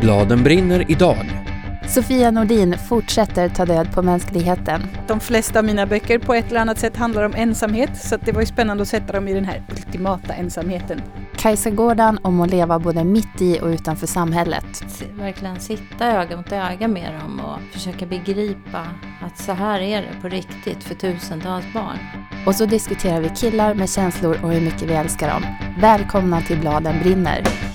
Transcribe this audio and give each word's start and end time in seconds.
Bladen 0.00 0.42
brinner 0.42 0.90
idag. 0.90 1.16
Sofia 1.88 2.30
Nordin 2.30 2.78
fortsätter 2.78 3.48
ta 3.48 3.64
död 3.64 3.94
på 3.94 4.02
mänskligheten. 4.02 4.82
De 5.08 5.20
flesta 5.20 5.58
av 5.58 5.64
mina 5.64 5.86
böcker 5.86 6.18
på 6.18 6.34
ett 6.34 6.50
eller 6.50 6.60
annat 6.60 6.78
sätt 6.78 6.96
handlar 6.96 7.22
om 7.22 7.34
ensamhet 7.34 7.96
så 7.96 8.16
det 8.16 8.32
var 8.32 8.40
ju 8.40 8.46
spännande 8.46 8.82
att 8.82 8.88
sätta 8.88 9.12
dem 9.12 9.28
i 9.28 9.34
den 9.34 9.44
här 9.44 9.62
ultimata 9.70 10.34
ensamheten. 10.34 11.02
Kajsa 11.36 11.70
Gårdan 11.70 12.18
om 12.22 12.40
att 12.40 12.50
leva 12.50 12.78
både 12.78 13.04
mitt 13.04 13.40
i 13.40 13.60
och 13.60 13.66
utanför 13.66 14.06
samhället. 14.06 14.84
Verkligen 15.14 15.60
sitta 15.60 16.06
öga 16.06 16.36
mot 16.36 16.52
öga 16.52 16.88
med 16.88 17.14
dem 17.20 17.40
och 17.40 17.72
försöka 17.72 18.06
begripa 18.06 18.86
att 19.26 19.38
så 19.38 19.52
här 19.52 19.80
är 19.80 20.02
det 20.02 20.20
på 20.22 20.28
riktigt 20.28 20.84
för 20.84 20.94
tusentals 20.94 21.64
barn. 21.74 21.98
Och 22.46 22.54
så 22.54 22.66
diskuterar 22.66 23.20
vi 23.20 23.28
killar 23.28 23.74
med 23.74 23.90
känslor 23.90 24.38
och 24.42 24.52
hur 24.52 24.60
mycket 24.60 24.82
vi 24.82 24.92
älskar 24.92 25.28
dem. 25.28 25.42
Välkomna 25.80 26.40
till 26.40 26.58
Bladen 26.58 26.94
brinner. 27.02 27.69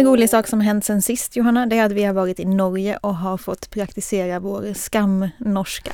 En 0.00 0.06
rolig 0.06 0.30
sak 0.30 0.46
som 0.46 0.60
hänt 0.60 0.84
sen 0.84 1.02
sist 1.02 1.36
Johanna, 1.36 1.66
det 1.66 1.78
är 1.78 1.84
att 1.84 1.92
vi 1.92 2.04
har 2.04 2.14
varit 2.14 2.40
i 2.40 2.44
Norge 2.44 2.96
och 2.96 3.16
har 3.16 3.36
fått 3.36 3.70
praktisera 3.70 4.40
vår 4.40 4.74
skamnorska. 4.74 5.92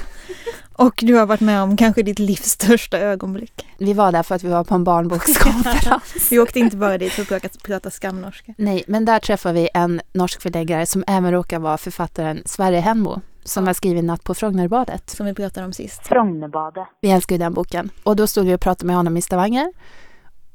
Och 0.72 1.00
du 1.02 1.14
har 1.14 1.26
varit 1.26 1.40
med 1.40 1.62
om 1.62 1.76
kanske 1.76 2.02
ditt 2.02 2.18
livs 2.18 2.44
största 2.44 2.98
ögonblick. 2.98 3.66
Vi 3.78 3.92
var 3.92 4.12
där 4.12 4.22
för 4.22 4.34
att 4.34 4.44
vi 4.44 4.48
var 4.48 4.64
på 4.64 4.74
en 4.74 4.84
barnbokskonferens. 4.84 6.28
vi 6.30 6.38
åkte 6.38 6.58
inte 6.58 6.76
bara 6.76 6.98
dit 6.98 7.12
för 7.12 7.36
att 7.36 7.62
prata 7.62 7.90
skamnorska. 7.90 8.54
Nej, 8.58 8.84
men 8.86 9.04
där 9.04 9.18
träffade 9.18 9.54
vi 9.54 9.68
en 9.74 10.00
norsk 10.12 10.42
förläggare 10.42 10.86
som 10.86 11.04
även 11.06 11.32
råkar 11.32 11.58
vara 11.58 11.78
författaren 11.78 12.42
Sverre 12.44 12.76
Henmo 12.76 13.20
som 13.44 13.64
ja. 13.64 13.68
har 13.68 13.74
skrivit 13.74 14.04
Natt 14.04 14.24
på 14.24 14.34
Frognerbadet. 14.34 15.10
Som 15.10 15.26
vi 15.26 15.34
pratade 15.34 15.66
om 15.66 15.72
sist. 15.72 16.06
Frognerbadet. 16.06 16.88
Vi 17.00 17.10
älskar 17.10 17.34
ju 17.34 17.38
den 17.38 17.54
boken. 17.54 17.90
Och 18.02 18.16
då 18.16 18.26
stod 18.26 18.46
vi 18.46 18.54
och 18.54 18.60
pratade 18.60 18.86
med 18.86 18.96
honom 18.96 19.16
i 19.16 19.22
Stavanger. 19.22 19.72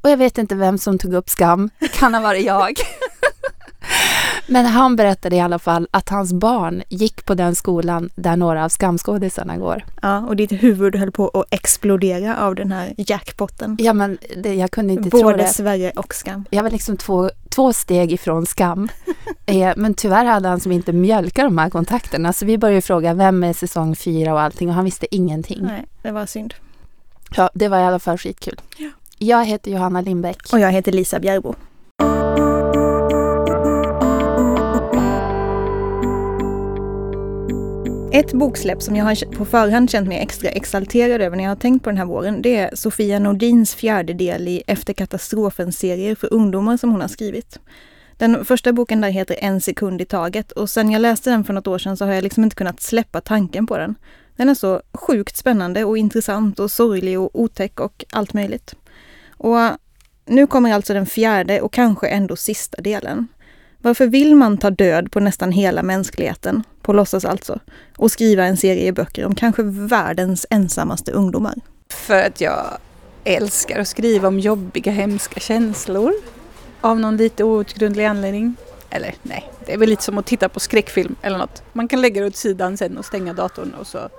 Och 0.01 0.09
jag 0.09 0.17
vet 0.17 0.37
inte 0.37 0.55
vem 0.55 0.77
som 0.77 0.97
tog 0.97 1.13
upp 1.13 1.29
skam. 1.29 1.69
Kan 1.93 2.13
ha 2.13 2.21
varit 2.21 2.45
jag. 2.45 2.73
Men 4.47 4.65
han 4.65 4.95
berättade 4.95 5.35
i 5.35 5.39
alla 5.39 5.59
fall 5.59 5.87
att 5.91 6.09
hans 6.09 6.33
barn 6.33 6.83
gick 6.89 7.25
på 7.25 7.33
den 7.33 7.55
skolan 7.55 8.09
där 8.15 8.35
några 8.35 8.65
av 8.65 8.69
skamskådisarna 8.69 9.57
går. 9.57 9.85
Ja, 10.01 10.19
och 10.19 10.35
ditt 10.35 10.51
huvud 10.51 10.95
höll 10.95 11.11
på 11.11 11.29
att 11.29 11.45
explodera 11.49 12.37
av 12.37 12.55
den 12.55 12.71
här 12.71 12.93
jackpotten. 12.97 13.77
Ja, 13.79 13.93
men 13.93 14.17
det, 14.37 14.53
jag 14.53 14.71
kunde 14.71 14.93
inte 14.93 15.09
Både 15.09 15.21
tro 15.21 15.31
det. 15.31 15.37
Både 15.37 15.47
Sverige 15.47 15.91
och 15.95 16.15
skam. 16.15 16.45
Jag 16.49 16.63
var 16.63 16.69
liksom 16.69 16.97
två, 16.97 17.29
två 17.49 17.73
steg 17.73 18.11
ifrån 18.11 18.45
skam. 18.45 18.89
eh, 19.45 19.73
men 19.75 19.93
tyvärr 19.93 20.25
hade 20.25 20.47
han 20.47 20.59
som 20.59 20.71
inte 20.71 20.93
mjölkat 20.93 21.45
de 21.45 21.57
här 21.57 21.69
kontakterna, 21.69 22.33
så 22.33 22.45
vi 22.45 22.57
började 22.57 22.81
fråga 22.81 23.13
vem 23.13 23.43
är 23.43 23.53
säsong 23.53 23.95
fyra 23.95 24.33
och 24.33 24.41
allting 24.41 24.69
och 24.69 24.75
han 24.75 24.85
visste 24.85 25.15
ingenting. 25.15 25.59
Nej, 25.61 25.85
det 26.01 26.11
var 26.11 26.25
synd. 26.25 26.53
Ja, 27.35 27.49
det 27.53 27.67
var 27.67 27.79
i 27.79 27.83
alla 27.83 27.99
fall 27.99 28.17
skitkul. 28.17 28.61
Ja. 28.77 28.89
Jag 29.17 29.45
heter 29.45 29.71
Johanna 29.71 30.01
Lindbäck. 30.01 30.53
Och 30.53 30.59
jag 30.59 30.71
heter 30.71 30.91
Lisa 30.91 31.19
Bjärbo. 31.19 31.55
Ett 38.13 38.33
boksläpp 38.33 38.81
som 38.81 38.95
jag 38.95 39.05
har 39.05 39.35
på 39.35 39.45
förhand 39.45 39.89
känt 39.89 40.07
mig 40.07 40.17
extra 40.17 40.49
exalterad 40.49 41.21
över 41.21 41.37
när 41.37 41.43
jag 41.43 41.51
har 41.51 41.55
tänkt 41.55 41.83
på 41.83 41.89
den 41.89 41.97
här 41.97 42.05
våren, 42.05 42.41
det 42.41 42.55
är 42.55 42.75
Sofia 42.75 43.19
Nordins 43.19 43.75
fjärde 43.75 44.13
del 44.13 44.47
i 44.47 44.63
Efter 44.67 44.93
katastrofen-serier 44.93 46.15
för 46.15 46.33
ungdomar 46.33 46.77
som 46.77 46.91
hon 46.91 47.01
har 47.01 47.07
skrivit. 47.07 47.59
Den 48.17 48.45
första 48.45 48.73
boken 48.73 49.01
där 49.01 49.09
heter 49.09 49.35
En 49.39 49.61
sekund 49.61 50.01
i 50.01 50.05
taget 50.05 50.51
och 50.51 50.69
sen 50.69 50.91
jag 50.91 51.01
läste 51.01 51.29
den 51.29 51.43
för 51.43 51.53
något 51.53 51.67
år 51.67 51.77
sedan 51.77 51.97
så 51.97 52.05
har 52.05 52.13
jag 52.13 52.23
liksom 52.23 52.43
inte 52.43 52.55
kunnat 52.55 52.81
släppa 52.81 53.21
tanken 53.21 53.67
på 53.67 53.77
den. 53.77 53.95
Den 54.35 54.49
är 54.49 54.53
så 54.53 54.81
sjukt 54.93 55.37
spännande 55.37 55.83
och 55.83 55.97
intressant 55.97 56.59
och 56.59 56.71
sorglig 56.71 57.19
och 57.19 57.39
otäck 57.39 57.79
och 57.79 58.05
allt 58.11 58.33
möjligt. 58.33 58.75
Och 59.31 59.57
nu 60.25 60.47
kommer 60.47 60.73
alltså 60.73 60.93
den 60.93 61.05
fjärde 61.05 61.61
och 61.61 61.73
kanske 61.73 62.07
ändå 62.07 62.35
sista 62.35 62.81
delen. 62.81 63.27
Varför 63.81 64.07
vill 64.07 64.35
man 64.35 64.57
ta 64.57 64.69
död 64.69 65.11
på 65.11 65.19
nästan 65.19 65.51
hela 65.51 65.83
mänskligheten, 65.83 66.63
på 66.81 66.93
låtsas 66.93 67.25
alltså, 67.25 67.59
och 67.97 68.11
skriva 68.11 68.43
en 68.45 68.57
serie 68.57 68.91
böcker 68.91 69.25
om 69.25 69.35
kanske 69.35 69.63
världens 69.63 70.45
ensammaste 70.49 71.11
ungdomar? 71.11 71.53
För 71.89 72.23
att 72.23 72.41
jag 72.41 72.77
älskar 73.23 73.79
att 73.79 73.87
skriva 73.87 74.27
om 74.27 74.39
jobbiga, 74.39 74.91
hemska 74.91 75.39
känslor. 75.39 76.13
Av 76.81 76.99
någon 76.99 77.17
lite 77.17 77.43
outgrundlig 77.43 78.05
anledning. 78.05 78.55
Eller 78.89 79.15
nej, 79.23 79.51
det 79.65 79.73
är 79.73 79.77
väl 79.77 79.89
lite 79.89 80.03
som 80.03 80.17
att 80.17 80.25
titta 80.25 80.49
på 80.49 80.59
skräckfilm 80.59 81.15
eller 81.21 81.37
något. 81.37 81.63
Man 81.73 81.87
kan 81.87 82.01
lägga 82.01 82.21
det 82.21 82.27
åt 82.27 82.35
sidan 82.35 82.77
sen 82.77 82.97
och 82.97 83.05
stänga 83.05 83.33
datorn 83.33 83.73
och 83.79 83.87
så 83.87 84.09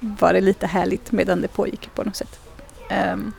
var 0.00 0.32
det 0.32 0.40
lite 0.40 0.66
härligt 0.66 1.12
medan 1.12 1.40
det 1.40 1.48
pågick 1.48 1.94
på 1.94 2.04
något 2.04 2.16
sätt. 2.16 2.47
Um, 2.90 3.32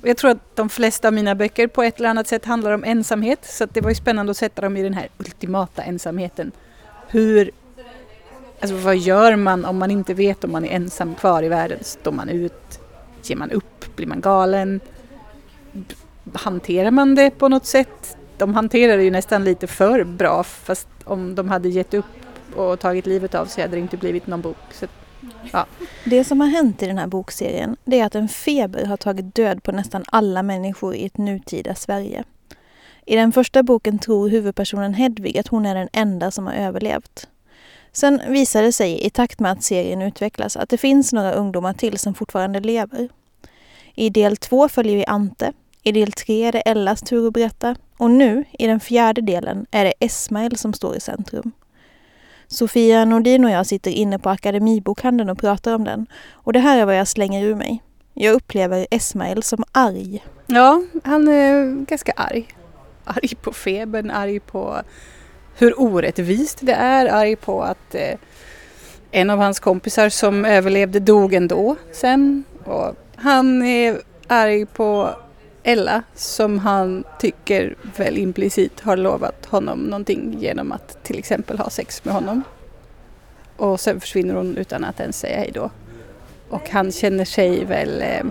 och 0.00 0.08
jag 0.08 0.16
tror 0.16 0.30
att 0.30 0.56
de 0.56 0.68
flesta 0.68 1.08
av 1.08 1.14
mina 1.14 1.34
böcker 1.34 1.66
på 1.66 1.82
ett 1.82 1.98
eller 1.98 2.08
annat 2.08 2.26
sätt 2.26 2.44
handlar 2.44 2.72
om 2.72 2.84
ensamhet 2.84 3.38
så 3.42 3.66
det 3.66 3.80
var 3.80 3.88
ju 3.88 3.94
spännande 3.94 4.30
att 4.30 4.36
sätta 4.36 4.62
dem 4.62 4.76
i 4.76 4.82
den 4.82 4.94
här 4.94 5.08
ultimata 5.18 5.82
ensamheten. 5.82 6.52
Hur, 7.08 7.50
alltså 8.60 8.76
vad 8.76 8.96
gör 8.96 9.36
man 9.36 9.64
om 9.64 9.78
man 9.78 9.90
inte 9.90 10.14
vet 10.14 10.44
om 10.44 10.52
man 10.52 10.64
är 10.64 10.70
ensam 10.70 11.14
kvar 11.14 11.42
i 11.42 11.48
världen? 11.48 11.78
Står 11.82 12.12
man 12.12 12.28
ut? 12.28 12.80
Ger 13.22 13.36
man 13.36 13.50
upp? 13.50 13.96
Blir 13.96 14.06
man 14.06 14.20
galen? 14.20 14.80
Hanterar 16.32 16.90
man 16.90 17.14
det 17.14 17.30
på 17.30 17.48
något 17.48 17.66
sätt? 17.66 18.16
De 18.38 18.54
hanterar 18.54 18.96
det 18.96 19.02
ju 19.02 19.10
nästan 19.10 19.44
lite 19.44 19.66
för 19.66 20.04
bra 20.04 20.42
fast 20.42 20.88
om 21.04 21.34
de 21.34 21.48
hade 21.48 21.68
gett 21.68 21.94
upp 21.94 22.04
och 22.56 22.80
tagit 22.80 23.06
livet 23.06 23.34
av 23.34 23.46
sig 23.46 23.62
hade 23.62 23.76
det 23.76 23.80
inte 23.80 23.96
blivit 23.96 24.26
någon 24.26 24.40
bok. 24.40 24.56
Så 24.70 24.86
Ja. 25.52 25.66
Det 26.04 26.24
som 26.24 26.40
har 26.40 26.48
hänt 26.48 26.82
i 26.82 26.86
den 26.86 26.98
här 26.98 27.06
bokserien 27.06 27.76
det 27.84 28.00
är 28.00 28.06
att 28.06 28.14
en 28.14 28.28
feber 28.28 28.84
har 28.84 28.96
tagit 28.96 29.34
död 29.34 29.62
på 29.62 29.72
nästan 29.72 30.04
alla 30.06 30.42
människor 30.42 30.94
i 30.94 31.06
ett 31.06 31.18
nutida 31.18 31.74
Sverige. 31.74 32.24
I 33.06 33.16
den 33.16 33.32
första 33.32 33.62
boken 33.62 33.98
tror 33.98 34.28
huvudpersonen 34.28 34.94
Hedvig 34.94 35.38
att 35.38 35.48
hon 35.48 35.66
är 35.66 35.74
den 35.74 35.88
enda 35.92 36.30
som 36.30 36.46
har 36.46 36.54
överlevt. 36.54 37.28
Sen 37.92 38.20
visar 38.28 38.62
det 38.62 38.72
sig 38.72 39.06
i 39.06 39.10
takt 39.10 39.40
med 39.40 39.52
att 39.52 39.62
serien 39.62 40.02
utvecklas 40.02 40.56
att 40.56 40.68
det 40.68 40.78
finns 40.78 41.12
några 41.12 41.32
ungdomar 41.32 41.72
till 41.72 41.98
som 41.98 42.14
fortfarande 42.14 42.60
lever. 42.60 43.08
I 43.94 44.10
del 44.10 44.36
två 44.36 44.68
följer 44.68 44.96
vi 44.96 45.04
Ante. 45.04 45.52
I 45.82 45.92
del 45.92 46.12
tre 46.12 46.44
är 46.44 46.52
det 46.52 46.60
Ellas 46.60 47.00
tur 47.00 47.26
att 47.26 47.32
berätta. 47.32 47.76
Och 47.96 48.10
nu, 48.10 48.44
i 48.58 48.66
den 48.66 48.80
fjärde 48.80 49.20
delen, 49.20 49.66
är 49.70 49.84
det 49.84 49.94
Esmail 50.00 50.56
som 50.56 50.72
står 50.72 50.96
i 50.96 51.00
centrum. 51.00 51.52
Sofia 52.48 53.04
Nordin 53.04 53.44
och 53.44 53.50
jag 53.50 53.66
sitter 53.66 53.90
inne 53.90 54.18
på 54.18 54.30
Akademibokhandeln 54.30 55.30
och 55.30 55.38
pratar 55.38 55.74
om 55.74 55.84
den. 55.84 56.06
Och 56.32 56.52
det 56.52 56.58
här 56.58 56.78
är 56.78 56.84
vad 56.84 56.98
jag 56.98 57.08
slänger 57.08 57.44
ur 57.44 57.54
mig. 57.54 57.82
Jag 58.14 58.34
upplever 58.34 58.86
Esmail 58.90 59.42
som 59.42 59.64
arg. 59.72 60.24
Ja, 60.46 60.82
han 61.04 61.28
är 61.28 61.84
ganska 61.84 62.12
arg. 62.16 62.46
Arg 63.04 63.34
på 63.34 63.52
febern, 63.52 64.10
arg 64.10 64.40
på 64.40 64.76
hur 65.58 65.80
orättvist 65.80 66.58
det 66.60 66.72
är, 66.72 67.06
arg 67.06 67.36
på 67.36 67.62
att 67.62 67.94
eh, 67.94 68.18
en 69.10 69.30
av 69.30 69.38
hans 69.38 69.60
kompisar 69.60 70.08
som 70.08 70.44
överlevde 70.44 71.00
dog 71.00 71.34
ändå 71.34 71.76
sen. 71.92 72.44
Och 72.64 72.94
han 73.16 73.62
är 73.62 74.00
arg 74.26 74.66
på 74.66 75.10
Ella 75.68 76.02
som 76.14 76.58
han 76.58 77.04
tycker 77.18 77.76
väl 77.96 78.18
implicit 78.18 78.80
har 78.80 78.96
lovat 78.96 79.46
honom 79.46 79.78
någonting 79.78 80.36
genom 80.40 80.72
att 80.72 81.04
till 81.04 81.18
exempel 81.18 81.58
ha 81.58 81.70
sex 81.70 82.04
med 82.04 82.14
honom. 82.14 82.42
Och 83.56 83.80
sen 83.80 84.00
försvinner 84.00 84.34
hon 84.34 84.56
utan 84.56 84.84
att 84.84 85.00
ens 85.00 85.18
säga 85.18 85.36
hej 85.36 85.50
då. 85.54 85.70
Och 86.48 86.70
han 86.70 86.92
känner 86.92 87.24
sig 87.24 87.64
väl 87.64 88.02
eh, 88.02 88.24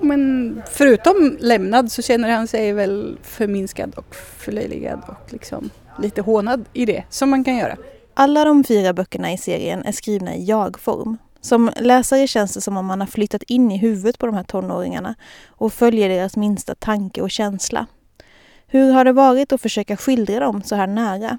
men 0.00 0.62
förutom 0.70 1.36
lämnad 1.40 1.92
så 1.92 2.02
känner 2.02 2.30
han 2.30 2.48
sig 2.48 2.72
väl 2.72 3.18
förminskad 3.22 3.94
och 3.94 4.14
förlöjligad 4.14 5.02
och 5.06 5.32
liksom 5.32 5.70
lite 6.02 6.22
hånad 6.22 6.64
i 6.72 6.86
det 6.86 7.04
som 7.10 7.30
man 7.30 7.44
kan 7.44 7.56
göra. 7.56 7.76
Alla 8.14 8.44
de 8.44 8.64
fyra 8.64 8.92
böckerna 8.92 9.32
i 9.32 9.38
serien 9.38 9.84
är 9.84 9.92
skrivna 9.92 10.34
i 10.34 10.44
jag-form. 10.44 11.18
Som 11.44 11.70
läsare 11.76 12.26
känns 12.26 12.54
det 12.54 12.60
som 12.60 12.76
om 12.76 12.86
man 12.86 13.00
har 13.00 13.06
flyttat 13.06 13.42
in 13.42 13.70
i 13.70 13.76
huvudet 13.76 14.18
på 14.18 14.26
de 14.26 14.34
här 14.34 14.42
tonåringarna 14.42 15.14
och 15.46 15.72
följer 15.72 16.08
deras 16.08 16.36
minsta 16.36 16.74
tanke 16.74 17.22
och 17.22 17.30
känsla. 17.30 17.86
Hur 18.66 18.92
har 18.92 19.04
det 19.04 19.12
varit 19.12 19.52
att 19.52 19.60
försöka 19.60 19.96
skildra 19.96 20.40
dem 20.40 20.62
så 20.62 20.74
här 20.74 20.86
nära? 20.86 21.38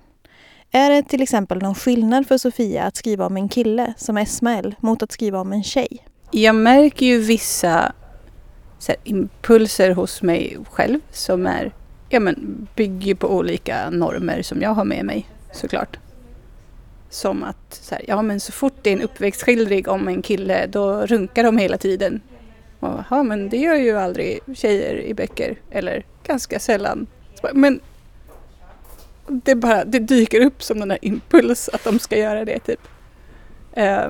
Är 0.72 0.90
det 0.90 1.04
till 1.04 1.22
exempel 1.22 1.62
någon 1.62 1.76
skillnad 1.76 2.28
för 2.28 2.38
Sofia 2.38 2.84
att 2.84 2.96
skriva 2.96 3.26
om 3.26 3.38
en 3.38 3.50
kille 3.50 3.94
som 3.98 4.18
Esmael 4.18 4.76
mot 4.80 5.04
att 5.04 5.12
skriva 5.12 5.40
om 5.40 5.54
en 5.54 5.64
tjej? 5.64 6.06
Jag 6.32 6.56
märker 6.56 7.06
ju 7.06 7.20
vissa 7.20 7.94
här, 8.88 8.98
impulser 9.04 9.92
hos 9.92 10.22
mig 10.22 10.58
själv 10.72 11.00
som 11.12 11.48
är, 11.48 11.74
ja 12.10 12.20
men 12.20 12.68
bygger 12.76 13.16
på 13.16 13.28
olika 13.28 13.90
normer 13.90 14.42
som 14.42 14.62
jag 14.62 14.74
har 14.74 14.86
med 14.86 15.06
mig 15.06 15.30
såklart. 15.54 15.98
Som 17.10 17.44
att 17.44 17.74
så, 17.74 17.96
här, 17.96 18.04
ja, 18.08 18.22
men 18.22 18.40
så 18.40 18.52
fort 18.52 18.74
det 18.82 18.90
är 18.90 18.94
en 18.94 19.02
uppväxtskildring 19.02 19.88
om 19.88 20.08
en 20.08 20.22
kille 20.22 20.68
då 20.68 21.06
runkar 21.06 21.44
de 21.44 21.58
hela 21.58 21.78
tiden. 21.78 22.22
Jaha 22.80 23.24
men 23.24 23.50
det 23.50 23.58
gör 23.58 23.76
ju 23.76 23.98
aldrig 23.98 24.40
tjejer 24.54 25.02
i 25.02 25.14
böcker 25.14 25.60
eller 25.72 26.06
ganska 26.24 26.60
sällan. 26.60 27.08
Men 27.54 27.80
det, 29.28 29.56
bara, 29.56 29.86
det 29.86 30.00
dyker 30.00 30.46
upp 30.46 30.64
som 30.64 30.80
den 30.80 30.88
där 30.88 30.98
impuls 31.02 31.70
att 31.70 31.84
de 31.84 32.00
ska 32.00 32.18
göra 32.18 32.46
det 32.46 32.60
typ. 32.60 32.82
Eh, 33.74 34.10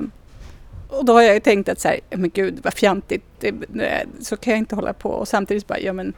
och 0.88 1.04
då 1.04 1.12
har 1.12 1.22
jag 1.22 1.42
tänkt 1.42 1.68
att 1.68 1.80
så 1.80 1.88
här, 1.88 2.00
men 2.10 2.30
gud 2.30 2.60
vad 2.62 2.74
fjantigt, 2.74 3.24
det, 3.40 3.54
nej, 3.68 4.06
så 4.20 4.36
kan 4.36 4.50
jag 4.50 4.58
inte 4.58 4.74
hålla 4.74 4.92
på. 4.92 5.10
Och 5.10 5.28
samtidigt 5.28 5.66
bara, 5.66 5.78
ja 5.78 5.92
men 5.92 6.14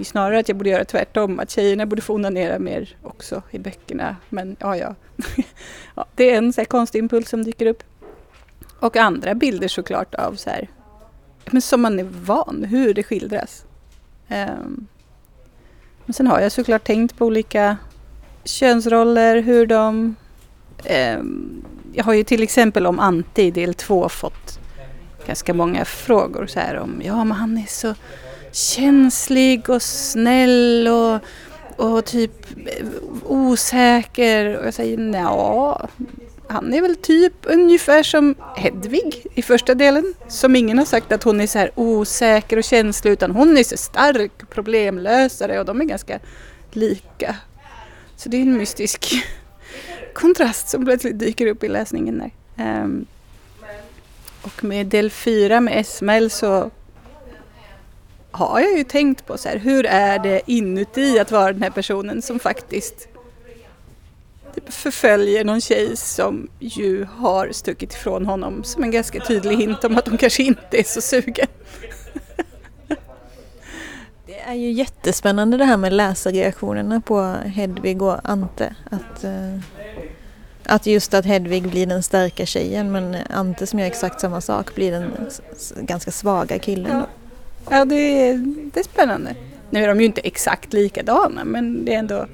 det 0.00 0.02
är 0.02 0.06
snarare 0.06 0.38
att 0.38 0.48
jag 0.48 0.56
borde 0.56 0.70
göra 0.70 0.84
tvärtom, 0.84 1.40
att 1.40 1.50
tjejerna 1.50 1.86
borde 1.86 2.02
få 2.02 2.14
onanera 2.14 2.58
mer 2.58 2.96
också 3.02 3.42
i 3.50 3.58
böckerna. 3.58 4.16
Men 4.28 4.56
ja, 4.60 4.76
ja. 4.76 4.94
ja 5.94 6.06
det 6.14 6.30
är 6.30 6.38
en 6.38 6.52
så 6.52 6.60
här 6.60 6.66
konstig 6.66 6.98
impuls 6.98 7.28
som 7.28 7.44
dyker 7.44 7.66
upp. 7.66 7.82
Och 8.80 8.96
andra 8.96 9.34
bilder 9.34 9.68
såklart 9.68 10.14
av 10.14 10.34
så 10.34 10.50
här, 10.50 10.68
men 11.50 11.62
som 11.62 11.80
man 11.80 11.98
är 11.98 12.04
van, 12.04 12.64
hur 12.64 12.94
det 12.94 13.02
skildras. 13.02 13.64
Um, 14.28 14.86
men 16.04 16.14
sen 16.14 16.26
har 16.26 16.40
jag 16.40 16.52
såklart 16.52 16.84
tänkt 16.84 17.18
på 17.18 17.26
olika 17.26 17.76
könsroller, 18.44 19.36
hur 19.42 19.66
de... 19.66 20.16
Um, 21.18 21.64
jag 21.92 22.04
har 22.04 22.14
ju 22.14 22.24
till 22.24 22.42
exempel 22.42 22.86
om 22.86 22.98
Ante 23.00 23.42
i 23.42 23.50
del 23.50 23.74
två 23.74 24.08
fått 24.08 24.60
ganska 25.26 25.54
många 25.54 25.84
frågor 25.84 26.46
så 26.46 26.60
här 26.60 26.76
om, 26.76 27.02
ja 27.04 27.24
men 27.24 27.36
han 27.36 27.58
är 27.58 27.66
så 27.66 27.94
känslig 28.52 29.70
och 29.70 29.82
snäll 29.82 30.88
och, 30.88 31.20
och 31.86 32.04
typ 32.04 32.46
osäker. 33.24 34.58
Och 34.58 34.66
jag 34.66 34.74
säger 34.74 35.12
ja, 35.14 35.88
han 36.46 36.74
är 36.74 36.82
väl 36.82 36.96
typ 36.96 37.32
ungefär 37.42 38.02
som 38.02 38.34
Hedvig 38.56 39.26
i 39.34 39.42
första 39.42 39.74
delen. 39.74 40.14
Som 40.28 40.56
ingen 40.56 40.78
har 40.78 40.84
sagt 40.84 41.12
att 41.12 41.22
hon 41.22 41.40
är 41.40 41.46
så 41.46 41.58
här 41.58 41.70
osäker 41.74 42.56
och 42.56 42.64
känslig 42.64 43.10
utan 43.10 43.30
hon 43.30 43.58
är 43.58 43.64
så 43.64 43.76
stark 43.76 44.50
problemlösare 44.50 45.58
och 45.60 45.64
de 45.64 45.80
är 45.80 45.84
ganska 45.84 46.18
lika. 46.72 47.36
Så 48.16 48.28
det 48.28 48.36
är 48.36 48.42
en 48.42 48.56
mystisk 48.56 49.14
kontrast 50.14 50.68
som 50.68 50.84
plötsligt 50.84 51.18
dyker 51.18 51.46
upp 51.46 51.64
i 51.64 51.68
läsningen 51.68 52.18
där. 52.18 52.30
Um, 52.82 53.06
och 54.42 54.64
med 54.64 54.86
del 54.86 55.10
4 55.10 55.60
med 55.60 55.80
Esmael 55.80 56.30
så 56.30 56.70
har 58.30 58.60
jag 58.60 58.78
ju 58.78 58.84
tänkt 58.84 59.26
på 59.26 59.38
så 59.38 59.48
här, 59.48 59.56
hur 59.56 59.86
är 59.86 60.18
det 60.18 60.40
inuti 60.46 61.18
att 61.18 61.30
vara 61.30 61.52
den 61.52 61.62
här 61.62 61.70
personen 61.70 62.22
som 62.22 62.38
faktiskt 62.38 63.08
typ 64.54 64.72
förföljer 64.72 65.44
någon 65.44 65.60
tjej 65.60 65.96
som 65.96 66.48
ju 66.58 67.04
har 67.04 67.48
stuckit 67.52 67.94
ifrån 67.94 68.26
honom 68.26 68.64
som 68.64 68.82
en 68.82 68.90
ganska 68.90 69.20
tydlig 69.20 69.56
hint 69.56 69.84
om 69.84 69.98
att 69.98 70.08
hon 70.08 70.18
kanske 70.18 70.42
inte 70.42 70.80
är 70.80 70.84
så 70.84 71.00
sugen. 71.00 71.46
Det 74.26 74.40
är 74.40 74.54
ju 74.54 74.70
jättespännande 74.70 75.56
det 75.56 75.64
här 75.64 75.76
med 75.76 75.92
läsarreaktionerna 75.92 77.00
på 77.00 77.20
Hedvig 77.44 78.02
och 78.02 78.30
Ante. 78.30 78.74
Att, 78.90 79.24
eh, 79.24 79.58
att 80.66 80.86
just 80.86 81.14
att 81.14 81.24
Hedvig 81.24 81.68
blir 81.68 81.86
den 81.86 82.02
starka 82.02 82.46
tjejen 82.46 82.92
men 82.92 83.16
Ante 83.30 83.66
som 83.66 83.78
gör 83.78 83.86
exakt 83.86 84.20
samma 84.20 84.40
sak 84.40 84.74
blir 84.74 84.92
den 84.92 85.12
ganska 85.80 86.10
svaga 86.10 86.58
killen. 86.58 87.02
Ja, 87.68 87.84
det, 87.84 87.94
är, 87.94 88.36
det 88.72 88.80
är 88.80 88.84
spännande. 88.84 89.34
Nu 89.70 89.84
är 89.84 89.88
de 89.88 90.00
ju 90.00 90.06
inte 90.06 90.20
exakt 90.20 90.72
likadana 90.72 91.44
men 91.44 91.84
det 91.84 91.94
är 91.94 91.98
ändå 91.98 92.26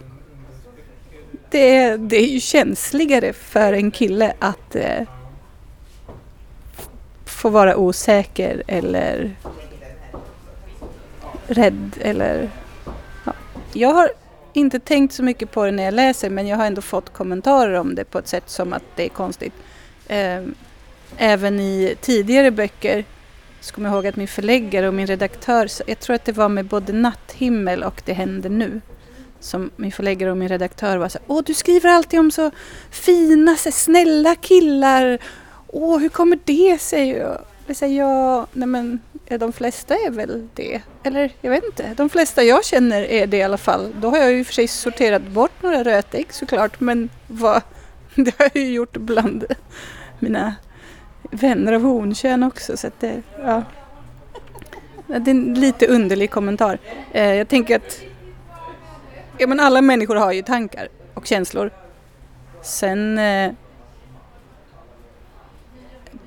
det 1.50 1.76
är, 1.76 1.98
det 1.98 2.16
är 2.16 2.26
ju 2.26 2.40
känsligare 2.40 3.32
för 3.32 3.72
en 3.72 3.90
kille 3.90 4.34
att 4.38 4.74
eh, 4.74 5.02
få 7.24 7.48
vara 7.48 7.76
osäker 7.76 8.62
eller 8.66 9.36
rädd 11.46 11.90
eller... 12.00 12.50
Ja. 13.24 13.32
Jag 13.72 13.94
har 13.94 14.10
inte 14.52 14.80
tänkt 14.80 15.14
så 15.14 15.22
mycket 15.22 15.50
på 15.50 15.64
det 15.64 15.70
när 15.70 15.84
jag 15.84 15.94
läser 15.94 16.30
men 16.30 16.46
jag 16.46 16.56
har 16.56 16.66
ändå 16.66 16.82
fått 16.82 17.12
kommentarer 17.12 17.74
om 17.74 17.94
det 17.94 18.04
på 18.04 18.18
ett 18.18 18.28
sätt 18.28 18.50
som 18.50 18.72
att 18.72 18.82
det 18.96 19.04
är 19.04 19.08
konstigt. 19.08 19.54
Eh, 20.06 20.42
även 21.16 21.60
i 21.60 21.96
tidigare 22.00 22.50
böcker 22.50 23.04
så 23.66 23.74
kommer 23.74 23.88
jag 23.88 23.96
ihåg 23.96 24.06
att 24.06 24.16
min 24.16 24.28
förläggare 24.28 24.88
och 24.88 24.94
min 24.94 25.06
redaktör, 25.06 25.68
jag 25.86 26.00
tror 26.00 26.16
att 26.16 26.24
det 26.24 26.32
var 26.32 26.48
med 26.48 26.64
både 26.64 26.92
Natthimmel 26.92 27.82
och 27.82 28.02
Det 28.04 28.12
händer 28.12 28.50
nu, 28.50 28.80
som 29.40 29.70
min 29.76 29.92
förläggare 29.92 30.30
och 30.30 30.36
min 30.36 30.48
redaktör 30.48 30.96
var 30.96 31.08
så 31.08 31.18
Åh, 31.26 31.42
du 31.46 31.54
skriver 31.54 31.90
alltid 31.90 32.20
om 32.20 32.30
så 32.30 32.50
fina, 32.90 33.56
så 33.56 33.70
snälla 33.70 34.34
killar. 34.34 35.18
Åh, 35.66 35.98
hur 35.98 36.08
kommer 36.08 36.38
det 36.44 36.80
sig? 36.80 37.08
Jag 37.66 37.76
säger, 37.76 37.98
ja, 37.98 38.46
nej 38.52 38.68
men 38.68 39.00
de 39.28 39.52
flesta 39.52 39.94
är 39.94 40.10
väl 40.10 40.48
det. 40.54 40.80
Eller 41.02 41.32
jag 41.40 41.50
vet 41.50 41.64
inte. 41.64 41.94
De 41.96 42.08
flesta 42.08 42.42
jag 42.42 42.64
känner 42.64 43.02
är 43.02 43.26
det 43.26 43.36
i 43.36 43.42
alla 43.42 43.58
fall. 43.58 43.94
Då 44.00 44.10
har 44.10 44.18
jag 44.18 44.32
ju 44.32 44.44
för 44.44 44.52
sig 44.52 44.68
sorterat 44.68 45.22
bort 45.22 45.62
några 45.62 45.84
rötägg 45.84 46.32
såklart. 46.32 46.80
Men 46.80 47.10
vad, 47.26 47.62
det 48.14 48.38
har 48.38 48.50
jag 48.54 48.62
ju 48.62 48.72
gjort 48.72 48.96
bland 48.96 49.44
mina 50.18 50.54
vänner 51.30 51.72
av 51.72 51.82
honkön 51.82 52.42
också. 52.42 52.76
Så 52.76 52.86
att 52.86 53.00
det, 53.00 53.22
ja. 53.42 53.62
det 55.06 55.30
är 55.30 55.34
en 55.34 55.54
lite 55.54 55.86
underlig 55.86 56.30
kommentar. 56.30 56.78
Eh, 57.12 57.34
jag 57.34 57.48
tänker 57.48 57.76
att 57.76 58.00
ja, 59.38 59.46
men 59.46 59.60
alla 59.60 59.82
människor 59.82 60.16
har 60.16 60.32
ju 60.32 60.42
tankar 60.42 60.88
och 61.14 61.26
känslor. 61.26 61.70
Sen 62.62 63.18
eh, 63.18 63.52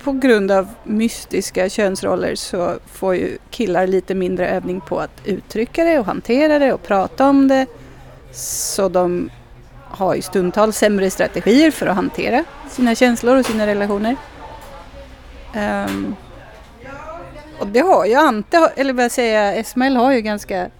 på 0.02 0.12
grund 0.12 0.50
av 0.50 0.68
mystiska 0.84 1.68
könsroller 1.68 2.34
så 2.34 2.74
får 2.86 3.14
ju 3.14 3.38
killar 3.50 3.86
lite 3.86 4.14
mindre 4.14 4.48
övning 4.48 4.80
på 4.80 5.00
att 5.00 5.20
uttrycka 5.24 5.84
det 5.84 5.98
och 5.98 6.06
hantera 6.06 6.58
det 6.58 6.72
och 6.72 6.82
prata 6.82 7.28
om 7.28 7.48
det. 7.48 7.66
Så 8.32 8.88
de 8.88 9.30
har 9.90 10.14
ju 10.14 10.22
stundtals 10.22 10.76
sämre 10.76 11.10
strategier 11.10 11.70
för 11.70 11.86
att 11.86 11.96
hantera 11.96 12.44
sina 12.70 12.94
känslor 12.94 13.36
och 13.36 13.46
sina 13.46 13.66
relationer. 13.66 14.16
Um, 15.54 16.16
och 17.58 17.66
det 17.66 17.80
har 17.80 18.06
ju 18.06 18.14
Ante, 18.14 18.72
eller 18.76 18.92
vad 18.92 19.04
jag 19.04 19.12
säga, 19.12 19.54
Esmael 19.54 19.96
har 19.96 20.12
ju 20.12 20.20
ganska 20.20 20.70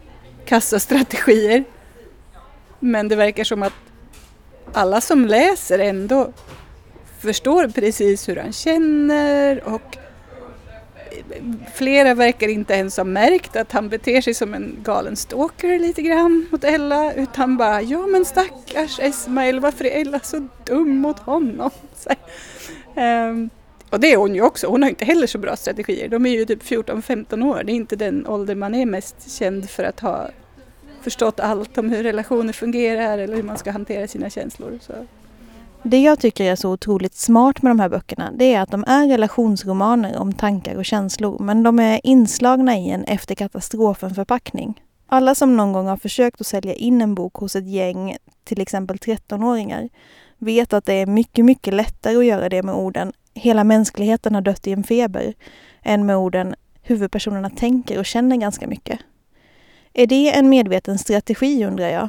kassa 0.45 0.79
strategier. 0.79 1.65
Men 2.79 3.09
det 3.09 3.17
verkar 3.17 3.45
som 3.45 3.63
att 3.63 3.73
alla 4.73 5.01
som 5.01 5.27
läser 5.27 5.79
ändå 5.79 6.33
förstår 7.21 7.69
precis 7.69 8.29
hur 8.29 8.37
han 8.37 8.53
känner 8.53 9.65
och 9.65 9.99
flera 11.75 12.15
verkar 12.15 12.49
inte 12.49 12.75
ens 12.75 12.97
ha 12.97 13.05
märkt 13.05 13.57
att 13.57 13.73
han 13.73 13.89
beter 13.89 14.21
sig 14.21 14.35
som 14.35 14.55
en 14.55 14.77
galen 14.83 15.17
stalker 15.17 15.79
lite 15.79 16.03
grann 16.03 16.47
mot 16.51 16.65
Ella 16.65 17.13
utan 17.13 17.57
bara 17.57 17.83
ja 17.83 18.07
men 18.07 18.25
stackars 18.25 19.01
Esmail 19.01 19.61
varför 19.61 19.85
är 19.85 20.01
Ella 20.01 20.21
så 20.21 20.49
dum 20.65 20.99
mot 20.99 21.19
honom? 21.19 21.71
Um, 22.95 23.51
och 23.91 24.01
det 24.01 24.13
är 24.13 24.17
hon 24.17 24.35
ju 24.35 24.43
också, 24.43 24.67
hon 24.67 24.83
har 24.83 24.91
inte 24.91 25.05
heller 25.05 25.27
så 25.27 25.39
bra 25.39 25.57
strategier. 25.57 26.09
De 26.09 26.27
är 26.27 26.31
ju 26.31 26.45
typ 26.45 26.63
14-15 26.63 27.47
år, 27.47 27.63
det 27.65 27.73
är 27.73 27.75
inte 27.75 27.97
den 27.97 28.27
ålder 28.27 28.55
man 28.55 28.75
är 28.75 28.87
mest 28.87 29.39
känd 29.39 29.71
för 29.71 29.85
att 29.85 30.01
ha 30.01 30.29
förstått 31.03 31.41
allt 31.41 31.79
om 31.79 31.91
hur 31.91 32.03
relationer 32.03 32.53
fungerar 32.53 33.19
eller 33.19 33.37
hur 33.37 33.43
man 33.43 33.59
ska 33.59 33.71
hantera 33.71 34.09
sina 34.09 34.31
känslor. 34.31 34.79
Så. 34.83 34.93
Det 35.83 36.03
jag 36.03 36.21
tycker 36.21 36.45
är 36.45 36.57
så 36.57 36.71
otroligt 36.71 37.15
smart 37.15 37.63
med 37.63 37.71
de 37.71 37.81
här 37.81 37.89
böckerna 37.89 38.33
det 38.35 38.55
är 38.55 38.61
att 38.61 38.71
de 38.71 38.85
är 38.87 39.09
relationsromaner 39.09 40.19
om 40.19 40.33
tankar 40.33 40.77
och 40.77 40.85
känslor 40.85 41.39
men 41.39 41.63
de 41.63 41.79
är 41.79 42.01
inslagna 42.05 42.79
i 42.79 42.91
en 42.91 43.05
efter 43.05 43.35
katastrofen-förpackning. 43.35 44.83
Alla 45.07 45.35
som 45.35 45.57
någon 45.57 45.73
gång 45.73 45.87
har 45.87 45.97
försökt 45.97 46.41
att 46.41 46.47
sälja 46.47 46.75
in 46.75 47.03
en 47.03 47.15
bok 47.15 47.35
hos 47.35 47.57
ett 47.57 47.69
gäng, 47.69 48.17
till 48.45 48.61
exempel 48.61 48.97
13-åringar, 48.97 49.89
vet 50.39 50.73
att 50.73 50.85
det 50.85 50.95
är 50.95 51.07
mycket, 51.07 51.45
mycket 51.45 51.75
lättare 51.75 52.17
att 52.17 52.25
göra 52.25 52.49
det 52.49 52.63
med 52.63 52.75
orden 52.75 53.13
”hela 53.41 53.65
mänskligheten 53.65 54.35
har 54.35 54.43
dött 54.43 54.67
i 54.67 54.73
en 54.73 54.85
feber” 54.85 55.35
än 55.83 56.07
med 56.07 56.17
orden 56.17 56.55
”huvudpersonerna 56.83 57.51
tänker 57.51 57.99
och 57.99 58.07
känner 58.07 58.37
ganska 58.37 58.67
mycket”. 58.67 58.99
Är 59.93 60.07
det 60.07 60.37
en 60.37 60.49
medveten 60.49 60.99
strategi 60.99 61.65
undrar 61.65 61.89
jag? 61.89 62.09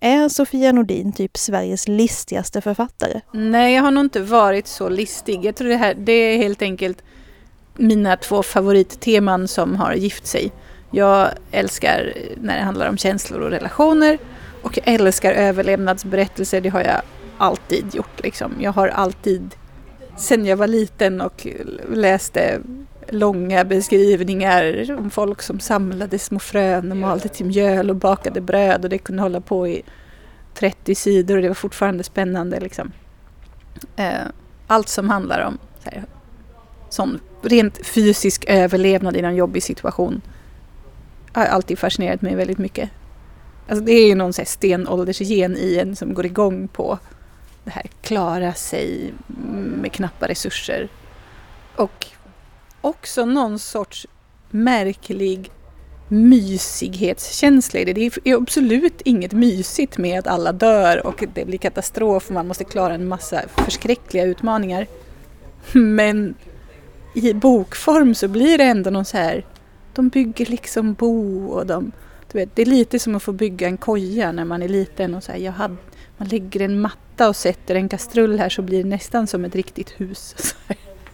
Är 0.00 0.28
Sofia 0.28 0.72
Nordin 0.72 1.12
typ 1.12 1.36
Sveriges 1.36 1.88
listigaste 1.88 2.60
författare? 2.60 3.20
Nej, 3.32 3.74
jag 3.74 3.82
har 3.82 3.90
nog 3.90 4.04
inte 4.04 4.20
varit 4.20 4.66
så 4.66 4.88
listig. 4.88 5.44
Jag 5.44 5.56
tror 5.56 5.68
det 5.68 5.76
här 5.76 5.94
det 5.94 6.12
är 6.12 6.38
helt 6.38 6.62
enkelt 6.62 7.02
mina 7.76 8.16
två 8.16 8.42
favoritteman 8.42 9.48
som 9.48 9.76
har 9.76 9.94
gift 9.94 10.26
sig. 10.26 10.52
Jag 10.90 11.28
älskar 11.50 12.12
när 12.40 12.56
det 12.56 12.62
handlar 12.62 12.88
om 12.88 12.96
känslor 12.96 13.40
och 13.40 13.50
relationer 13.50 14.18
och 14.62 14.78
jag 14.78 14.94
älskar 14.94 15.32
överlevnadsberättelser. 15.32 16.60
Det 16.60 16.68
har 16.68 16.80
jag 16.80 17.02
alltid 17.38 17.94
gjort. 17.94 18.22
Liksom. 18.22 18.52
Jag 18.60 18.72
har 18.72 18.88
alltid, 18.88 19.54
sen 20.22 20.46
jag 20.46 20.56
var 20.56 20.66
liten 20.66 21.20
och 21.20 21.46
läste 21.88 22.60
långa 23.08 23.64
beskrivningar 23.64 24.96
om 24.98 25.10
folk 25.10 25.42
som 25.42 25.60
samlade 25.60 26.18
små 26.18 26.38
frön 26.38 26.90
och 26.90 26.96
malde 26.96 27.28
till 27.28 27.46
mjöl 27.46 27.90
och 27.90 27.96
bakade 27.96 28.40
bröd 28.40 28.84
och 28.84 28.90
det 28.90 28.98
kunde 28.98 29.22
hålla 29.22 29.40
på 29.40 29.68
i 29.68 29.82
30 30.54 30.94
sidor 30.94 31.36
och 31.36 31.42
det 31.42 31.48
var 31.48 31.54
fortfarande 31.54 32.04
spännande. 32.04 32.60
Liksom. 32.60 32.92
Eh, 33.96 34.26
allt 34.66 34.88
som 34.88 35.10
handlar 35.10 35.46
om 35.46 35.58
så 35.84 35.90
här, 35.90 36.04
sån 36.90 37.20
rent 37.42 37.86
fysisk 37.86 38.44
överlevnad 38.48 39.16
i 39.16 39.20
en 39.20 39.36
jobbig 39.36 39.62
situation 39.62 40.20
har 41.32 41.44
alltid 41.44 41.78
fascinerat 41.78 42.22
mig 42.22 42.34
väldigt 42.34 42.58
mycket. 42.58 42.90
Alltså 43.68 43.84
det 43.84 43.92
är 43.92 44.06
ju 44.06 44.14
någon 44.14 44.32
stenåldersgen 44.32 45.56
i 45.56 45.78
en 45.78 45.96
som 45.96 46.14
går 46.14 46.26
igång 46.26 46.68
på 46.68 46.98
det 47.64 47.70
här 47.70 47.86
klara 48.00 48.54
sig 48.54 49.14
med 49.76 49.92
knappa 49.92 50.28
resurser. 50.28 50.88
Och 51.76 52.06
också 52.80 53.24
någon 53.24 53.58
sorts 53.58 54.06
märklig 54.50 55.50
mysighetskänsla 56.08 57.80
i 57.80 57.84
det. 57.84 57.92
Det 57.92 58.30
är 58.30 58.36
absolut 58.36 59.00
inget 59.04 59.32
mysigt 59.32 59.98
med 59.98 60.18
att 60.18 60.26
alla 60.26 60.52
dör 60.52 61.06
och 61.06 61.24
det 61.34 61.44
blir 61.44 61.58
katastrof 61.58 62.26
och 62.26 62.34
man 62.34 62.46
måste 62.46 62.64
klara 62.64 62.94
en 62.94 63.08
massa 63.08 63.42
förskräckliga 63.56 64.24
utmaningar. 64.24 64.86
Men 65.72 66.34
i 67.14 67.34
bokform 67.34 68.14
så 68.14 68.28
blir 68.28 68.58
det 68.58 68.64
ändå 68.64 68.90
någon 68.90 69.04
så 69.04 69.16
här, 69.16 69.44
de 69.94 70.08
bygger 70.08 70.46
liksom 70.46 70.94
bo 70.94 71.46
och 71.46 71.66
de, 71.66 71.92
du 72.32 72.38
vet, 72.38 72.56
det 72.56 72.62
är 72.62 72.66
lite 72.66 72.98
som 72.98 73.14
att 73.14 73.22
få 73.22 73.32
bygga 73.32 73.66
en 73.66 73.76
koja 73.76 74.32
när 74.32 74.44
man 74.44 74.62
är 74.62 74.68
liten 74.68 75.14
och 75.14 75.24
så 75.24 75.32
här, 75.32 75.38
jag 75.38 75.52
hade, 75.52 75.76
man 76.16 76.28
lägger 76.28 76.60
en 76.60 76.80
matta 76.80 77.11
och 77.28 77.36
sätter 77.36 77.74
en 77.74 77.88
kastrull 77.88 78.38
här 78.38 78.48
så 78.48 78.62
blir 78.62 78.82
det 78.82 78.88
nästan 78.88 79.26
som 79.26 79.44
ett 79.44 79.54
riktigt 79.54 79.90
hus. 79.90 80.34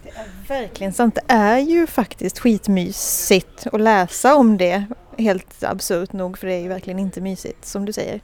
Det 0.03 0.09
är 0.09 0.61
verkligen 0.61 0.93
sant. 0.93 1.15
Det 1.15 1.33
är 1.33 1.59
ju 1.59 1.87
faktiskt 1.87 2.39
skitmysigt 2.39 3.67
att 3.71 3.81
läsa 3.81 4.35
om 4.35 4.57
det. 4.57 4.85
Helt 5.17 5.63
absurt 5.63 6.13
nog 6.13 6.37
för 6.37 6.47
det 6.47 6.53
är 6.53 6.59
ju 6.59 6.67
verkligen 6.67 6.99
inte 6.99 7.21
mysigt 7.21 7.65
som 7.65 7.85
du 7.85 7.93
säger. 7.93 8.21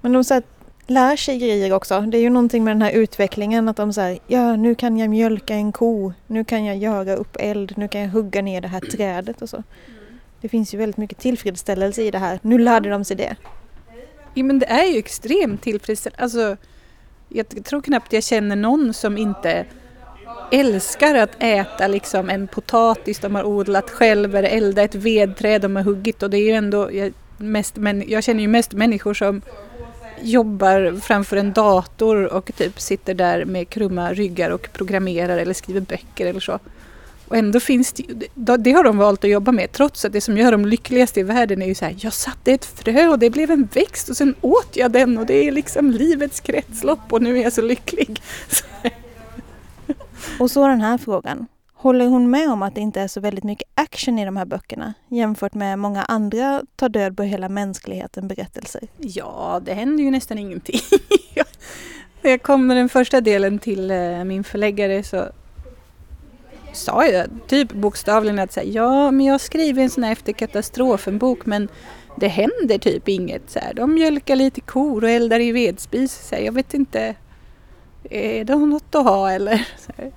Men 0.00 0.12
de 0.12 0.24
så 0.24 0.34
här, 0.34 0.42
lär 0.86 1.16
sig 1.16 1.38
grejer 1.38 1.72
också. 1.72 2.00
Det 2.00 2.18
är 2.18 2.22
ju 2.22 2.30
någonting 2.30 2.64
med 2.64 2.76
den 2.76 2.82
här 2.82 2.92
utvecklingen 2.92 3.68
att 3.68 3.76
de 3.76 3.92
säger 3.92 4.18
ja 4.26 4.56
nu 4.56 4.74
kan 4.74 4.98
jag 4.98 5.10
mjölka 5.10 5.54
en 5.54 5.72
ko, 5.72 6.12
nu 6.26 6.44
kan 6.44 6.64
jag 6.64 6.76
göra 6.76 7.16
upp 7.16 7.36
eld, 7.40 7.72
nu 7.76 7.88
kan 7.88 8.00
jag 8.00 8.08
hugga 8.08 8.42
ner 8.42 8.60
det 8.60 8.68
här 8.68 8.80
trädet 8.80 9.42
och 9.42 9.48
så. 9.48 9.62
Det 10.40 10.48
finns 10.48 10.74
ju 10.74 10.78
väldigt 10.78 10.96
mycket 10.96 11.18
tillfredsställelse 11.18 12.02
i 12.02 12.10
det 12.10 12.18
här. 12.18 12.38
Nu 12.42 12.58
lärde 12.58 12.90
de 12.90 13.04
sig 13.04 13.16
det. 13.16 13.36
Ja, 14.34 14.44
men 14.44 14.58
det 14.58 14.66
är 14.66 14.84
ju 14.84 14.98
extremt 14.98 15.62
tillfredsställande. 15.62 16.22
Alltså, 16.22 16.56
jag 17.34 17.64
tror 17.64 17.80
knappt 17.80 18.12
jag 18.12 18.22
känner 18.22 18.56
någon 18.56 18.94
som 18.94 19.18
inte 19.18 19.64
älskar 20.50 21.14
att 21.14 21.42
äta 21.42 21.86
liksom 21.86 22.30
en 22.30 22.48
potatis 22.48 23.18
de 23.18 23.34
har 23.34 23.44
odlat 23.44 23.90
själv 23.90 24.36
eller 24.36 24.48
elda 24.48 24.82
ett 24.82 24.94
vedträd 24.94 25.60
de 25.60 25.76
har 25.76 25.82
huggit 25.82 26.22
och 26.22 26.30
det 26.30 26.36
är 26.36 26.44
ju 26.44 26.52
ändå 26.52 26.92
jag, 26.92 27.12
mest, 27.36 27.76
men 27.76 28.04
jag 28.08 28.24
känner 28.24 28.40
ju 28.40 28.48
mest 28.48 28.72
människor 28.72 29.14
som 29.14 29.42
jobbar 30.22 31.00
framför 31.00 31.36
en 31.36 31.52
dator 31.52 32.34
och 32.34 32.50
typ 32.56 32.80
sitter 32.80 33.14
där 33.14 33.44
med 33.44 33.68
krumma 33.68 34.12
ryggar 34.12 34.50
och 34.50 34.68
programmerar 34.72 35.38
eller 35.38 35.54
skriver 35.54 35.80
böcker 35.80 36.26
eller 36.26 36.40
så. 36.40 36.58
Och 37.32 37.38
ändå 37.38 37.60
finns 37.60 37.92
det, 37.92 38.56
det 38.56 38.72
har 38.72 38.84
de 38.84 38.98
valt 38.98 39.24
att 39.24 39.30
jobba 39.30 39.52
med 39.52 39.72
trots 39.72 40.04
att 40.04 40.12
det 40.12 40.20
som 40.20 40.36
gör 40.38 40.52
dem 40.52 40.66
lyckligast 40.66 41.16
i 41.16 41.22
världen 41.22 41.62
är 41.62 41.66
ju 41.66 41.74
så 41.74 41.84
här, 41.84 41.96
jag 41.98 42.12
satte 42.12 42.52
ett 42.52 42.64
frö 42.64 43.08
och 43.08 43.18
det 43.18 43.30
blev 43.30 43.50
en 43.50 43.68
växt 43.74 44.08
och 44.08 44.16
sen 44.16 44.34
åt 44.40 44.76
jag 44.76 44.90
den 44.90 45.18
och 45.18 45.26
det 45.26 45.48
är 45.48 45.52
liksom 45.52 45.90
livets 45.90 46.40
kretslopp 46.40 47.12
och 47.12 47.22
nu 47.22 47.38
är 47.38 47.42
jag 47.42 47.52
så 47.52 47.62
lycklig. 47.62 48.22
Och 50.38 50.50
så 50.50 50.68
den 50.68 50.80
här 50.80 50.98
frågan. 50.98 51.46
Håller 51.74 52.06
hon 52.06 52.30
med 52.30 52.50
om 52.50 52.62
att 52.62 52.74
det 52.74 52.80
inte 52.80 53.00
är 53.00 53.08
så 53.08 53.20
väldigt 53.20 53.44
mycket 53.44 53.68
action 53.74 54.18
i 54.18 54.24
de 54.24 54.36
här 54.36 54.46
böckerna 54.46 54.94
jämfört 55.08 55.54
med 55.54 55.78
många 55.78 56.02
andra 56.02 56.62
tar 56.76 56.88
död 56.88 57.16
på 57.16 57.22
hela 57.22 57.48
mänskligheten 57.48 58.28
berättelser? 58.28 58.88
Ja, 58.98 59.60
det 59.64 59.74
händer 59.74 60.04
ju 60.04 60.10
nästan 60.10 60.38
ingenting. 60.38 60.80
När 62.22 62.30
jag 62.30 62.42
kom 62.42 62.66
med 62.66 62.76
den 62.76 62.88
första 62.88 63.20
delen 63.20 63.58
till 63.58 63.90
eh, 63.90 64.24
min 64.24 64.44
förläggare 64.44 65.02
så 65.02 65.28
sa 66.72 67.06
jag 67.06 67.26
typ 67.46 67.72
bokstavligen 67.72 68.38
att 68.38 68.52
säga, 68.52 68.72
ja 68.72 69.10
men 69.10 69.26
jag 69.26 69.40
skriver 69.40 69.82
en 69.82 69.90
sån 69.90 70.04
här 70.04 70.12
efter 70.12 70.32
katastrofen-bok 70.32 71.46
men 71.46 71.68
det 72.16 72.28
händer 72.28 72.78
typ 72.78 73.08
inget. 73.08 73.50
Så 73.50 73.58
här. 73.58 73.74
De 73.74 73.94
mjölkar 73.94 74.36
lite 74.36 74.60
kor 74.60 75.04
och 75.04 75.10
eldar 75.10 75.40
i 75.40 75.52
vedspis. 75.52 76.28
Så 76.28 76.34
här, 76.34 76.42
jag 76.42 76.52
vet 76.52 76.74
inte, 76.74 77.14
är 78.10 78.44
det 78.44 78.56
något 78.56 78.94
att 78.94 79.04
ha 79.04 79.30
eller? 79.30 79.68
Så 79.78 79.92
här. 79.96 80.12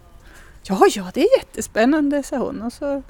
Ja, 0.64 0.88
ja, 0.96 1.12
det 1.14 1.22
är 1.22 1.38
jättespännande, 1.38 2.24
sa 2.24 2.38
hon. 2.38 2.62
Och 2.62 2.74
så, 2.74 3.04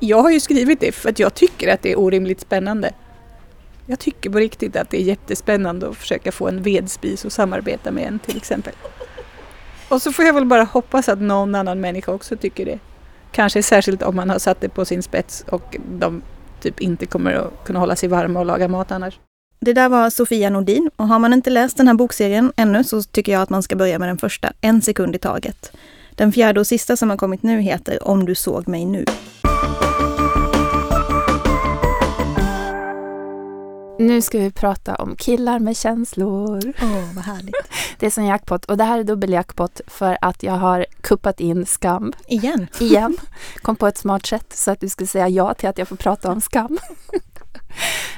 jag 0.00 0.22
har 0.22 0.30
ju 0.30 0.40
skrivit 0.40 0.80
det 0.80 0.92
för 0.92 1.08
att 1.08 1.18
jag 1.18 1.34
tycker 1.34 1.74
att 1.74 1.82
det 1.82 1.92
är 1.92 1.98
orimligt 1.98 2.40
spännande. 2.40 2.92
Jag 3.86 3.98
tycker 3.98 4.30
på 4.30 4.38
riktigt 4.38 4.76
att 4.76 4.90
det 4.90 5.00
är 5.00 5.04
jättespännande 5.04 5.88
att 5.88 5.96
försöka 5.96 6.32
få 6.32 6.48
en 6.48 6.62
vedspis 6.62 7.24
och 7.24 7.32
samarbeta 7.32 7.90
med 7.90 8.06
en 8.06 8.18
till 8.18 8.36
exempel. 8.36 8.72
Och 9.88 10.02
så 10.02 10.12
får 10.12 10.24
jag 10.24 10.32
väl 10.32 10.44
bara 10.44 10.64
hoppas 10.64 11.08
att 11.08 11.20
någon 11.20 11.54
annan 11.54 11.80
människa 11.80 12.12
också 12.12 12.36
tycker 12.36 12.64
det. 12.64 12.78
Kanske 13.32 13.62
särskilt 13.62 14.02
om 14.02 14.16
man 14.16 14.30
har 14.30 14.38
satt 14.38 14.60
det 14.60 14.68
på 14.68 14.84
sin 14.84 15.02
spets 15.02 15.44
och 15.50 15.76
de 15.88 16.22
typ 16.60 16.80
inte 16.80 17.06
kommer 17.06 17.32
att 17.32 17.64
kunna 17.64 17.78
hålla 17.78 17.96
sig 17.96 18.08
varma 18.08 18.40
och 18.40 18.46
laga 18.46 18.68
mat 18.68 18.92
annars. 18.92 19.18
Det 19.60 19.72
där 19.72 19.88
var 19.88 20.10
Sofia 20.10 20.50
Nordin 20.50 20.90
och 20.96 21.08
har 21.08 21.18
man 21.18 21.32
inte 21.32 21.50
läst 21.50 21.76
den 21.76 21.88
här 21.88 21.94
bokserien 21.94 22.52
ännu 22.56 22.84
så 22.84 23.02
tycker 23.02 23.32
jag 23.32 23.42
att 23.42 23.50
man 23.50 23.62
ska 23.62 23.76
börja 23.76 23.98
med 23.98 24.08
den 24.08 24.18
första, 24.18 24.52
En 24.60 24.82
sekund 24.82 25.14
i 25.14 25.18
taget. 25.18 25.72
Den 26.14 26.32
fjärde 26.32 26.60
och 26.60 26.66
sista 26.66 26.96
som 26.96 27.10
har 27.10 27.16
kommit 27.16 27.42
nu 27.42 27.60
heter 27.60 28.08
Om 28.08 28.24
du 28.24 28.34
såg 28.34 28.68
mig 28.68 28.84
nu. 28.84 29.04
Nu 34.06 34.22
ska 34.22 34.38
vi 34.38 34.50
prata 34.50 34.94
om 34.94 35.16
killar 35.16 35.58
med 35.58 35.76
känslor. 35.76 36.74
Åh, 36.82 36.98
oh, 36.98 37.14
vad 37.14 37.24
härligt. 37.24 37.54
Det 37.98 38.06
är 38.06 38.10
som 38.10 38.24
jackpot 38.24 38.64
och 38.64 38.76
det 38.76 38.84
här 38.84 38.98
är 38.98 39.04
dubbeljackpot 39.04 39.80
för 39.86 40.18
att 40.20 40.42
jag 40.42 40.52
har 40.52 40.86
kuppat 41.00 41.40
in 41.40 41.66
skam. 41.66 42.12
Igen? 42.28 42.66
Igen. 42.80 43.16
Kom 43.62 43.76
på 43.76 43.86
ett 43.86 43.98
smart 43.98 44.26
sätt 44.26 44.52
så 44.52 44.70
att 44.70 44.80
du 44.80 44.88
skulle 44.88 45.06
säga 45.06 45.28
ja 45.28 45.54
till 45.54 45.68
att 45.68 45.78
jag 45.78 45.88
får 45.88 45.96
prata 45.96 46.32
om 46.32 46.40
skam. 46.40 46.78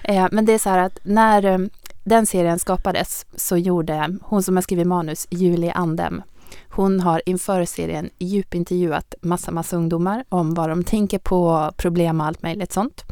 Eh, 0.02 0.26
men 0.32 0.44
det 0.44 0.52
är 0.52 0.58
så 0.58 0.70
här 0.70 0.78
att 0.78 0.98
när 1.02 1.44
eh, 1.44 1.58
den 2.04 2.26
serien 2.26 2.58
skapades 2.58 3.26
så 3.36 3.56
gjorde 3.56 4.18
hon 4.22 4.42
som 4.42 4.56
har 4.56 4.62
skrivit 4.62 4.86
manus, 4.86 5.26
Julie 5.30 5.72
Andem, 5.72 6.22
hon 6.68 7.00
har 7.00 7.22
inför 7.26 7.64
serien 7.64 8.10
djupintervjuat 8.18 9.14
massa, 9.20 9.50
massa 9.50 9.76
ungdomar 9.76 10.24
om 10.28 10.54
vad 10.54 10.68
de 10.68 10.84
tänker 10.84 11.18
på, 11.18 11.72
problem 11.76 12.20
och 12.20 12.26
allt 12.26 12.42
möjligt 12.42 12.72
sånt. 12.72 13.04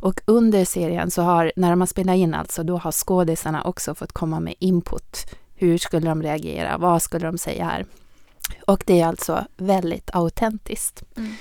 Och 0.00 0.20
under 0.24 0.64
serien 0.64 1.10
så 1.10 1.22
har, 1.22 1.52
när 1.56 1.70
de 1.70 1.80
har 1.80 1.86
spelat 1.86 2.16
in 2.16 2.34
alltså, 2.34 2.62
då 2.62 2.76
har 2.76 2.92
skådisarna 2.92 3.62
också 3.64 3.94
fått 3.94 4.12
komma 4.12 4.40
med 4.40 4.54
input. 4.58 5.26
Hur 5.54 5.78
skulle 5.78 6.08
de 6.08 6.22
reagera? 6.22 6.78
Vad 6.78 7.02
skulle 7.02 7.26
de 7.26 7.38
säga 7.38 7.64
här? 7.64 7.86
Och 8.66 8.82
det 8.86 9.00
är 9.00 9.06
alltså 9.06 9.44
väldigt 9.56 10.10
autentiskt. 10.12 11.02
Mm. 11.16 11.34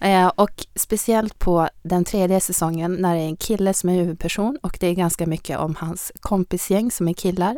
Eh, 0.00 0.32
och 0.34 0.66
speciellt 0.74 1.38
på 1.38 1.68
den 1.82 2.04
tredje 2.04 2.40
säsongen 2.40 2.94
när 2.94 3.14
det 3.14 3.20
är 3.20 3.26
en 3.26 3.36
kille 3.36 3.74
som 3.74 3.90
är 3.90 3.94
huvudperson 3.94 4.58
och 4.62 4.76
det 4.80 4.86
är 4.86 4.94
ganska 4.94 5.26
mycket 5.26 5.58
om 5.58 5.74
hans 5.74 6.12
kompisgäng 6.20 6.90
som 6.90 7.08
är 7.08 7.12
killar. 7.12 7.56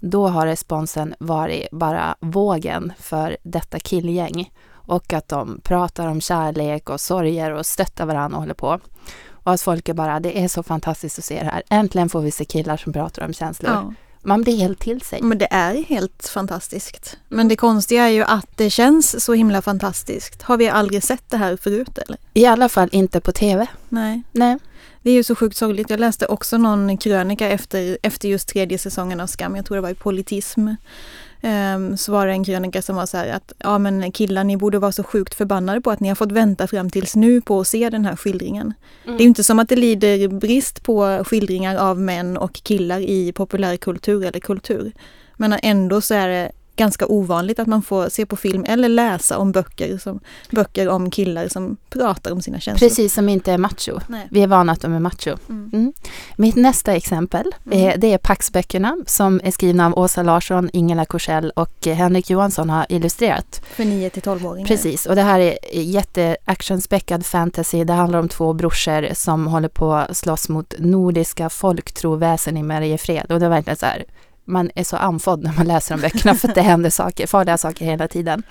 Då 0.00 0.28
har 0.28 0.46
responsen 0.46 1.14
varit 1.18 1.70
bara 1.70 2.16
vågen 2.20 2.92
för 2.98 3.36
detta 3.42 3.78
killgäng 3.78 4.52
och 4.86 5.12
att 5.12 5.28
de 5.28 5.60
pratar 5.62 6.08
om 6.08 6.20
kärlek 6.20 6.90
och 6.90 7.00
sorger 7.00 7.50
och 7.50 7.66
stöttar 7.66 8.06
varandra 8.06 8.36
och 8.36 8.42
håller 8.42 8.54
på. 8.54 8.80
Och 9.44 9.52
att 9.52 9.60
folk 9.60 9.88
är 9.88 9.94
bara, 9.94 10.20
det 10.20 10.38
är 10.44 10.48
så 10.48 10.62
fantastiskt 10.62 11.18
att 11.18 11.24
se 11.24 11.38
det 11.38 11.50
här. 11.50 11.62
Äntligen 11.70 12.08
får 12.08 12.20
vi 12.20 12.30
se 12.30 12.44
killar 12.44 12.76
som 12.76 12.92
pratar 12.92 13.24
om 13.24 13.32
känslor. 13.32 13.72
Ja. 13.72 13.94
Man 14.22 14.42
blir 14.42 14.56
helt 14.56 14.80
till 14.80 15.00
sig. 15.00 15.22
Men 15.22 15.38
det 15.38 15.48
är 15.50 15.74
helt 15.74 16.28
fantastiskt. 16.28 17.16
Men 17.28 17.48
det 17.48 17.56
konstiga 17.56 18.04
är 18.04 18.08
ju 18.08 18.22
att 18.22 18.56
det 18.56 18.70
känns 18.70 19.24
så 19.24 19.34
himla 19.34 19.62
fantastiskt. 19.62 20.42
Har 20.42 20.56
vi 20.56 20.68
aldrig 20.68 21.02
sett 21.02 21.30
det 21.30 21.36
här 21.36 21.56
förut 21.56 21.98
eller? 21.98 22.18
I 22.34 22.46
alla 22.46 22.68
fall 22.68 22.88
inte 22.92 23.20
på 23.20 23.32
TV. 23.32 23.66
Nej. 23.88 24.22
Nej. 24.32 24.58
Det 25.02 25.10
är 25.10 25.14
ju 25.14 25.22
så 25.22 25.34
sjukt 25.34 25.56
sorgligt. 25.56 25.90
Jag 25.90 26.00
läste 26.00 26.26
också 26.26 26.58
någon 26.58 26.96
krönika 26.96 27.48
efter, 27.48 27.98
efter 28.02 28.28
just 28.28 28.48
tredje 28.48 28.78
säsongen 28.78 29.20
av 29.20 29.26
Skam. 29.26 29.56
Jag 29.56 29.66
tror 29.66 29.76
det 29.76 29.80
var 29.80 29.90
i 29.90 29.94
Politism. 29.94 30.68
Um, 31.44 31.96
så 31.96 32.12
var 32.12 32.26
det 32.26 32.32
en 32.32 32.44
krönika 32.44 32.82
som 32.82 32.96
var 32.96 33.06
så 33.06 33.16
här 33.16 33.28
att 33.28 33.52
ja 33.58 33.78
men 33.78 34.12
killar 34.12 34.44
ni 34.44 34.56
borde 34.56 34.78
vara 34.78 34.92
så 34.92 35.04
sjukt 35.04 35.34
förbannade 35.34 35.80
på 35.80 35.90
att 35.90 36.00
ni 36.00 36.08
har 36.08 36.14
fått 36.14 36.32
vänta 36.32 36.66
fram 36.66 36.90
tills 36.90 37.16
nu 37.16 37.40
på 37.40 37.60
att 37.60 37.68
se 37.68 37.90
den 37.90 38.04
här 38.04 38.16
skildringen. 38.16 38.72
Mm. 39.04 39.16
Det 39.16 39.24
är 39.24 39.26
inte 39.26 39.44
som 39.44 39.58
att 39.58 39.68
det 39.68 39.76
lider 39.76 40.28
brist 40.28 40.82
på 40.82 41.24
skildringar 41.26 41.76
av 41.76 42.00
män 42.00 42.36
och 42.36 42.52
killar 42.52 43.00
i 43.00 43.32
populärkultur 43.32 44.24
eller 44.24 44.40
kultur. 44.40 44.92
Men 45.36 45.58
ändå 45.62 46.00
så 46.00 46.14
är 46.14 46.28
det 46.28 46.52
ganska 46.76 47.06
ovanligt 47.06 47.58
att 47.58 47.66
man 47.66 47.82
får 47.82 48.08
se 48.08 48.26
på 48.26 48.36
film 48.36 48.64
eller 48.68 48.88
läsa 48.88 49.38
om 49.38 49.52
böcker, 49.52 49.98
som, 49.98 50.20
böcker 50.50 50.88
om 50.88 51.10
killar 51.10 51.48
som 51.48 51.76
pratar 51.88 52.32
om 52.32 52.42
sina 52.42 52.60
känslor. 52.60 52.88
Precis, 52.88 53.14
som 53.14 53.28
inte 53.28 53.52
är 53.52 53.58
macho. 53.58 54.00
Nej. 54.08 54.28
Vi 54.30 54.42
är 54.42 54.46
vana 54.46 54.72
att 54.72 54.80
de 54.80 54.92
är 54.92 55.00
macho. 55.00 55.36
Mm. 55.48 55.70
Mm. 55.72 55.92
Mitt 56.36 56.56
nästa 56.56 56.94
exempel, 56.94 57.54
mm. 57.66 57.78
är, 57.78 57.96
det 57.96 58.12
är 58.12 58.18
Paxböckerna 58.18 58.96
som 59.06 59.40
är 59.44 59.50
skrivna 59.50 59.86
av 59.86 59.98
Åsa 59.98 60.22
Larsson, 60.22 60.70
Ingela 60.72 61.04
Korsell 61.04 61.50
och 61.50 61.86
Henrik 61.86 62.30
Johansson 62.30 62.70
har 62.70 62.86
illustrerat. 62.88 63.62
För 63.64 63.84
9 63.84 64.10
till 64.10 64.22
12-åringar. 64.22 64.68
Precis, 64.68 65.06
och 65.06 65.16
det 65.16 65.22
här 65.22 65.40
är 65.40 65.58
jätteactionspäckad 65.72 67.26
fantasy. 67.26 67.84
Det 67.84 67.92
handlar 67.92 68.18
om 68.18 68.28
två 68.28 68.52
brorsor 68.52 69.08
som 69.14 69.46
håller 69.46 69.68
på 69.68 69.94
att 69.94 70.16
slåss 70.16 70.48
mot 70.48 70.74
nordiska 70.78 71.50
folktroväsen 71.50 72.56
i 72.56 72.62
Mariefred. 72.62 73.32
Och 73.32 73.40
det 73.40 73.46
är 73.46 73.50
verkligen 73.50 73.76
så 73.76 73.86
här 73.86 74.04
man 74.44 74.70
är 74.74 74.84
så 74.84 74.96
andfådd 74.96 75.42
när 75.42 75.52
man 75.52 75.66
läser 75.66 75.96
de 75.96 76.00
böckerna 76.00 76.34
för 76.34 76.48
att 76.48 76.54
det 76.54 76.62
händer 76.62 76.90
saker, 76.90 77.26
farliga 77.26 77.58
saker 77.58 77.84
hela 77.84 78.08
tiden. 78.08 78.42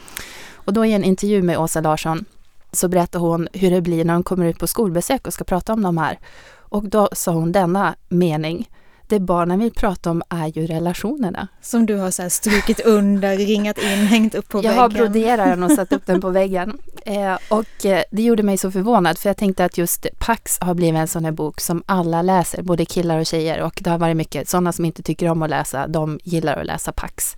Och 0.54 0.74
då 0.74 0.86
i 0.86 0.94
en 0.94 1.04
intervju 1.04 1.42
med 1.42 1.58
Åsa 1.58 1.82
Larsson 1.82 2.26
så 2.72 2.88
berättar 2.88 3.20
hon 3.20 3.48
hur 3.54 3.72
det 3.72 3.82
blir 3.82 4.06
när 4.06 4.14
de 4.14 4.24
kommer 4.24 4.46
ut 4.46 4.60
på 4.60 4.68
skolbesök 4.68 5.28
och 5.28 5.34
ska 5.34 5.44
prata 5.44 5.74
om 5.74 5.82
de 5.82 5.98
här. 5.98 6.20
Och 6.56 6.90
då 6.90 7.10
sa 7.14 7.32
hon 7.32 7.52
denna 7.52 7.96
mening 8.10 8.70
det 9.14 9.20
barnen 9.20 9.60
vill 9.60 9.72
prata 9.74 10.12
om 10.12 10.22
är 10.30 10.48
ju 10.48 10.68
relationerna. 10.68 11.48
Som 11.62 11.86
du 11.86 11.96
har 11.96 12.12
så 12.12 12.30
strukit 12.30 12.80
under, 12.80 13.38
ringat 13.38 13.78
in, 13.78 13.90
hängt 13.90 14.36
upp 14.36 14.50
på 14.50 14.58
jag 14.58 14.62
väggen. 14.64 14.78
har 14.78 14.90
broderat 14.90 15.48
den 15.48 15.64
och 15.64 15.72
satt 15.72 15.94
upp 15.94 16.06
den 16.06 16.22
på 16.22 16.30
väggen. 16.40 16.78
Eh, 17.06 17.38
och 17.50 17.86
eh, 17.86 18.04
det 18.12 18.24
gjorde 18.24 18.44
mig 18.44 18.58
så 18.58 18.72
förvånad 18.72 19.18
för 19.18 19.30
jag 19.30 19.38
tänkte 19.38 19.66
att 19.66 19.78
just 19.78 20.08
Pax 20.20 20.58
har 20.62 20.74
blivit 20.74 21.00
en 21.00 21.08
sån 21.08 21.26
här 21.26 21.32
bok 21.32 21.62
som 21.62 21.84
alla 21.86 22.22
läser, 22.22 22.62
både 22.64 22.86
killar 22.86 23.20
och 23.20 23.26
tjejer. 23.26 23.62
Och 23.62 23.80
det 23.84 23.90
har 23.90 23.98
varit 23.98 24.18
mycket 24.18 24.50
sådana 24.50 24.72
som 24.72 24.86
inte 24.86 25.04
tycker 25.04 25.30
om 25.30 25.42
att 25.42 25.50
läsa, 25.50 25.88
de 25.88 26.20
gillar 26.24 26.58
att 26.58 26.66
läsa 26.66 26.92
Pax. 26.92 27.36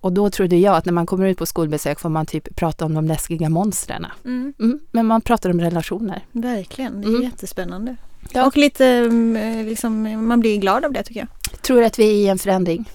Och 0.00 0.12
då 0.12 0.30
trodde 0.30 0.56
jag 0.56 0.76
att 0.76 0.84
när 0.84 0.92
man 0.92 1.06
kommer 1.06 1.26
ut 1.26 1.38
på 1.38 1.46
skolbesök 1.46 2.00
får 2.00 2.08
man 2.08 2.26
typ 2.26 2.56
prata 2.56 2.84
om 2.84 2.94
de 2.94 3.06
läskiga 3.06 3.48
monstren. 3.48 4.06
Mm, 4.24 4.54
Mm, 4.58 4.78
men 4.90 5.06
man 5.06 5.20
pratar 5.20 5.50
om 5.50 5.60
relationer. 5.60 6.24
verkligen, 6.32 7.00
det 7.00 7.06
är 7.06 7.10
Mm. 7.10 7.22
jättespännande. 7.22 7.96
Ja. 8.32 8.46
Och 8.46 8.56
lite, 8.56 8.86
mm, 8.86 9.66
liksom, 9.66 10.26
man 10.28 10.40
blir 10.40 10.56
glad 10.58 10.84
av 10.84 10.92
det 10.92 11.02
tycker 11.02 11.20
jag. 11.20 11.28
Tror 11.62 11.82
att 11.82 11.98
vi 11.98 12.04
är 12.04 12.12
i 12.12 12.28
en 12.28 12.38
förändring. 12.38 12.90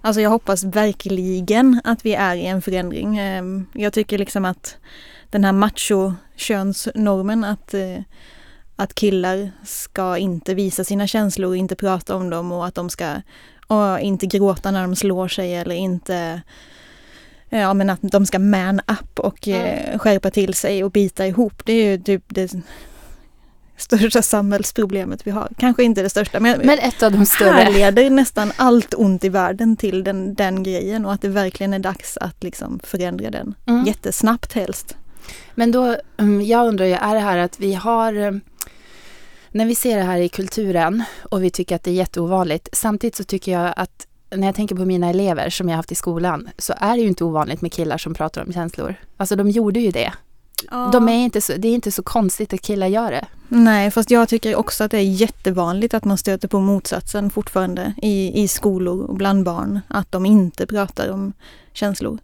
Alltså 0.00 0.20
jag 0.20 0.30
hoppas 0.30 0.64
verkligen 0.64 1.80
att 1.84 2.06
vi 2.06 2.14
är 2.14 2.36
i 2.36 2.46
en 2.46 2.62
förändring. 2.62 3.18
Ehm, 3.18 3.66
Jag 3.72 3.92
tycker 3.92 4.18
liksom 4.18 4.44
att 4.44 4.76
den 5.30 5.44
här 5.44 5.52
macho-könsnormen 5.52 7.44
att, 7.44 7.74
eh, 7.74 7.98
att 8.76 8.94
killar 8.94 9.50
ska 9.64 10.16
inte 10.18 10.54
visa 10.54 10.84
sina 10.84 11.06
känslor, 11.06 11.56
inte 11.56 11.76
prata 11.76 12.16
om 12.16 12.30
dem 12.30 12.52
och 12.52 12.66
att 12.66 12.74
de 12.74 12.90
ska 12.90 13.06
inte 14.00 14.26
gråta 14.26 14.70
när 14.70 14.82
de 14.82 14.96
slår 14.96 15.28
sig 15.28 15.54
eller 15.54 15.74
inte 15.74 16.42
Ja 17.48 17.74
men 17.74 17.90
att 17.90 17.98
de 18.02 18.26
ska 18.26 18.38
man 18.38 18.80
up 18.80 19.18
och 19.18 19.48
eh, 19.48 19.98
skärpa 19.98 20.30
till 20.30 20.54
sig 20.54 20.84
och 20.84 20.90
bita 20.90 21.26
ihop. 21.26 21.62
Det 21.66 21.72
är 21.72 21.90
ju 21.90 22.02
typ 22.02 22.24
det 22.26 22.52
största 23.76 24.22
samhällsproblemet 24.22 25.26
vi 25.26 25.30
har. 25.30 25.48
Kanske 25.58 25.84
inte 25.84 26.02
det 26.02 26.10
största 26.10 26.40
men, 26.40 26.58
Men 26.58 26.78
ett 26.78 27.02
av 27.02 27.12
de 27.12 27.26
större. 27.26 27.50
härleder 27.50 28.10
nästan 28.10 28.52
allt 28.56 28.94
ont 28.94 29.24
i 29.24 29.28
världen 29.28 29.76
till 29.76 30.04
den, 30.04 30.34
den 30.34 30.62
grejen 30.62 31.06
och 31.06 31.12
att 31.12 31.22
det 31.22 31.28
verkligen 31.28 31.72
är 31.72 31.78
dags 31.78 32.16
att 32.16 32.42
liksom 32.42 32.80
förändra 32.82 33.30
den. 33.30 33.54
Mm. 33.66 33.84
Jättesnabbt 33.84 34.52
helst. 34.52 34.96
Men 35.54 35.72
då, 35.72 35.96
mm, 36.16 36.42
jag 36.42 36.68
undrar 36.68 36.86
ju, 36.86 36.92
är 36.92 37.14
det 37.14 37.20
här 37.20 37.38
att 37.38 37.60
vi 37.60 37.74
har 37.74 38.12
eh, 38.12 38.32
när 39.50 39.66
vi 39.66 39.74
ser 39.74 39.96
det 39.96 40.02
här 40.02 40.18
i 40.18 40.28
kulturen 40.28 41.04
och 41.22 41.44
vi 41.44 41.50
tycker 41.50 41.76
att 41.76 41.82
det 41.82 41.90
är 41.90 41.94
jätteovanligt. 41.94 42.68
Samtidigt 42.72 43.16
så 43.16 43.24
tycker 43.24 43.52
jag 43.52 43.74
att 43.76 44.06
när 44.30 44.46
jag 44.46 44.54
tänker 44.54 44.74
på 44.74 44.84
mina 44.84 45.10
elever 45.10 45.50
som 45.50 45.68
jag 45.68 45.76
haft 45.76 45.92
i 45.92 45.94
skolan 45.94 46.48
så 46.58 46.74
är 46.76 46.96
det 46.96 47.02
ju 47.02 47.08
inte 47.08 47.24
ovanligt 47.24 47.60
med 47.60 47.72
killar 47.72 47.98
som 47.98 48.14
pratar 48.14 48.42
om 48.42 48.52
känslor. 48.52 48.94
Alltså 49.16 49.36
de 49.36 49.50
gjorde 49.50 49.80
ju 49.80 49.90
det. 49.90 50.12
De 50.92 51.08
är 51.08 51.24
inte 51.24 51.40
så, 51.40 51.52
det 51.52 51.68
är 51.68 51.74
inte 51.74 51.92
så 51.92 52.02
konstigt 52.02 52.52
att 52.52 52.60
killar 52.60 52.86
gör 52.86 53.10
det. 53.10 53.26
Nej, 53.48 53.90
fast 53.90 54.10
jag 54.10 54.28
tycker 54.28 54.56
också 54.56 54.84
att 54.84 54.90
det 54.90 54.98
är 54.98 55.02
jättevanligt 55.02 55.94
att 55.94 56.04
man 56.04 56.18
stöter 56.18 56.48
på 56.48 56.60
motsatsen 56.60 57.30
fortfarande 57.30 57.94
i, 58.02 58.42
i 58.42 58.48
skolor 58.48 59.04
och 59.04 59.16
bland 59.16 59.44
barn. 59.44 59.80
Att 59.88 60.12
de 60.12 60.26
inte 60.26 60.66
pratar 60.66 61.10
om 61.10 61.32
känslor. 61.72 62.18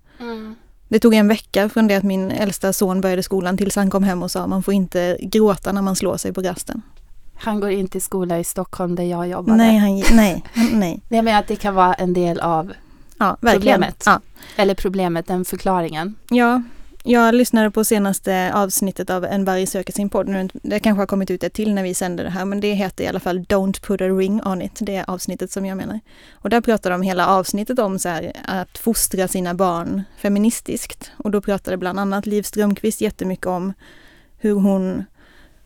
Det 0.89 0.99
tog 0.99 1.15
en 1.15 1.29
vecka 1.29 1.69
från 1.69 1.89
det 1.89 1.97
att 1.97 2.05
min 2.05 2.31
äldsta 2.31 2.73
son 2.73 3.01
började 3.01 3.23
skolan 3.23 3.57
tills 3.57 3.77
han 3.77 3.91
kom 3.91 4.03
hem 4.03 4.23
och 4.23 4.31
sa 4.31 4.47
man 4.47 4.63
får 4.63 4.75
inte 4.75 5.19
gråta 5.21 5.73
när 5.73 5.83
man 5.83 5.97
slår 5.97 6.17
sig 6.17 6.33
på 6.33 6.41
rasten. 6.41 6.83
Han 7.35 7.61
går 7.61 7.71
in 7.71 7.89
till 7.89 8.03
skola 8.03 8.39
i 8.39 8.45
Stockholm 8.45 8.95
där 8.95 9.05
jag 9.05 9.29
jobbade. 9.29 9.57
Nej, 9.57 9.79
han, 9.79 10.17
nej, 10.17 10.45
nej. 10.73 11.03
Jag 11.09 11.25
menar 11.25 11.39
att 11.41 11.49
det 11.49 11.57
kan 11.57 11.75
vara 11.75 11.95
en 11.95 12.13
del 12.13 12.41
av 12.41 12.73
Ja. 13.19 13.37
Problemet. 13.41 14.03
Ja. 14.07 14.21
Eller 14.57 14.75
problemet, 14.75 15.27
den 15.27 15.45
förklaringen. 15.45 16.15
Ja, 16.31 16.63
jag 17.03 17.35
lyssnade 17.35 17.71
på 17.71 17.85
senaste 17.85 18.53
avsnittet 18.55 19.11
av 19.11 19.25
En 19.25 19.45
varg 19.45 19.67
söker 19.67 19.93
sin 19.93 20.09
podd. 20.09 20.29
Nu, 20.29 20.49
det 20.53 20.81
kanske 20.81 21.01
har 21.01 21.07
kommit 21.07 21.31
ut 21.31 21.45
ett 21.45 21.53
till 21.53 21.75
när 21.75 21.83
vi 21.83 21.95
sänder 21.95 22.25
det 22.25 22.31
här, 22.31 22.45
men 22.45 22.61
det 22.61 22.73
heter 22.73 23.05
i 23.05 23.07
alla 23.07 23.21
fall 23.21 23.39
Don't 23.39 23.83
put 23.83 24.01
a 24.01 24.09
ring 24.09 24.43
on 24.43 24.63
it. 24.63 24.73
Det 24.81 24.97
är 24.97 25.11
avsnittet 25.11 25.51
som 25.51 25.67
jag 25.67 25.77
menar. 25.77 26.01
Och 26.33 26.51
där 26.51 26.61
pratar 26.61 26.91
de 26.91 27.03
hela 27.03 27.27
avsnittet 27.27 27.79
om 27.79 27.99
så 27.99 28.09
här, 28.09 28.33
att 28.45 28.79
fostra 28.79 29.29
sina 29.29 29.55
barn 29.55 30.03
feministiskt. 30.17 31.11
Och 31.17 31.31
då 31.31 31.41
pratade 31.41 31.77
bland 31.77 32.01
annat 32.01 32.27
Liv 32.27 32.43
Strömquist 32.43 33.01
jättemycket 33.01 33.47
om 33.47 33.73
hur 34.39 34.55
hon, 34.55 35.05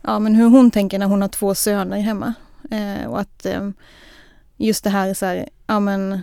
ja, 0.02 0.18
men 0.18 0.34
hur 0.34 0.48
hon 0.48 0.70
tänker 0.70 0.98
när 0.98 1.06
hon 1.06 1.22
har 1.22 1.28
två 1.28 1.54
söner 1.54 2.00
hemma. 2.00 2.34
Eh, 2.70 3.06
och 3.06 3.20
att 3.20 3.46
eh, 3.46 3.70
just 4.56 4.84
det 4.84 4.90
här 4.90 5.14
så 5.14 5.26
här, 5.26 5.48
ja 5.66 5.80
men 5.80 6.20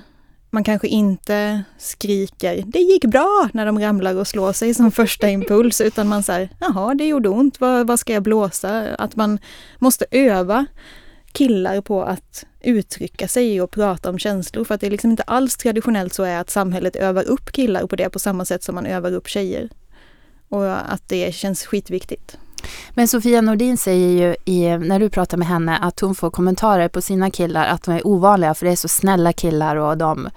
man 0.53 0.63
kanske 0.63 0.87
inte 0.87 1.63
skriker 1.77 2.63
det 2.67 2.79
gick 2.79 3.05
bra 3.05 3.49
när 3.53 3.65
de 3.65 3.79
ramlar 3.79 4.15
och 4.15 4.27
slår 4.27 4.53
sig 4.53 4.73
som 4.73 4.91
första 4.91 5.29
impuls 5.29 5.81
utan 5.81 6.07
man 6.07 6.23
säger 6.23 6.49
jaha 6.59 6.95
det 6.95 7.07
gjorde 7.07 7.29
ont, 7.29 7.59
vad, 7.59 7.87
vad 7.87 7.99
ska 7.99 8.13
jag 8.13 8.23
blåsa? 8.23 8.95
Att 8.95 9.15
man 9.15 9.39
måste 9.79 10.05
öva 10.11 10.65
killar 11.31 11.81
på 11.81 12.03
att 12.03 12.45
uttrycka 12.61 13.27
sig 13.27 13.61
och 13.61 13.71
prata 13.71 14.09
om 14.09 14.19
känslor 14.19 14.63
för 14.63 14.75
att 14.75 14.81
det 14.81 14.87
är 14.87 14.91
liksom 14.91 15.11
inte 15.11 15.23
alls 15.23 15.57
traditionellt 15.57 16.13
så 16.13 16.23
är 16.23 16.39
att 16.39 16.49
samhället 16.49 16.95
övar 16.95 17.23
upp 17.23 17.51
killar 17.51 17.87
på 17.87 17.95
det 17.95 18.09
på 18.09 18.19
samma 18.19 18.45
sätt 18.45 18.63
som 18.63 18.75
man 18.75 18.85
övar 18.85 19.11
upp 19.11 19.27
tjejer. 19.27 19.69
Och 20.49 20.91
att 20.93 21.09
det 21.09 21.35
känns 21.35 21.65
skitviktigt. 21.65 22.37
Men 22.93 23.07
Sofia 23.07 23.41
Nordin 23.41 23.77
säger 23.77 24.07
ju 24.07 24.35
i, 24.53 24.77
när 24.77 24.99
du 24.99 25.09
pratar 25.09 25.37
med 25.37 25.47
henne 25.47 25.77
att 25.77 25.99
hon 25.99 26.15
får 26.15 26.29
kommentarer 26.29 26.87
på 26.87 27.01
sina 27.01 27.31
killar 27.31 27.67
att 27.67 27.83
de 27.83 27.95
är 27.95 28.07
ovanliga 28.07 28.53
för 28.53 28.65
det 28.65 28.71
är 28.71 28.75
så 28.75 28.87
snälla 28.87 29.33
killar 29.33 29.75
och 29.75 29.97
de 29.97 30.29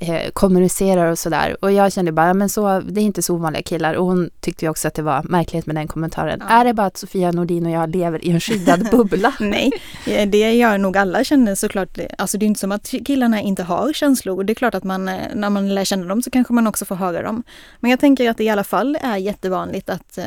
eh, 0.00 0.30
kommunicerar 0.32 1.10
och 1.10 1.18
sådär. 1.18 1.56
Och 1.60 1.72
jag 1.72 1.92
kände 1.92 2.12
bara, 2.12 2.26
ja, 2.26 2.34
men 2.34 2.48
så, 2.48 2.80
det 2.80 3.00
är 3.00 3.04
inte 3.04 3.22
så 3.22 3.34
ovanliga 3.34 3.62
killar. 3.62 3.94
Och 3.94 4.06
hon 4.06 4.30
tyckte 4.40 4.64
ju 4.64 4.70
också 4.70 4.88
att 4.88 4.94
det 4.94 5.02
var 5.02 5.22
märkligt 5.22 5.66
med 5.66 5.76
den 5.76 5.88
kommentaren. 5.88 6.42
Ja. 6.48 6.60
Är 6.60 6.64
det 6.64 6.74
bara 6.74 6.86
att 6.86 6.96
Sofia 6.96 7.32
Nordin 7.32 7.66
och 7.66 7.72
jag 7.72 7.90
lever 7.90 8.24
i 8.24 8.30
en 8.30 8.40
skyddad 8.40 8.90
bubbla? 8.90 9.34
Nej, 9.40 9.70
det 10.04 10.52
gör 10.52 10.78
nog 10.78 10.96
alla 10.96 11.24
känner 11.24 11.54
såklart. 11.54 11.98
Alltså 12.18 12.38
det 12.38 12.44
är 12.44 12.46
inte 12.46 12.60
som 12.60 12.72
att 12.72 12.94
killarna 13.06 13.40
inte 13.40 13.62
har 13.62 13.92
känslor. 13.92 14.36
Och 14.36 14.46
Det 14.46 14.52
är 14.52 14.54
klart 14.54 14.74
att 14.74 14.84
man, 14.84 15.08
eh, 15.08 15.20
när 15.34 15.50
man 15.50 15.74
lär 15.74 15.84
känna 15.84 16.06
dem 16.06 16.22
så 16.22 16.30
kanske 16.30 16.52
man 16.52 16.66
också 16.66 16.84
får 16.84 16.94
höra 16.94 17.22
dem. 17.22 17.42
Men 17.80 17.90
jag 17.90 18.00
tänker 18.00 18.30
att 18.30 18.36
det 18.36 18.44
i 18.44 18.48
alla 18.48 18.64
fall 18.64 18.98
är 19.02 19.16
jättevanligt 19.16 19.90
att 19.90 20.18
eh, 20.18 20.24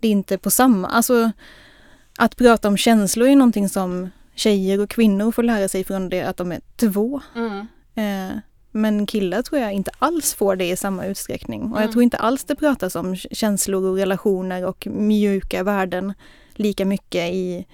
det 0.00 0.08
inte 0.08 0.34
är 0.34 0.38
på 0.38 0.50
samma... 0.50 0.88
Alltså 0.88 1.30
att 2.18 2.36
prata 2.36 2.68
om 2.68 2.76
känslor 2.76 3.28
är 3.28 3.36
någonting 3.36 3.68
som 3.68 4.10
tjejer 4.34 4.80
och 4.80 4.90
kvinnor 4.90 5.32
får 5.32 5.42
lära 5.42 5.68
sig 5.68 5.84
från 5.84 6.08
det 6.08 6.22
att 6.22 6.36
de 6.36 6.52
är 6.52 6.60
två. 6.76 7.20
Eh, 7.94 8.36
men 8.72 9.06
killar 9.06 9.42
tror 9.42 9.60
jag 9.60 9.72
inte 9.72 9.90
alls 9.98 10.34
får 10.34 10.56
det 10.56 10.70
i 10.70 10.76
samma 10.76 11.06
utsträckning. 11.06 11.62
Och 11.62 11.76
jag 11.76 11.82
Mm. 11.82 11.92
tror 11.92 12.02
inte 12.02 12.16
alls 12.16 12.44
det 12.44 12.54
pratas 12.56 12.94
om 12.96 13.16
känslor 13.16 13.84
och 13.90 13.96
relationer 13.96 14.64
och 14.66 14.86
mjuka 14.86 15.62
värden 15.62 16.14
lika 16.54 16.84
mycket 16.84 17.32
i 17.32 17.66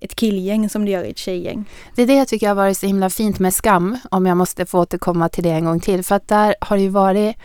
ett 0.00 0.14
killgäng 0.14 0.68
som 0.68 0.84
det 0.84 0.90
gör 0.90 1.04
i 1.04 1.10
ett 1.10 1.18
tjejgäng. 1.18 1.64
Det 1.94 2.02
är 2.02 2.06
det 2.06 2.14
jag 2.14 2.28
tycker 2.28 2.48
har 2.48 2.54
varit 2.54 2.78
så 2.78 2.86
himla 2.86 3.10
fint 3.10 3.38
med 3.38 3.54
Skam, 3.54 3.98
om 4.10 4.26
jag 4.26 4.36
måste 4.36 4.66
få 4.66 4.80
återkomma 4.80 5.28
till 5.28 5.44
det 5.44 5.50
en 5.50 5.64
gång 5.64 5.80
till. 5.80 6.04
För 6.04 6.14
att 6.14 6.28
där 6.28 6.54
har 6.60 6.76
det 6.76 6.82
ju 6.82 6.88
varit 6.88 7.36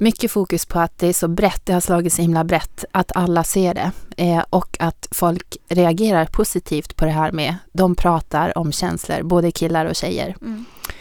mycket 0.00 0.30
fokus 0.30 0.66
på 0.66 0.78
att 0.78 0.98
det 0.98 1.06
är 1.06 1.12
så 1.12 1.28
brett, 1.28 1.66
det 1.66 1.72
har 1.72 1.80
slagit 1.80 2.12
så 2.12 2.22
himla 2.22 2.44
brett, 2.44 2.84
att 2.92 3.16
alla 3.16 3.44
ser 3.44 3.74
det. 3.74 3.90
Eh, 4.16 4.44
och 4.50 4.76
att 4.80 5.08
folk 5.10 5.56
reagerar 5.68 6.24
positivt 6.24 6.96
på 6.96 7.04
det 7.04 7.10
här 7.10 7.32
med, 7.32 7.54
de 7.72 7.94
pratar 7.94 8.58
om 8.58 8.72
känslor, 8.72 9.22
både 9.22 9.50
killar 9.50 9.86
och 9.86 9.94
tjejer. 9.94 10.36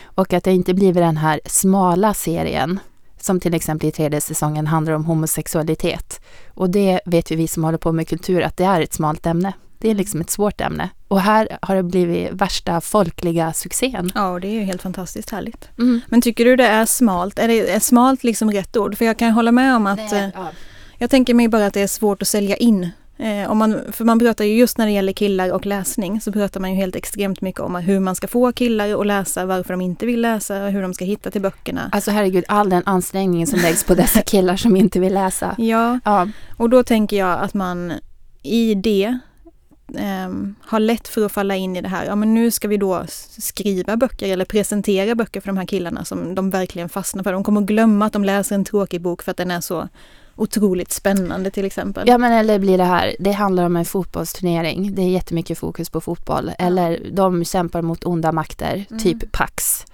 Och 0.03 0.33
att 0.33 0.43
det 0.43 0.53
inte 0.53 0.73
blivit 0.73 1.03
den 1.03 1.17
här 1.17 1.41
smala 1.45 2.13
serien, 2.13 2.79
som 3.19 3.39
till 3.39 3.53
exempel 3.53 3.89
i 3.89 3.91
tredje 3.91 4.21
säsongen 4.21 4.67
handlar 4.67 4.93
om 4.93 5.05
homosexualitet. 5.05 6.21
Och 6.53 6.69
det 6.69 6.99
vet 7.05 7.31
ju 7.31 7.35
vi 7.35 7.47
som 7.47 7.63
håller 7.63 7.77
på 7.77 7.91
med 7.91 8.07
kultur 8.07 8.41
att 8.41 8.57
det 8.57 8.63
är 8.63 8.81
ett 8.81 8.93
smalt 8.93 9.25
ämne. 9.25 9.53
Det 9.79 9.89
är 9.89 9.95
liksom 9.95 10.21
ett 10.21 10.29
svårt 10.29 10.61
ämne. 10.61 10.89
Och 11.07 11.21
här 11.21 11.57
har 11.61 11.75
det 11.75 11.83
blivit 11.83 12.31
värsta 12.31 12.81
folkliga 12.81 13.53
succén. 13.53 14.11
Ja, 14.15 14.29
och 14.29 14.41
det 14.41 14.47
är 14.47 14.51
ju 14.51 14.63
helt 14.63 14.81
fantastiskt 14.81 15.29
härligt. 15.29 15.69
Mm. 15.77 16.01
Men 16.07 16.21
tycker 16.21 16.45
du 16.45 16.55
det 16.55 16.67
är 16.67 16.85
smalt? 16.85 17.39
Är, 17.39 17.47
det, 17.47 17.69
är 17.69 17.79
smalt 17.79 18.23
liksom 18.23 18.51
rätt 18.51 18.77
ord? 18.77 18.97
För 18.97 19.05
jag 19.05 19.17
kan 19.17 19.31
hålla 19.31 19.51
med 19.51 19.75
om 19.75 19.87
att 19.87 20.13
eh, 20.13 20.29
ja. 20.33 20.51
jag 20.97 21.09
tänker 21.09 21.33
mig 21.33 21.47
bara 21.47 21.65
att 21.65 21.73
det 21.73 21.81
är 21.81 21.87
svårt 21.87 22.21
att 22.21 22.27
sälja 22.27 22.55
in. 22.55 22.89
Eh, 23.17 23.51
om 23.51 23.57
man, 23.57 23.79
för 23.91 24.05
man 24.05 24.19
pratar 24.19 24.45
ju 24.45 24.57
just 24.57 24.77
när 24.77 24.85
det 24.85 24.91
gäller 24.91 25.13
killar 25.13 25.51
och 25.51 25.65
läsning 25.65 26.21
så 26.21 26.31
pratar 26.31 26.59
man 26.59 26.69
ju 26.69 26.75
helt 26.75 26.95
extremt 26.95 27.41
mycket 27.41 27.61
om 27.61 27.75
hur 27.75 27.99
man 27.99 28.15
ska 28.15 28.27
få 28.27 28.51
killar 28.51 29.01
att 29.01 29.07
läsa, 29.07 29.45
varför 29.45 29.73
de 29.73 29.81
inte 29.81 30.05
vill 30.05 30.21
läsa, 30.21 30.55
hur 30.55 30.81
de 30.81 30.93
ska 30.93 31.05
hitta 31.05 31.31
till 31.31 31.41
böckerna. 31.41 31.89
Alltså 31.91 32.11
herregud, 32.11 32.43
all 32.47 32.69
den 32.69 32.83
ansträngningen 32.85 33.47
som 33.47 33.59
läggs 33.59 33.83
på 33.83 33.95
dessa 33.95 34.21
killar 34.25 34.55
som 34.55 34.75
inte 34.75 34.99
vill 34.99 35.13
läsa. 35.13 35.55
Ja, 35.57 35.99
Ja, 36.05 36.27
och 36.57 36.69
då 36.69 36.83
tänker 36.83 37.17
jag 37.17 37.39
att 37.39 37.53
man 37.53 37.93
i 38.43 38.75
det 38.75 39.19
ehm, 39.97 40.55
har 40.61 40.79
lätt 40.79 41.07
för 41.07 41.25
att 41.25 41.31
falla 41.31 41.55
in 41.55 41.75
i 41.75 41.81
det 41.81 41.87
här. 41.89 42.05
Ja, 42.05 42.15
men 42.15 42.33
nu 42.33 42.51
ska 42.51 42.67
vi 42.67 42.77
då 42.77 43.03
skriva 43.37 43.97
böcker 43.97 44.27
eller 44.33 44.45
presentera 44.45 45.15
böcker 45.15 45.41
för 45.41 45.47
de 45.47 45.57
här 45.57 45.65
killarna 45.65 46.05
som 46.05 46.35
de 46.35 46.49
verkligen 46.49 46.89
fastnar 46.89 47.23
för. 47.23 47.33
De 47.33 47.43
kommer 47.43 47.61
att 47.61 47.67
glömma 47.67 48.05
att 48.05 48.13
de 48.13 48.23
läser 48.23 48.55
en 48.55 48.65
tråkig 48.65 49.01
bok 49.01 49.21
för 49.23 49.31
att 49.31 49.37
den 49.37 49.51
är 49.51 49.61
så 49.61 49.87
otroligt 50.35 50.91
spännande 50.91 51.51
till 51.51 51.65
exempel. 51.65 52.07
ja 52.07 52.17
men 52.17 52.31
eller 52.33 52.59
blir 52.59 52.77
det 52.77 52.83
här, 52.83 53.15
det 53.19 53.31
handlar 53.31 53.65
om 53.65 53.75
en 53.75 53.85
fotbollsturnering. 53.85 54.95
Det 54.95 55.01
är 55.01 55.09
jättemycket 55.09 55.57
fokus 55.57 55.89
på 55.89 56.01
fotboll. 56.01 56.51
Eller 56.59 56.99
de 57.11 57.45
kämpar 57.45 57.81
mot 57.81 58.05
onda 58.05 58.31
makter, 58.31 58.85
Mm. 58.89 59.03
typ 59.03 59.31
Pax. 59.31 59.85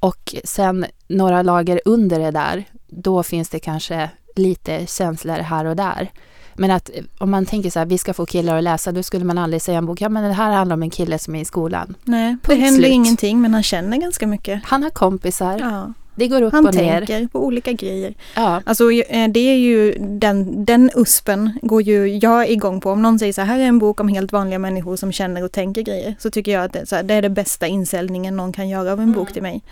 Och 0.00 0.34
sen 0.44 0.86
några 1.08 1.42
lager 1.42 1.80
under 1.84 2.18
det 2.20 2.30
där, 2.30 2.64
då 2.86 3.22
finns 3.22 3.48
det 3.48 3.58
kanske 3.58 4.10
lite 4.36 4.86
känslor 4.86 5.36
här 5.36 5.64
och 5.64 5.76
där. 5.76 6.10
Men 6.58 6.70
att 6.70 6.90
eh, 6.94 7.04
om 7.18 7.30
man 7.30 7.46
tänker 7.46 7.70
så 7.70 7.78
här, 7.78 7.86
vi 7.86 7.98
ska 7.98 8.14
få 8.14 8.26
killar 8.26 8.56
att 8.58 8.64
läsa, 8.64 8.92
då 8.92 9.02
skulle 9.02 9.24
man 9.24 9.38
aldrig 9.38 9.62
säga 9.62 9.78
en 9.78 9.86
bok, 9.86 10.00
ja 10.00 10.08
men 10.08 10.24
det 10.24 10.32
här 10.32 10.52
handlar 10.52 10.74
om 10.76 10.82
en 10.82 10.90
kille 10.90 11.18
som 11.18 11.34
är 11.34 11.40
i 11.40 11.44
skolan. 11.44 11.94
Nej, 12.04 12.36
det 12.42 12.48
Punkt 12.48 12.60
händer 12.60 12.80
slut. 12.80 12.92
ingenting 12.92 13.40
men 13.40 13.54
han 13.54 13.62
känner 13.62 13.96
ganska 13.96 14.26
mycket. 14.26 14.60
Han 14.64 14.82
har 14.82 14.90
kompisar, 14.90 15.58
Ja, 15.60 15.92
det 16.14 16.28
går 16.28 16.42
upp 16.42 16.52
han 16.52 16.66
och 16.66 16.74
ner. 16.74 16.96
tänker 17.06 17.28
på 17.28 17.44
olika 17.46 17.72
grejer. 17.72 18.14
Ja, 18.34 18.62
Alltså 18.66 18.92
eh, 18.92 19.28
det 19.28 19.40
är 19.40 19.56
ju 19.56 19.98
den, 19.98 20.64
den 20.64 20.90
uspen 20.94 21.58
går 21.62 21.82
ju 21.82 22.08
jag 22.16 22.50
igång 22.50 22.80
på. 22.80 22.90
Om 22.90 23.02
någon 23.02 23.18
säger 23.18 23.32
så 23.32 23.40
här, 23.40 23.48
här 23.48 23.58
är 23.58 23.66
en 23.68 23.78
bok 23.78 24.00
om 24.00 24.08
helt 24.08 24.32
vanliga 24.32 24.58
människor 24.58 24.96
som 24.96 25.12
känner 25.12 25.44
och 25.44 25.52
tänker 25.52 25.82
grejer. 25.82 26.14
Så 26.18 26.30
tycker 26.30 26.52
jag 26.52 26.64
att 26.64 26.72
det, 26.72 26.90
här, 26.90 27.02
det 27.02 27.14
är 27.14 27.22
det 27.22 27.30
bästa 27.30 27.66
inställningen 27.66 28.36
någon 28.36 28.52
kan 28.52 28.68
göra 28.68 28.92
av 28.92 29.00
en 29.00 29.12
bok 29.12 29.32
till 29.32 29.42
mig. 29.42 29.62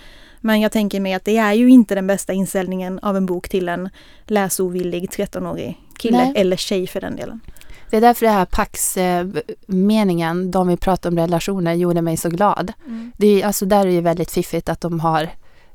Men 0.44 0.60
jag 0.60 0.72
tänker 0.72 1.00
mig 1.00 1.14
att 1.14 1.24
det 1.24 1.36
är 1.36 1.52
ju 1.52 1.68
inte 1.68 1.94
den 1.94 2.06
bästa 2.06 2.32
inställningen 2.32 2.98
av 2.98 3.16
en 3.16 3.26
bok 3.26 3.48
till 3.48 3.68
en 3.68 3.88
läsovillig 4.24 5.10
13-årig 5.10 5.78
kille 5.98 6.16
Nej. 6.16 6.32
eller 6.36 6.56
tjej 6.56 6.86
för 6.86 7.00
den 7.00 7.16
delen. 7.16 7.40
det 7.90 7.96
är 7.96 8.00
därför 8.00 8.26
det 8.26 8.32
här 8.32 8.44
Pax-meningen, 8.44 10.50
de 10.50 10.68
vi 10.68 10.76
pratar 10.76 11.10
om 11.10 11.18
relationer, 11.18 11.74
gjorde 11.74 12.02
mig 12.02 12.16
så 12.16 12.28
glad. 12.28 12.72
Det 13.16 13.42
är, 13.42 13.46
alltså 13.46 13.66
där 13.66 13.86
är 13.86 13.92
det 13.92 14.00
väldigt 14.00 14.30
fiffigt 14.30 14.68
att 14.68 14.80
de 14.80 15.00
har 15.00 15.28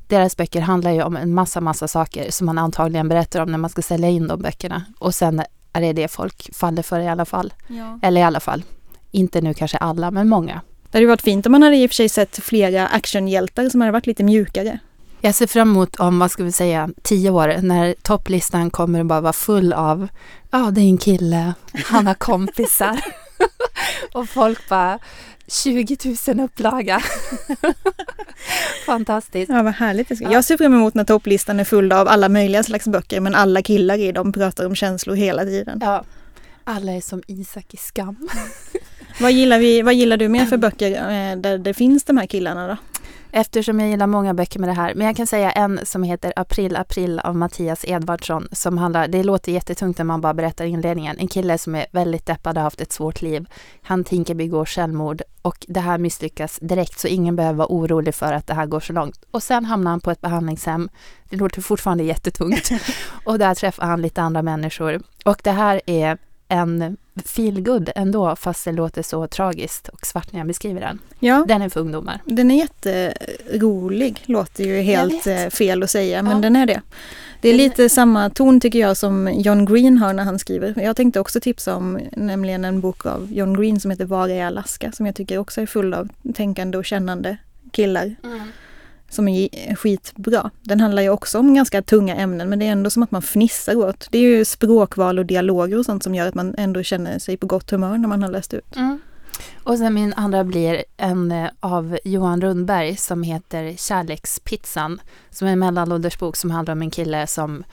deras 0.08 0.38
böcker 0.38 0.62
handlar 0.62 0.92
ju 0.92 1.04
om 1.04 1.16
en 1.16 1.34
massa, 1.34 1.62
massa 1.62 1.88
saker 1.88 2.32
som 2.32 2.46
man 2.46 2.58
antagligen 2.58 3.10
berättar 3.10 3.42
om 3.42 3.52
när 3.52 3.58
man 3.58 3.70
ska 3.70 3.82
sälja 3.82 4.10
in 4.10 4.28
de 4.28 4.42
böckerna. 4.42 4.86
Och 5.00 5.16
sen 5.16 5.44
är 5.74 5.82
det 5.82 5.94
det 5.94 6.08
folk 6.08 6.56
faller 6.56 6.84
för 6.84 7.00
i 7.00 7.08
alla 7.08 7.26
fall. 7.26 7.54
Ja. 7.68 8.00
Eller 8.02 8.22
i 8.22 8.24
alla 8.24 8.40
fall, 8.40 8.64
inte 9.12 9.42
nu 9.42 9.54
kanske 9.54 9.78
alla, 9.78 10.12
men 10.12 10.30
många. 10.30 10.62
Det 10.92 10.98
hade 10.98 11.04
ju 11.04 11.08
varit 11.08 11.22
fint 11.22 11.46
om 11.46 11.52
man 11.52 11.64
hade 11.64 11.76
i 11.78 11.86
och 11.86 11.90
för 11.90 11.96
sig 11.96 12.10
sett 12.10 12.44
flera 12.44 12.88
actionhjältar 12.88 13.70
som 13.70 13.82
hade 13.82 13.92
varit 13.92 14.08
lite 14.08 14.24
mjukare. 14.24 14.80
Jag 15.22 15.36
ser 15.36 15.48
fram 15.48 15.70
emot 15.70 15.96
om, 15.96 16.20
vad 16.20 16.32
ska 16.32 16.44
vi 16.44 16.52
säga, 16.52 16.90
tio 17.02 17.30
år 17.30 17.62
när 17.62 17.96
topplistan 18.02 18.70
kommer 18.70 19.00
att 19.00 19.06
bara 19.06 19.22
vara 19.22 19.34
full 19.34 19.74
av, 19.74 20.08
ja 20.52 20.72
det 20.72 20.82
är 20.82 20.86
en 20.86 20.98
kille, 20.98 21.54
han 21.86 22.08
har 22.08 22.14
kompisar. 22.14 23.00
och 24.14 24.30
folk 24.30 24.70
bara, 24.70 25.00
20 25.48 25.98
000 26.28 26.40
upplaga. 26.40 27.04
Fantastiskt. 28.86 29.50
Ja, 29.50 29.64
vad 29.64 29.74
härligt 29.74 30.10
det 30.10 30.16
ska. 30.16 30.26
Ja. 30.26 30.32
Jag 30.32 30.46
ser 30.46 30.58
fram 30.58 30.74
emot 30.74 30.94
när 30.94 31.04
topplistan 31.04 31.60
är 31.60 31.64
full 31.64 31.92
av 31.92 32.08
alla 32.08 32.30
möjliga 32.30 32.64
slags 32.64 32.88
böcker 32.88 33.20
men 33.20 33.36
alla 33.36 33.62
killar 33.62 33.98
i 33.98 34.12
dem 34.12 34.32
pratar 34.32 34.66
om 34.66 34.76
känslor 34.76 35.16
hela 35.16 35.44
tiden. 35.44 35.80
Ja. 35.82 36.04
Alla 36.64 36.92
är 36.92 37.02
som 37.02 37.24
Isak 37.28 37.74
i 37.74 37.78
Skam. 37.78 38.30
Vad 39.20 39.32
gillar, 39.32 39.60
vi, 39.60 39.82
vad 39.82 39.94
gillar 39.94 40.18
du 40.18 40.30
mer 40.30 40.46
för 40.46 40.58
böcker 40.58 40.92
eh, 40.92 41.38
där 41.38 41.58
det 41.58 41.74
finns 41.74 42.04
de 42.04 42.18
här 42.18 42.28
killarna 42.28 42.68
då? 42.68 42.78
Eftersom 43.32 43.80
jag 43.80 43.90
gillar 43.90 44.08
många 44.08 44.34
böcker 44.34 44.60
med 44.60 44.70
det 44.70 44.74
här. 44.74 44.94
Men 44.96 45.08
jag 45.08 45.16
kan 45.16 45.28
säga 45.28 45.52
en 45.52 45.80
som 45.84 46.04
heter 46.04 46.34
April, 46.36 46.76
april 46.76 47.20
av 47.20 47.36
Mattias 47.36 47.86
Edvardsson. 47.86 48.48
Som 48.52 48.78
handlar, 48.78 49.08
det 49.08 49.24
låter 49.24 49.52
jättetungt 49.52 49.98
när 49.98 50.06
man 50.06 50.22
bara 50.22 50.34
berättar 50.34 50.66
inledningen. 50.66 51.18
En 51.20 51.28
kille 51.28 51.58
som 51.58 51.76
är 51.76 51.86
väldigt 51.92 52.26
deppad 52.26 52.58
och 52.58 52.62
har 52.62 52.64
haft 52.64 52.82
ett 52.82 52.92
svårt 52.92 53.22
liv. 53.22 53.46
Han 53.82 54.04
tänker 54.04 54.36
begå 54.36 54.66
självmord 54.66 55.22
och 55.42 55.66
det 55.68 55.80
här 55.80 55.98
misslyckas 55.98 56.60
direkt 56.62 57.00
så 57.00 57.08
ingen 57.08 57.36
behöver 57.36 57.58
vara 57.58 57.68
orolig 57.72 58.16
för 58.16 58.34
att 58.34 58.48
det 58.48 58.54
här 58.54 58.66
går 58.66 58.80
så 58.80 58.94
långt. 58.94 59.26
Och 59.32 59.44
sen 59.44 59.66
hamnar 59.66 59.92
han 59.92 60.00
på 60.00 60.12
ett 60.12 60.22
behandlingshem. 60.22 60.90
Det 61.30 61.36
låter 61.36 61.62
fortfarande 61.62 62.04
jättetungt. 62.04 62.70
och 63.24 63.40
där 63.40 63.56
träffar 63.56 63.86
han 63.86 64.02
lite 64.02 64.22
andra 64.22 64.42
människor. 64.42 65.02
Och 65.26 65.42
det 65.44 65.52
här 65.52 65.82
är 65.86 66.18
en 66.48 66.98
feelgood 67.22 67.90
ändå 67.96 68.36
fast 68.36 68.66
det 68.66 68.72
låter 68.72 69.02
så 69.02 69.28
tragiskt 69.28 69.88
och 69.88 70.06
svart 70.06 70.32
när 70.32 70.40
jag 70.40 70.48
beskriver 70.48 70.82
den. 70.82 71.00
Ja, 71.20 71.46
Den 71.48 71.62
är 71.62 71.70
för 71.70 71.80
ungdomar. 71.80 72.22
den 72.26 72.52
är 72.52 72.56
jätterolig. 72.58 74.22
Låter 74.26 74.64
ju 74.64 74.82
helt 74.82 75.28
eh, 75.28 75.48
fel 75.50 75.84
att 75.84 75.90
säga 75.92 76.24
men 76.24 76.32
Ja. 76.32 76.40
den 76.40 76.56
är 76.56 76.66
det. 76.66 76.82
Det 77.42 77.50
är 77.50 77.54
lite 77.54 77.90
samma 77.90 78.30
ton 78.30 78.60
tycker 78.60 78.80
jag 78.80 78.98
som 78.98 79.30
John 79.34 79.66
Green 79.66 79.98
har 79.98 80.14
när 80.14 80.24
han 80.24 80.40
skriver. 80.40 80.82
Jag 80.82 80.96
tänkte 80.96 81.20
också 81.20 81.40
tipsa 81.40 81.76
om 81.76 82.00
nämligen 82.12 82.66
en 82.66 82.80
bok 82.82 83.06
av 83.06 83.28
John 83.34 83.54
Green 83.62 83.80
som 83.80 83.92
heter 83.92 84.06
Var 84.06 84.30
är 84.30 84.46
Alaska? 84.46 84.92
Som 84.92 85.06
jag 85.06 85.16
tycker 85.16 85.38
också 85.38 85.62
är 85.62 85.66
full 85.66 85.94
av 85.94 86.10
tänkande 86.34 86.78
och 86.78 86.86
kännande 86.86 87.38
killar 87.72 88.16
som 89.10 89.28
är 89.28 89.76
skitbra. 89.76 90.52
Den 90.62 90.80
handlar 90.80 91.02
ju 91.02 91.10
också 91.10 91.40
om 91.40 91.54
ganska 91.54 91.82
tunga 91.82 92.16
ämnen 92.16 92.50
men 92.50 92.60
det 92.60 92.68
är 92.68 92.72
ändå 92.72 92.90
som 92.90 93.04
att 93.04 93.12
man 93.12 93.22
fnissar 93.22 93.76
åt. 93.76 94.08
Det 94.12 94.18
är 94.18 94.22
ju 94.22 94.46
språkval 94.46 95.20
och 95.20 95.26
dialoger 95.26 95.78
och 95.78 95.86
sånt 95.86 96.04
som 96.04 96.16
gör 96.16 96.28
att 96.28 96.36
man 96.36 96.56
ändå 96.58 96.84
känner 96.84 97.20
sig 97.20 97.38
på 97.38 97.48
gott 97.48 97.72
humör 97.72 97.98
när 97.98 98.08
man 98.08 98.24
har 98.24 98.30
läst 98.30 98.54
ut. 98.54 98.76
Mm. 98.76 99.00
Och 99.64 99.78
sen 99.78 99.94
min 99.94 100.14
andra 100.14 100.44
blir 100.44 100.84
en 100.98 101.32
eh, 101.32 101.50
av 101.60 101.98
Johan 102.04 102.42
Rundberg 102.42 102.96
som 102.96 103.24
heter 103.24 103.74
Kärlekspizzan. 103.78 105.02
Som 105.30 105.48
är 105.48 105.52
en 105.52 105.60
mellanåldersbok 105.60 106.36
som 106.36 106.52
handlar 106.52 106.72
om 106.72 106.82
en 106.82 106.92
kille 106.92 107.28
som 107.28 107.64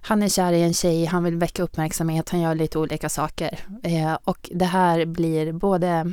han 0.00 0.22
är 0.22 0.28
kär 0.28 0.52
i 0.52 0.62
en 0.62 0.74
tjej, 0.74 1.04
han 1.04 1.24
vill 1.24 1.36
väcka 1.36 1.62
uppmärksamhet, 1.62 2.28
han 2.28 2.40
gör 2.40 2.54
lite 2.54 2.78
olika 2.78 3.08
saker. 3.08 3.58
Eh, 3.82 4.18
och 4.24 4.50
det 4.52 4.64
här 4.64 5.04
blir 5.06 5.52
både 5.52 6.12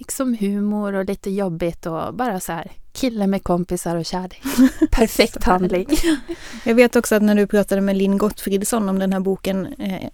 liksom 0.00 0.36
humor 0.40 0.92
och 0.92 1.04
lite 1.04 1.30
jobbigt 1.30 1.86
och 1.86 2.14
bara 2.14 2.40
så 2.40 2.52
här 2.52 2.70
kille 2.92 3.26
med 3.26 3.42
kompisar 3.44 3.96
och 3.96 4.04
kärlek. 4.04 4.42
Perfekt 4.90 5.44
handling. 5.44 5.86
Jag 6.64 6.74
vet 6.74 6.96
också 6.96 7.14
att 7.14 7.22
när 7.22 7.34
du 7.34 7.46
pratade 7.46 7.80
med 7.80 7.96
Linn 7.96 8.18
Gottfridsson 8.18 8.88
om 8.88 8.98
den 8.98 9.12
här 9.12 9.20
boken 9.20 9.66
eh, 9.78 10.06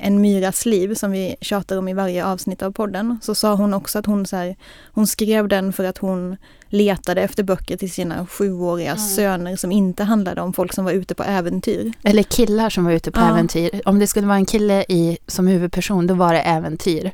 En 0.00 0.20
myras 0.20 0.66
liv 0.66 0.94
som 0.94 1.10
vi 1.10 1.36
tjatar 1.40 1.76
om 1.78 1.88
i 1.88 1.94
varje 1.94 2.24
avsnitt 2.26 2.62
av 2.62 2.72
podden 2.72 3.18
så 3.22 3.34
sa 3.34 3.54
hon 3.54 3.74
också 3.74 3.98
att 3.98 4.06
hon, 4.06 4.26
så 4.26 4.36
här, 4.36 4.56
hon 4.92 5.06
skrev 5.06 5.48
den 5.48 5.72
för 5.72 5.84
att 5.84 5.98
hon 5.98 6.36
letade 6.68 7.22
efter 7.22 7.42
böcker 7.42 7.76
till 7.76 7.90
sina 7.92 8.26
sjuåriga 8.26 8.90
Mm. 8.92 8.98
söner 9.08 9.56
som 9.56 9.72
inte 9.72 10.04
handlade 10.04 10.40
om 10.40 10.52
folk 10.52 10.72
som 10.72 10.84
var 10.84 10.92
ute 10.92 11.14
på 11.14 11.22
äventyr. 11.22 11.92
Eller 12.04 12.22
killar 12.22 12.70
som 12.70 12.84
var 12.84 12.92
ute 12.92 13.10
på 13.10 13.20
Ja. 13.20 13.30
äventyr. 13.30 13.80
Om 13.84 13.98
det 13.98 14.06
skulle 14.06 14.26
vara 14.26 14.36
en 14.38 14.46
kille 14.46 14.84
i, 14.88 15.18
som 15.26 15.46
huvudperson, 15.46 16.06
då 16.06 16.14
var 16.14 16.34
det 16.34 16.40
äventyr. 16.40 17.12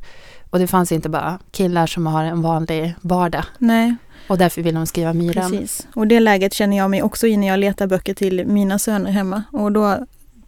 Och 0.54 0.60
det 0.60 0.66
fanns 0.66 0.92
inte 0.92 1.08
bara 1.08 1.38
killar 1.50 1.86
som 1.86 2.06
har 2.06 2.24
en 2.24 2.42
vanlig 2.42 2.94
vardag. 3.00 3.44
Nej, 3.58 3.94
Och 4.28 4.38
därför 4.38 4.62
vill 4.62 4.76
hon 4.76 4.86
skriva 4.86 5.12
Myran. 5.12 5.50
Precis. 5.50 5.86
Och 5.94 6.06
det 6.06 6.20
läget 6.20 6.52
känner 6.54 6.76
jag 6.76 6.90
mig 6.90 7.02
också 7.02 7.26
i 7.26 7.36
när 7.36 7.46
jag 7.46 7.58
letar 7.60 7.86
böcker 7.86 8.14
till 8.14 8.46
mina 8.46 8.78
söner 8.78 9.10
hemma. 9.10 9.42
Och 9.52 9.72
då 9.72 9.88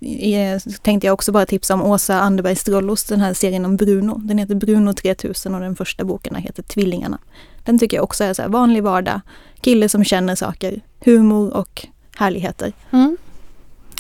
eh, 0.01 0.59
tänkte 0.83 1.07
jag 1.07 1.15
också 1.15 1.33
bara 1.33 1.47
tipsa 1.47 1.75
om 1.75 1.83
Åsa 1.83 2.21
Anderberg 2.21 2.57
Strollos, 2.57 3.05
den 3.05 3.21
här 3.21 3.35
serien 3.35 3.65
om 3.65 3.77
Bruno. 3.77 4.19
Den 4.19 4.39
heter 4.39 4.55
Bruno 4.55 4.93
3000 4.93 5.55
och 5.55 5.61
den 5.61 5.77
första 5.77 6.05
boken 6.05 6.35
heter 6.35 6.63
Tvillingarna. 6.63 7.19
Den 7.65 7.79
tycker 7.79 7.97
jag 7.97 8.05
också 8.05 8.25
är 8.25 8.35
så 8.35 8.43
här 8.43 8.49
vanlig 8.49 8.83
vardag, 8.83 9.21
kille 9.61 9.89
som 9.89 10.05
känner 10.05 10.35
saker, 10.35 10.81
humor 11.05 11.57
och 11.57 11.87
härligheter. 12.17 12.73
Mm. 12.91 13.17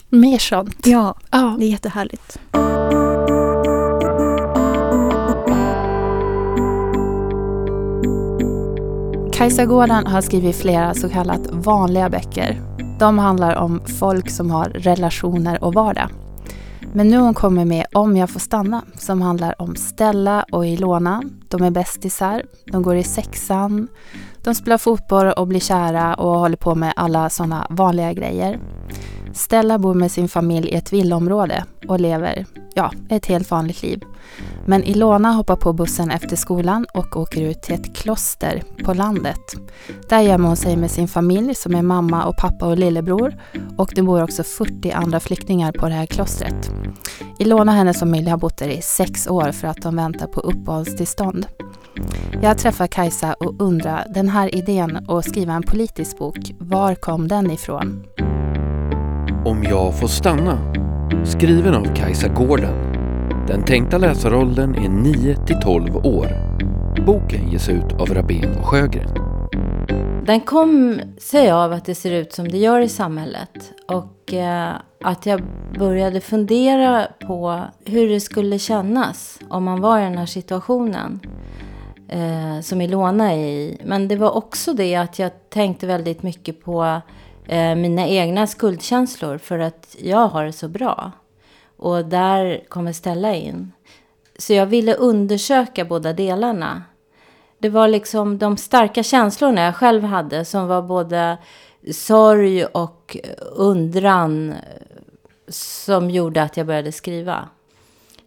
Mer 0.09 0.39
sånt. 0.39 0.87
Ja, 0.87 1.15
Ja. 1.31 1.57
det 1.59 1.65
är 1.65 1.71
jättehärligt. 1.71 2.39
Kajsa 9.37 9.65
Gården 9.65 10.07
har 10.07 10.21
skrivit 10.21 10.57
flera 10.57 10.95
så 10.95 11.09
kallat 11.09 11.41
vanliga 11.51 12.11
böcker. 12.11 12.61
De 12.99 13.19
handlar 13.19 13.57
om 13.57 13.81
folk 13.99 14.31
som 14.31 14.51
har 14.51 14.65
relationer 14.65 15.65
och 15.65 15.75
vardag. 15.75 16.09
Men 16.93 17.09
nu 17.09 17.17
har 17.17 17.25
hon 17.25 17.35
kommit 17.35 17.67
med 17.67 17.87
Om 17.95 18.17
jag 18.17 18.31
får 18.31 18.41
stanna 18.41 18.83
som 18.95 19.23
handlar 19.23 19.63
om 19.63 19.77
Stella 19.77 20.45
och 20.53 20.67
Ilona. 20.67 21.23
De 21.49 21.63
är 21.63 21.71
bästisar, 21.71 22.43
de 22.73 22.83
går 22.83 22.97
i 22.97 23.03
sexan, 23.03 23.89
de 24.45 24.55
spelar 24.55 24.79
fotboll 24.79 25.27
och 25.27 25.47
blir 25.47 25.61
kära 25.61 26.15
och 26.15 26.39
håller 26.39 26.57
på 26.57 26.75
med 26.75 26.93
alla 26.97 27.31
sådana 27.31 27.67
vanliga 27.71 28.13
grejer. 28.13 28.59
Stella 29.37 29.79
bor 29.79 29.95
med 29.95 30.13
sin 30.13 30.29
familj 30.29 30.69
i 30.69 30.75
ett 30.75 30.93
villaområde 30.93 31.65
och 31.89 32.01
lever, 32.01 32.47
ja, 32.75 32.93
ett 33.11 33.27
helt 33.27 33.51
vanligt 33.51 33.83
liv. 33.83 34.03
Men 34.67 34.85
Ilona 34.85 35.33
hoppar 35.33 35.57
på 35.57 35.73
bussen 35.73 36.11
efter 36.11 36.37
skolan 36.37 36.87
och 36.95 37.17
åker 37.17 37.43
ut 37.43 37.63
till 37.63 37.75
ett 37.75 37.97
kloster 37.97 38.63
på 38.85 38.95
landet. 38.95 39.41
Där 40.09 40.21
gömmer 40.21 40.49
hon 40.49 40.57
sig 40.57 40.77
med 40.77 40.91
sin 40.91 41.09
familj 41.09 41.55
som 41.55 41.75
är 41.75 41.83
mamma 41.83 42.25
och 42.25 42.37
pappa 42.37 42.67
och 42.67 42.79
lillebror 42.79 43.35
och 43.79 43.93
det 43.95 44.03
bor 44.03 44.23
också 44.23 44.43
40 44.43 44.91
andra 44.91 45.21
flyktingar 45.21 45.73
på 45.73 45.89
det 45.89 45.95
här 45.95 46.07
klostret. 46.07 46.71
Ilona 47.39 47.73
och 47.73 47.79
hennes 47.79 47.99
familj 47.99 48.29
har 48.29 48.39
bott 48.39 48.57
där 48.57 48.69
i 48.69 48.83
sex 48.83 49.27
år 49.27 49.53
för 49.53 49.69
att 49.69 49.83
de 49.83 49.97
väntar 49.97 50.27
på 50.27 50.41
uppehållstillstånd. 50.41 51.47
Jag 52.43 52.59
träffar 52.59 52.87
Kajsa 52.87 53.35
och 53.35 53.55
undrar, 53.59 54.07
den 54.15 54.29
här 54.29 54.55
idén 54.55 55.07
att 55.09 55.25
skriva 55.25 55.53
en 55.53 55.63
politisk 55.63 56.19
bok, 56.19 56.53
var 56.59 56.95
kom 56.95 57.29
den 57.29 57.51
ifrån? 57.51 58.05
Om 59.47 59.65
jag 59.65 59.99
får 59.99 60.09
stanna. 60.09 60.59
Skriven 61.25 61.75
av 61.75 61.95
Kajsa 61.95 62.29
Gården. 62.29 62.75
Den 63.49 63.65
tänkta 63.65 63.99
läsaråldern 63.99 64.75
är 64.75 64.89
9 64.89 65.37
till 65.47 65.57
12 65.61 65.97
år. 65.97 66.29
Boken 67.07 67.51
ges 67.53 67.69
ut 67.69 67.93
av 67.93 68.15
Rabén 68.15 68.57
och 68.59 68.67
Sjögren. 68.67 69.09
Den 70.27 70.41
kom 70.41 71.01
sig 71.19 71.51
av 71.51 71.73
att 71.73 71.85
det 71.85 71.95
ser 71.95 72.13
ut 72.13 72.33
som 72.33 72.49
det 72.49 72.59
gör 72.59 72.81
i 72.81 72.89
samhället. 72.89 73.73
Och 73.89 74.35
eh, 74.35 74.73
att 75.05 75.27
jag 75.27 75.43
började 75.79 76.21
fundera 76.21 77.07
på 77.27 77.63
hur 77.85 78.09
det 78.09 78.21
skulle 78.21 78.59
kännas 78.59 79.39
om 79.49 79.65
man 79.65 79.81
var 79.81 80.01
i 80.01 80.05
den 80.05 80.19
här 80.19 80.27
situationen. 80.27 81.21
Eh, 82.09 82.61
som 82.61 82.81
Ilona 82.81 83.33
är 83.33 83.47
i. 83.47 83.81
Men 83.85 84.09
det 84.09 84.17
var 84.17 84.37
också 84.37 84.73
det 84.73 84.97
att 84.97 85.19
jag 85.19 85.31
tänkte 85.51 85.87
väldigt 85.87 86.23
mycket 86.23 86.65
på 86.65 87.01
Eh, 87.49 87.75
mina 87.75 88.07
egna 88.07 88.47
skuldkänslor 88.47 89.39
för 89.39 89.59
att 89.59 89.97
jag 89.99 90.29
har 90.29 90.45
det 90.45 90.53
så 90.53 90.69
bra. 90.69 91.13
Och 91.77 92.05
där 92.05 92.65
kommer 92.69 92.93
Stella 92.93 93.35
in. 93.35 93.73
Så 94.39 94.53
jag 94.53 94.67
ville 94.67 94.95
undersöka 94.95 95.85
båda 95.85 96.13
delarna. 96.13 96.83
Det 97.59 97.69
var 97.69 97.89
liksom 97.89 98.39
de 98.39 98.57
starka 98.57 99.03
känslorna 99.03 99.61
jag 99.61 99.77
själv 99.77 100.03
hade 100.03 100.45
som 100.45 100.67
var 100.67 100.83
både 100.83 101.39
sorg 101.93 102.65
och 102.65 103.17
undran 103.53 104.53
eh, 104.53 104.57
som 105.49 106.11
gjorde 106.11 106.43
att 106.43 106.57
jag 106.57 106.67
började 106.67 106.93
skriva. 106.93 107.49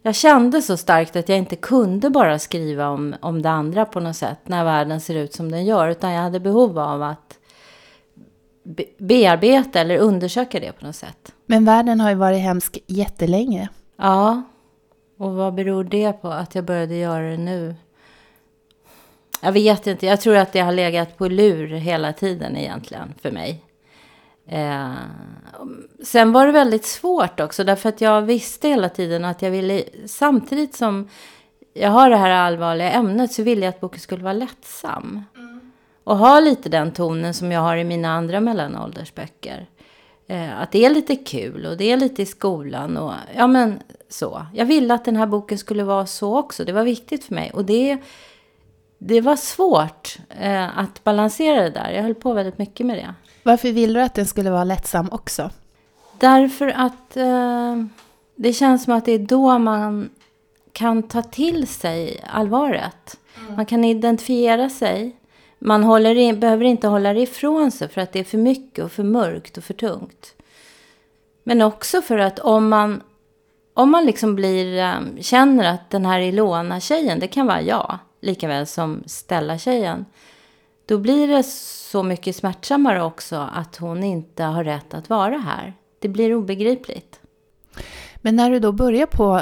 Jag 0.02 0.14
kände 0.14 0.62
så 0.62 0.76
starkt 0.76 1.16
att 1.16 1.28
jag 1.28 1.38
inte 1.38 1.56
kunde 1.56 2.10
bara 2.10 2.38
skriva 2.38 2.88
om, 2.88 3.14
om 3.20 3.42
det 3.42 3.50
andra 3.50 3.84
på 3.84 4.00
något 4.00 4.16
sätt 4.16 4.38
när 4.44 4.64
världen 4.64 5.00
ser 5.00 5.14
ut 5.14 5.34
som 5.34 5.50
den 5.50 5.64
gör. 5.64 5.88
Utan 5.88 6.12
jag 6.12 6.22
hade 6.22 6.40
behov 6.40 6.78
av 6.78 7.02
att 7.02 7.39
be 8.70 8.84
bearbeta 8.98 9.80
eller 9.80 9.98
undersöka 9.98 10.60
det 10.60 10.72
på 10.72 10.86
något 10.86 10.96
sätt. 10.96 11.34
Men 11.46 11.64
världen 11.64 12.00
har 12.00 12.10
ju 12.10 12.16
varit 12.16 12.40
hemsk 12.40 12.78
jättelänge. 12.86 13.68
Ja, 13.96 14.42
och 15.16 15.34
vad 15.34 15.54
beror 15.54 15.84
det 15.84 16.12
på 16.12 16.28
att 16.28 16.54
jag 16.54 16.64
började 16.64 16.94
göra 16.94 17.30
det 17.30 17.36
nu? 17.36 17.74
Jag 19.42 19.52
vet 19.52 19.86
inte, 19.86 20.06
jag 20.06 20.20
tror 20.20 20.36
att 20.36 20.52
det 20.52 20.60
har 20.60 20.72
legat 20.72 21.18
på 21.18 21.28
lur 21.28 21.66
hela 21.66 22.12
tiden 22.12 22.56
egentligen 22.56 23.14
för 23.22 23.30
mig. 23.30 23.64
Eh, 24.46 24.92
sen 26.04 26.32
var 26.32 26.46
det 26.46 26.52
väldigt 26.52 26.84
svårt 26.84 27.40
också 27.40 27.64
därför 27.64 27.88
att 27.88 28.00
jag 28.00 28.22
visste 28.22 28.68
hela 28.68 28.88
tiden 28.88 29.24
att 29.24 29.42
jag 29.42 29.50
ville, 29.50 29.82
samtidigt 30.06 30.74
som 30.74 31.08
jag 31.74 31.90
har 31.90 32.10
det 32.10 32.16
här 32.16 32.30
allvarliga 32.30 32.90
ämnet 32.90 33.32
så 33.32 33.42
ville 33.42 33.66
jag 33.66 33.74
att 33.74 33.80
boken 33.80 34.00
skulle 34.00 34.22
vara 34.22 34.32
lättsam. 34.32 35.22
Och 36.04 36.16
ha 36.16 36.40
lite 36.40 36.68
den 36.68 36.92
tonen 36.92 37.34
som 37.34 37.52
jag 37.52 37.60
har 37.60 37.76
i 37.76 37.84
mina 37.84 38.08
andra 38.08 38.40
mellanåldersböcker. 38.40 39.66
Eh, 40.26 40.60
att 40.60 40.72
det 40.72 40.84
är 40.84 40.90
lite 40.90 41.16
kul 41.16 41.66
och 41.66 41.76
det 41.76 41.92
är 41.92 41.96
lite 41.96 42.22
i 42.22 42.26
skolan 42.26 42.96
och 42.96 43.12
ja 43.36 43.46
men 43.46 43.82
så. 44.08 44.46
Jag 44.54 44.66
ville 44.66 44.94
att 44.94 45.04
den 45.04 45.16
här 45.16 45.26
boken 45.26 45.58
skulle 45.58 45.84
vara 45.84 46.06
så 46.06 46.38
också, 46.38 46.64
det 46.64 46.72
var 46.72 46.84
viktigt 46.84 47.24
för 47.24 47.34
mig. 47.34 47.50
Och 47.54 47.64
det, 47.64 47.98
det 48.98 49.20
var 49.20 49.36
svårt 49.36 50.18
eh, 50.28 50.78
att 50.78 51.04
balansera 51.04 51.62
det 51.62 51.70
där, 51.70 51.90
jag 51.90 52.02
höll 52.02 52.14
på 52.14 52.32
väldigt 52.32 52.58
mycket 52.58 52.86
med 52.86 52.96
det. 52.96 53.14
Varför 53.42 53.72
ville 53.72 53.98
du 53.98 54.04
att 54.04 54.14
den 54.14 54.26
skulle 54.26 54.50
vara 54.50 54.64
lättsam 54.64 55.08
också? 55.12 55.50
Därför 56.18 56.68
att 56.68 57.16
eh, 57.16 57.76
det 58.36 58.52
känns 58.52 58.84
som 58.84 58.92
att 58.94 59.04
det 59.04 59.12
är 59.12 59.18
då 59.18 59.58
man 59.58 60.10
kan 60.72 61.02
ta 61.02 61.22
till 61.22 61.66
sig 61.66 62.24
allvaret. 62.26 63.18
Mm. 63.40 63.56
Man 63.56 63.66
kan 63.66 63.84
identifiera 63.84 64.70
sig. 64.70 65.16
Man 65.62 65.84
håller 65.84 66.14
in, 66.14 66.40
behöver 66.40 66.64
inte 66.64 66.88
hålla 66.88 67.12
det 67.12 67.20
ifrån 67.20 67.70
sig 67.70 67.88
för 67.88 68.00
att 68.00 68.12
det 68.12 68.20
är 68.20 68.24
för 68.24 68.38
mycket 68.38 68.84
och 68.84 68.92
för 68.92 69.02
mörkt 69.02 69.56
och 69.56 69.64
för 69.64 69.74
tungt. 69.74 70.34
Men 71.44 71.62
också 71.62 72.02
för 72.02 72.18
att 72.18 72.38
om 72.38 72.68
man, 72.68 73.02
om 73.74 73.90
man 73.90 74.06
liksom 74.06 74.34
blir, 74.34 74.78
ehm, 74.78 75.22
känner 75.22 75.74
att 75.74 75.90
den 75.90 76.06
här 76.06 76.20
Ilona-tjejen, 76.20 77.18
det 77.18 77.28
kan 77.28 77.46
vara 77.46 77.62
jag, 77.62 77.98
lika 78.20 78.48
väl 78.48 78.66
som 78.66 79.02
Stella-tjejen. 79.06 80.04
Då 80.86 80.98
blir 80.98 81.28
det 81.28 81.42
så 81.42 82.02
mycket 82.02 82.36
smärtsammare 82.36 83.02
också 83.02 83.48
att 83.52 83.76
hon 83.76 84.04
inte 84.04 84.44
har 84.44 84.64
rätt 84.64 84.94
att 84.94 85.08
vara 85.08 85.38
här. 85.38 85.74
Det 85.98 86.08
blir 86.08 86.34
obegripligt. 86.34 87.20
Men 88.16 88.36
när 88.36 88.50
du 88.50 88.58
då 88.58 88.72
börjar 88.72 89.06
på 89.06 89.40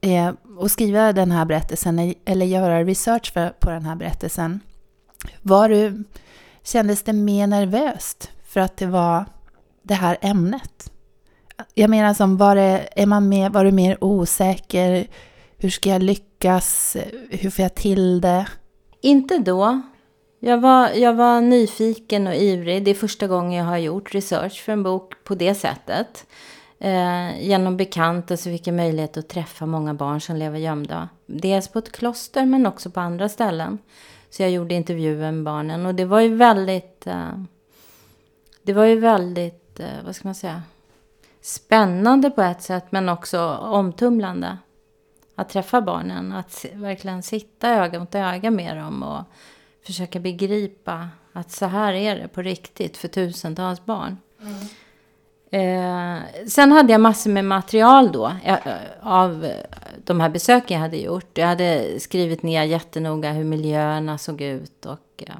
eh, 0.00 0.32
att 0.60 0.70
skriva 0.70 1.12
den 1.12 1.30
här 1.30 1.44
berättelsen 1.44 2.14
eller 2.24 2.46
göra 2.46 2.84
research 2.84 3.32
för, 3.32 3.50
på 3.50 3.70
den 3.70 3.84
här 3.84 3.96
berättelsen, 3.96 4.60
var 5.42 5.68
du, 5.68 6.04
kändes 6.62 7.02
det 7.02 7.12
mer 7.12 7.46
nervöst 7.46 8.30
för 8.48 8.60
att 8.60 8.76
det 8.76 8.86
var 8.86 9.24
det 9.82 9.94
här 9.94 10.18
ämnet? 10.20 10.92
Jag 11.74 11.90
menar 11.90 12.14
som, 12.14 12.36
var, 12.36 12.56
det, 12.56 12.88
är 12.96 13.06
man 13.06 13.28
mer, 13.28 13.50
var 13.50 13.64
du 13.64 13.72
mer 13.72 14.04
osäker? 14.04 15.06
Hur 15.58 15.70
ska 15.70 15.90
jag 15.90 16.02
lyckas? 16.02 16.96
Hur 17.30 17.50
får 17.50 17.62
jag 17.62 17.74
till 17.74 18.20
det? 18.20 18.46
Inte 19.00 19.38
då. 19.38 19.82
Jag 20.40 20.58
var, 20.58 20.88
jag 20.88 21.14
var 21.14 21.40
nyfiken 21.40 22.26
och 22.26 22.34
ivrig. 22.34 22.84
Det 22.84 22.90
är 22.90 22.94
första 22.94 23.26
gången 23.26 23.52
jag 23.52 23.64
har 23.64 23.78
gjort 23.78 24.14
research 24.14 24.62
för 24.64 24.72
en 24.72 24.82
bok 24.82 25.24
på 25.24 25.34
det 25.34 25.54
sättet. 25.54 26.26
Eh, 26.78 27.40
genom 27.40 27.76
bekanta 27.76 28.36
så 28.36 28.50
fick 28.50 28.66
jag 28.66 28.76
möjlighet 28.76 29.16
att 29.16 29.28
träffa 29.28 29.66
många 29.66 29.94
barn 29.94 30.20
som 30.20 30.36
lever 30.36 30.58
gömda. 30.58 31.08
Dels 31.26 31.68
på 31.68 31.78
ett 31.78 31.92
kloster 31.92 32.46
men 32.46 32.66
också 32.66 32.90
på 32.90 33.00
andra 33.00 33.28
ställen. 33.28 33.78
Så 34.34 34.42
jag 34.42 34.50
gjorde 34.50 34.74
intervjuer 34.74 35.32
med 35.32 35.44
barnen 35.44 35.86
och 35.86 35.94
det 35.94 36.04
var 36.04 36.20
ju 36.20 36.34
väldigt... 36.34 37.06
Eh, 37.06 37.32
det 38.62 38.72
var 38.72 38.84
ju 38.84 39.00
väldigt, 39.00 39.80
eh, 39.80 40.04
vad 40.04 40.16
ska 40.16 40.28
man 40.28 40.34
säga? 40.34 40.62
Spännande 41.40 42.30
på 42.30 42.42
ett 42.42 42.62
sätt 42.62 42.84
men 42.90 43.08
också 43.08 43.40
omtumlande. 43.56 44.58
Att 45.34 45.48
träffa 45.48 45.80
barnen, 45.80 46.32
att 46.32 46.66
verkligen 46.72 47.22
sitta 47.22 47.68
öga 47.68 48.00
mot 48.00 48.14
öga 48.14 48.50
med 48.50 48.76
dem 48.76 49.02
och 49.02 49.22
försöka 49.86 50.20
begripa 50.20 51.08
att 51.32 51.50
så 51.50 51.66
här 51.66 51.92
är 51.92 52.16
det 52.16 52.28
på 52.28 52.42
riktigt 52.42 52.96
för 52.96 53.08
tusentals 53.08 53.84
barn. 53.84 54.16
Mm. 54.40 54.54
Eh, 55.54 56.18
sen 56.46 56.72
hade 56.72 56.92
jag 56.92 57.00
massor 57.00 57.30
med 57.30 57.44
material 57.44 58.12
då 58.12 58.32
eh, 58.44 58.56
av 59.00 59.52
de 60.04 60.20
här 60.20 60.28
besöken 60.28 60.74
jag 60.74 60.82
hade 60.82 60.96
gjort. 60.96 61.38
Jag 61.38 61.46
hade 61.46 62.00
skrivit 62.00 62.42
ner 62.42 62.62
jättenoga 62.64 63.32
hur 63.32 63.44
miljöerna 63.44 64.18
såg 64.18 64.40
ut 64.40 64.86
och 64.86 65.22
eh, 65.26 65.34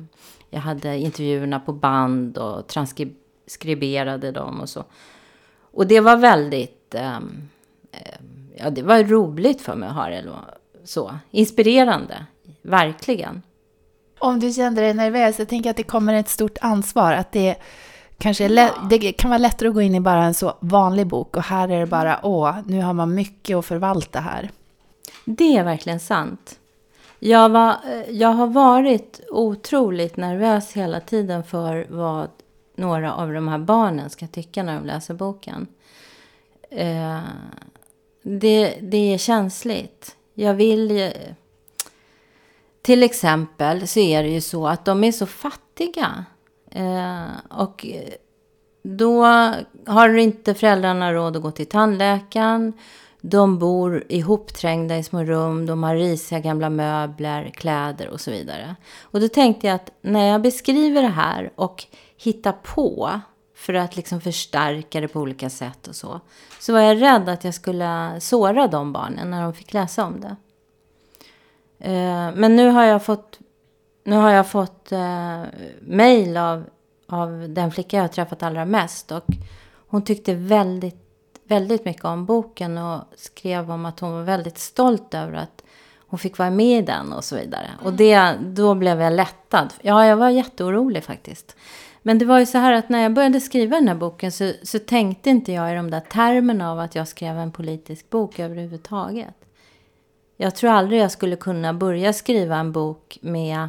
jag 0.50 0.60
hade 0.60 0.98
intervjuerna 0.98 1.60
på 1.60 1.72
band 1.72 2.38
och 2.38 2.66
transkriberade 2.66 4.32
dem 4.32 4.60
och 4.60 4.68
så. 4.68 4.84
Och 5.72 5.86
det 5.86 6.00
var 6.00 6.16
väldigt, 6.16 6.94
ehm, 6.94 7.48
eh, 7.92 8.18
ja 8.56 8.70
det 8.70 8.82
var 8.82 9.04
roligt 9.04 9.60
för 9.60 9.74
mig 9.74 9.88
att 9.88 9.94
ha 9.94 10.08
det 10.08 10.24
så. 10.84 11.18
Inspirerande, 11.30 12.26
verkligen. 12.62 13.42
Om 14.18 14.40
du 14.40 14.52
kände 14.52 14.80
dig 14.80 14.94
nervös, 14.94 15.38
jag 15.38 15.48
tänker 15.48 15.70
att 15.70 15.76
det 15.76 15.82
kommer 15.82 16.14
ett 16.14 16.28
stort 16.28 16.58
ansvar. 16.60 17.12
Att 17.12 17.32
det 17.32 17.56
kanske 18.24 18.48
ja. 18.48 18.70
det 18.90 19.12
kan 19.12 19.30
vara 19.30 19.38
lättare 19.38 19.68
att 19.68 19.74
gå 19.74 19.82
in 19.82 19.94
i 19.94 20.00
bara 20.00 20.24
en 20.24 20.34
så 20.34 20.56
vanlig 20.60 21.06
bok 21.06 21.36
och 21.36 21.42
här 21.42 21.68
är 21.68 21.80
det 21.80 21.86
bara, 21.86 22.20
åh, 22.22 22.56
nu 22.66 22.82
har 22.82 22.92
man 22.92 23.14
mycket 23.14 23.56
att 23.56 23.66
förvalta 23.66 24.20
här. 24.20 24.50
Det 25.24 25.56
är 25.56 25.64
verkligen 25.64 26.00
sant. 26.00 26.58
Jag, 27.18 27.48
var, 27.48 27.70
eh, 27.70 28.10
jag 28.10 28.28
har 28.28 28.46
varit 28.46 29.20
otroligt 29.30 30.16
nervös 30.16 30.72
hela 30.72 31.00
tiden 31.00 31.44
för 31.44 31.86
vad 31.90 32.28
några 32.76 33.14
av 33.14 33.32
de 33.32 33.48
här 33.48 33.58
barnen 33.58 34.10
ska 34.10 34.26
tycka 34.26 34.62
när 34.62 34.74
de 34.74 34.86
läser 34.86 35.14
boken. 35.14 35.66
Eh, 36.70 37.20
det, 38.22 38.78
det 38.82 39.14
är 39.14 39.18
känsligt. 39.18 40.16
Jag 40.34 40.54
vill 40.54 41.12
till 42.82 43.02
exempel 43.02 43.88
så 43.88 44.00
är 44.00 44.22
det 44.22 44.28
ju 44.30 44.40
så 44.40 44.66
att 44.66 44.84
de 44.84 45.04
är 45.04 45.12
så 45.12 45.26
fattiga. 45.26 46.24
Eh, 46.74 47.58
och 47.58 47.86
eh, 47.86 48.12
då 48.82 49.24
har 49.86 50.16
inte 50.16 50.54
föräldrarna 50.54 51.12
råd 51.12 51.36
att 51.36 51.42
gå 51.42 51.50
till 51.50 51.66
tandläkaren. 51.66 52.72
De 53.20 53.58
bor 53.58 54.04
ihopträngda 54.08 54.98
i 54.98 55.02
små 55.02 55.24
rum, 55.24 55.66
de 55.66 55.82
har 55.82 55.96
risiga 55.96 56.38
gamla 56.38 56.70
möbler, 56.70 57.50
kläder 57.54 58.08
och 58.08 58.20
så 58.20 58.30
vidare. 58.30 58.76
Och 59.02 59.20
då 59.20 59.28
tänkte 59.28 59.66
jag 59.66 59.74
att 59.74 59.90
när 60.02 60.26
jag 60.26 60.42
beskriver 60.42 61.02
det 61.02 61.08
här 61.08 61.52
och 61.54 61.84
hittar 62.16 62.52
på 62.52 63.20
för 63.56 63.74
att 63.74 63.96
liksom 63.96 64.20
förstärka 64.20 65.00
det 65.00 65.08
på 65.08 65.20
olika 65.20 65.50
sätt 65.50 65.88
och 65.88 65.96
så. 65.96 66.20
Så 66.60 66.72
var 66.72 66.80
jag 66.80 67.02
rädd 67.02 67.28
att 67.28 67.44
jag 67.44 67.54
skulle 67.54 68.20
såra 68.20 68.66
de 68.66 68.92
barnen 68.92 69.30
när 69.30 69.42
de 69.42 69.54
fick 69.54 69.72
läsa 69.72 70.04
om 70.04 70.20
det. 70.20 70.36
Eh, 71.78 72.34
men 72.34 72.56
nu 72.56 72.68
har 72.68 72.84
jag 72.84 73.04
fått, 73.04 73.38
nu 74.04 74.16
har 74.16 74.30
jag 74.30 74.48
fått 74.48 74.92
eh, 74.92 75.42
mail 75.80 76.36
av, 76.36 76.64
av 77.08 77.46
den 77.48 77.70
flicka 77.70 77.96
jag 77.96 78.04
har 78.04 78.08
träffat 78.08 78.42
allra 78.42 78.64
mest. 78.64 79.12
Och 79.12 79.24
hon 79.88 80.04
tyckte 80.04 80.34
väldigt, 80.34 80.96
väldigt 81.44 81.84
mycket 81.84 82.04
om 82.04 82.26
boken 82.26 82.78
och 82.78 83.00
skrev 83.16 83.70
om 83.70 83.86
att 83.86 84.00
hon 84.00 84.12
var 84.12 84.22
väldigt 84.22 84.58
stolt 84.58 85.14
över 85.14 85.34
att 85.34 85.64
hon 86.06 86.18
fick 86.18 86.38
vara 86.38 86.50
med 86.50 86.78
i 86.78 86.82
den 86.82 87.12
och 87.12 87.24
så 87.24 87.36
vidare. 87.36 87.70
Och 87.82 87.92
det, 87.92 88.32
då 88.40 88.74
blev 88.74 89.00
jag 89.00 89.12
lättad. 89.12 89.74
Ja, 89.82 90.06
jag 90.06 90.16
var 90.16 90.28
jätteorolig 90.28 91.04
faktiskt. 91.04 91.56
Men 92.02 92.18
det 92.18 92.24
var 92.24 92.38
ju 92.38 92.46
så 92.46 92.58
här 92.58 92.72
att 92.72 92.88
när 92.88 93.02
jag 93.02 93.14
började 93.14 93.40
skriva 93.40 93.76
den 93.76 93.88
här 93.88 93.94
boken 93.94 94.32
så, 94.32 94.52
så 94.62 94.78
tänkte 94.78 95.30
inte 95.30 95.52
jag 95.52 95.72
i 95.72 95.74
de 95.74 95.90
där 95.90 96.00
termerna 96.00 96.72
av 96.72 96.78
att 96.78 96.94
jag 96.94 97.08
skrev 97.08 97.38
en 97.38 97.52
politisk 97.52 98.10
bok 98.10 98.38
överhuvudtaget. 98.38 99.34
Jag 100.36 100.54
tror 100.54 100.70
aldrig 100.70 101.00
jag 101.00 101.10
skulle 101.10 101.36
kunna 101.36 101.74
börja 101.74 102.12
skriva 102.12 102.56
en 102.56 102.72
bok 102.72 103.18
med 103.20 103.68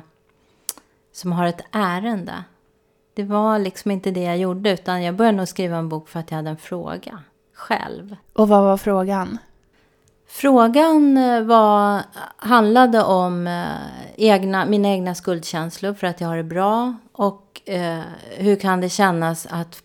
som 1.16 1.32
har 1.32 1.48
ett 1.48 1.62
ärende. 1.72 2.44
Det 3.14 3.24
var 3.24 3.60
liksom 3.60 3.92
inte 3.92 4.12
det 4.12 4.24
jag 4.24 4.38
gjorde, 4.38 4.72
utan 4.72 5.04
jag 5.04 5.16
började 5.16 5.38
nog 5.38 5.48
skriva 5.48 5.78
en 5.78 5.90
bok 5.90 6.10
för 6.10 6.20
att 6.20 6.32
jag 6.32 6.36
hade 6.36 6.50
en 6.50 6.58
fråga 6.58 7.20
själv. 7.54 8.16
Och 8.34 8.48
vad 8.48 8.64
var 8.64 8.78
frågan? 8.78 9.38
Frågan 10.28 11.18
eh, 11.18 11.42
var, 11.42 12.02
handlade 12.38 13.04
om 13.04 13.48
eh, 13.48 13.66
egna, 14.16 14.66
mina 14.66 14.88
egna 14.88 15.16
skuldkänslor 15.16 15.94
för 15.94 16.08
att 16.08 16.22
jag 16.22 16.28
har 16.28 16.38
det 16.38 16.44
bra. 16.44 16.96
Och 17.12 17.62
eh, 17.66 18.02
hur 18.38 18.56
kan 18.56 18.82
det 18.82 18.90
kännas 18.90 19.48
att 19.50 19.82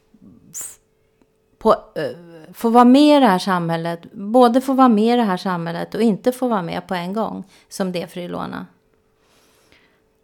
på, 1.58 1.70
eh, 1.72 2.52
få 2.52 2.68
vara 2.70 2.84
med 2.84 3.16
i 3.16 3.20
det 3.20 3.26
här 3.26 3.38
samhället. 3.38 4.12
Både 4.12 4.60
få 4.60 4.72
vara 4.72 4.88
med 4.88 5.14
i 5.14 5.16
det 5.16 5.22
här 5.22 5.36
samhället 5.36 5.94
och 5.94 6.02
inte 6.02 6.32
få 6.32 6.48
vara 6.48 6.62
med 6.62 6.86
på 6.86 6.94
en 6.94 7.12
gång. 7.12 7.44
Som 7.68 7.92
det 7.92 8.12
för 8.12 8.20
Ilona. 8.20 8.66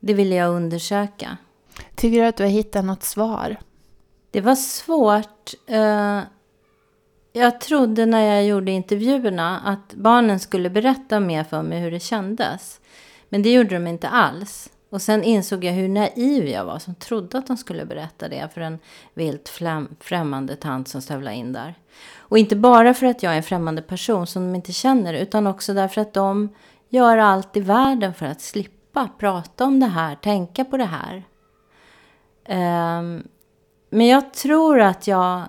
Det 0.00 0.14
ville 0.14 0.34
jag 0.34 0.54
undersöka. 0.54 1.36
Tycker 1.94 2.20
du 2.20 2.26
att 2.26 2.36
du 2.36 2.42
har 2.42 2.50
hittat 2.50 2.84
något 2.84 3.02
svar? 3.02 3.56
Det 4.30 4.40
var 4.40 4.54
svårt. 4.54 5.54
Eh, 5.66 6.20
jag 7.32 7.60
trodde 7.60 8.06
när 8.06 8.34
jag 8.34 8.44
gjorde 8.44 8.70
intervjuerna 8.70 9.60
att 9.60 9.94
barnen 9.94 10.40
skulle 10.40 10.70
berätta 10.70 11.20
mer 11.20 11.44
för 11.44 11.62
mig 11.62 11.80
hur 11.80 11.90
det 11.90 12.00
kändes. 12.00 12.80
Men 13.28 13.42
det 13.42 13.52
gjorde 13.52 13.74
de 13.74 13.86
inte 13.86 14.08
alls. 14.08 14.70
Och 14.90 15.02
sen 15.02 15.22
insåg 15.22 15.64
jag 15.64 15.72
hur 15.72 15.88
naiv 15.88 16.48
jag 16.48 16.64
var 16.64 16.78
som 16.78 16.94
trodde 16.94 17.38
att 17.38 17.46
de 17.46 17.56
skulle 17.56 17.84
berätta 17.84 18.28
det 18.28 18.48
för 18.54 18.60
en 18.60 18.78
vilt 19.14 19.60
främmande 20.00 20.56
tant 20.56 20.88
som 20.88 21.02
stövlade 21.02 21.36
in 21.36 21.52
där. 21.52 21.74
Och 22.16 22.38
inte 22.38 22.56
bara 22.56 22.94
för 22.94 23.06
att 23.06 23.22
jag 23.22 23.32
är 23.32 23.36
en 23.36 23.42
främmande 23.42 23.82
person 23.82 24.26
som 24.26 24.42
de 24.42 24.54
inte 24.54 24.72
känner 24.72 25.14
utan 25.14 25.46
också 25.46 25.74
därför 25.74 26.00
att 26.00 26.14
de 26.14 26.54
gör 26.88 27.18
allt 27.18 27.56
i 27.56 27.60
världen 27.60 28.14
för 28.14 28.26
att 28.26 28.40
slippa 28.40 28.75
prata 29.18 29.64
om 29.64 29.80
det 29.80 29.86
här, 29.86 30.14
tänka 30.14 30.64
på 30.64 30.76
det 30.76 30.84
här. 30.84 31.24
Um, 32.48 33.28
men 33.90 34.06
jag 34.06 34.34
tror 34.34 34.80
att 34.80 35.06
jag, 35.06 35.42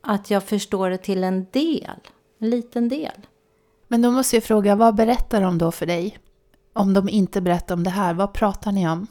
att 0.00 0.30
jag 0.30 0.44
förstår 0.44 0.90
det 0.90 0.98
till 0.98 1.24
en 1.24 1.46
del, 1.50 2.00
en 2.38 2.50
liten 2.50 2.88
del. 2.88 3.26
Men 3.88 4.02
då 4.02 4.10
måste 4.10 4.36
jag 4.36 4.44
fråga, 4.44 4.76
vad 4.76 4.94
berättar 4.94 5.40
de 5.40 5.58
då 5.58 5.72
för 5.72 5.86
dig? 5.86 6.18
Om 6.72 6.94
de 6.94 7.08
inte 7.08 7.40
berättar 7.40 7.74
om 7.74 7.84
det 7.84 7.90
här, 7.90 8.14
vad 8.14 8.32
pratar 8.32 8.72
ni 8.72 8.88
om? 8.88 9.06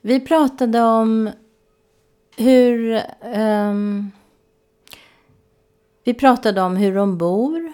Vi 0.00 0.20
pratade 0.20 0.82
om 0.82 1.30
hur... 2.36 3.02
Um, 3.34 4.10
vi 6.04 6.14
pratade 6.14 6.62
om 6.62 6.76
hur 6.76 6.94
de 6.94 7.18
bor. 7.18 7.72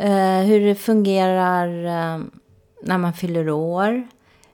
Uh, 0.00 0.40
hur 0.40 0.60
det 0.60 0.74
fungerar 0.74 1.68
uh, 2.18 2.24
när 2.82 2.98
man 2.98 3.12
fyller 3.12 3.50
år. 3.50 4.08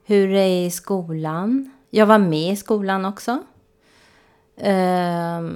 Hur 0.04 0.28
det 0.28 0.40
är 0.40 0.66
i 0.66 0.70
skolan. 0.70 1.70
Jag 1.90 2.06
var 2.06 2.18
med 2.18 2.52
i 2.52 2.56
skolan 2.56 3.04
också. 3.04 3.38
Uh, 4.66 5.50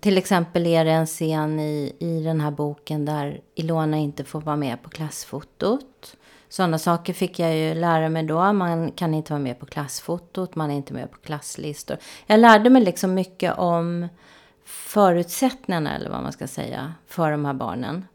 till 0.00 0.18
exempel 0.18 0.66
är 0.66 0.84
det 0.84 0.90
en 0.90 1.06
scen 1.06 1.60
i, 1.60 1.96
i 1.98 2.20
den 2.20 2.40
här 2.40 2.50
boken 2.50 3.04
där 3.04 3.40
Ilona 3.54 3.96
inte 3.96 4.24
får 4.24 4.40
vara 4.40 4.56
med 4.56 4.82
på 4.82 4.90
klassfotot. 4.90 6.16
Sådana 6.48 6.78
saker 6.78 7.12
fick 7.12 7.38
jag 7.38 7.56
ju 7.56 7.74
lära 7.74 8.08
mig 8.08 8.22
då. 8.22 8.52
Man 8.52 8.92
kan 8.92 9.14
inte 9.14 9.32
vara 9.32 9.42
med 9.42 9.58
på 9.58 9.66
klassfotot, 9.66 10.54
man 10.54 10.70
är 10.70 10.74
inte 10.74 10.94
med 10.94 11.10
på 11.10 11.18
klasslistor. 11.18 11.96
Jag 12.26 12.40
lärde 12.40 12.70
mig 12.70 12.84
liksom 12.84 13.14
mycket 13.14 13.58
om 13.58 14.08
förutsättningarna, 14.64 15.96
eller 15.96 16.10
vad 16.10 16.22
man 16.22 16.32
ska 16.32 16.46
säga, 16.46 16.94
för 17.06 17.30
de 17.30 17.44
här 17.44 17.54
barnen. 17.54 18.06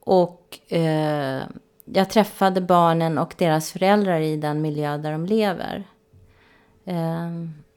Och 0.00 0.72
eh, 0.72 1.42
jag 1.92 2.10
träffade 2.10 2.60
barnen 2.60 3.18
och 3.18 3.34
deras 3.38 3.72
föräldrar 3.72 4.20
i 4.20 4.36
den 4.36 4.62
miljö 4.62 4.98
där 4.98 5.12
de 5.12 5.26
lever. 5.26 5.84
Eh, 6.84 7.30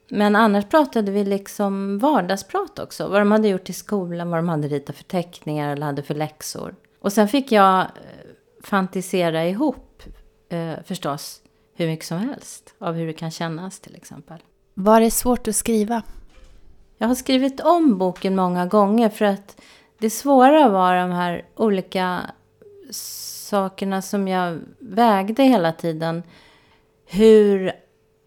men 0.09 0.35
annars 0.35 0.65
pratade 0.65 1.11
vi 1.11 1.25
liksom 1.25 1.99
vardagsprat 1.99 2.79
också. 2.79 3.07
Vad 3.07 3.21
de 3.21 3.31
hade 3.31 3.47
gjort 3.47 3.69
i 3.69 3.73
skolan, 3.73 4.29
vad 4.29 4.39
de 4.39 4.49
hade 4.49 4.67
ritat 4.67 4.95
för 4.95 5.03
teckningar 5.03 5.71
eller 5.71 5.85
hade 5.85 6.03
för 6.03 6.15
läxor. 6.15 6.75
Och 7.01 7.13
sen 7.13 7.27
fick 7.27 7.51
jag 7.51 7.87
fantisera 8.63 9.45
ihop 9.47 10.03
eh, 10.49 10.73
förstås 10.85 11.41
hur 11.75 11.87
mycket 11.87 12.05
som 12.05 12.17
helst 12.17 12.73
av 12.79 12.95
hur 12.95 13.07
det 13.07 13.13
kan 13.13 13.31
kännas 13.31 13.79
till 13.79 13.95
exempel. 13.95 14.37
Var 14.73 15.01
det 15.01 15.11
svårt 15.11 15.47
att 15.47 15.55
skriva? 15.55 16.01
Jag 16.97 17.07
har 17.07 17.15
skrivit 17.15 17.59
om 17.59 17.97
boken 17.97 18.35
många 18.35 18.65
gånger 18.65 19.09
för 19.09 19.25
att 19.25 19.61
det 19.97 20.09
svåra 20.09 20.69
var 20.69 20.95
de 20.95 21.11
här 21.11 21.45
olika 21.55 22.21
sakerna 23.51 24.01
som 24.01 24.27
jag 24.27 24.59
vägde 24.79 25.43
hela 25.43 25.71
tiden. 25.71 26.23
Hur, 27.05 27.67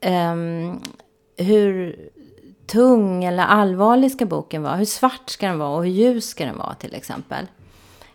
eh, 0.01 0.35
hur 1.37 1.97
tung 2.67 3.25
eller 3.25 3.43
allvarlig 3.43 4.13
ska 4.13 4.27
boken 4.27 4.63
vara? 4.63 4.77
Hur 4.77 4.85
svart 4.85 5.31
ska 5.31 5.47
den 5.47 5.59
vara 5.59 5.77
och 5.77 5.85
hur 5.85 5.91
ljus 5.91 6.29
ska 6.29 6.45
den 6.45 6.59
vara 6.59 6.75
till 6.75 6.95
exempel? 6.95 7.47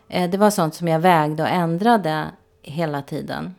Eh, 0.08 0.30
det 0.30 0.38
var 0.38 0.50
sånt 0.50 0.74
som 0.74 0.88
jag 0.88 1.00
vägde 1.00 1.42
och 1.42 1.48
ändrade 1.48 2.26
hela 2.62 3.02
tiden. 3.02 3.54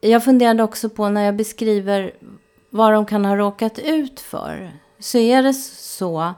Jag 0.00 0.24
funderade 0.24 0.62
också 0.62 0.88
på 0.88 1.08
när 1.08 1.24
jag 1.24 1.36
beskriver 1.36 2.12
vad 2.70 2.92
de 2.92 3.06
kan 3.06 3.24
ha 3.24 3.36
råkat 3.36 3.78
ut 3.78 4.20
för. 4.20 4.72
Så 4.98 5.18
är 5.18 5.42
det 5.42 5.54
så 5.54 6.34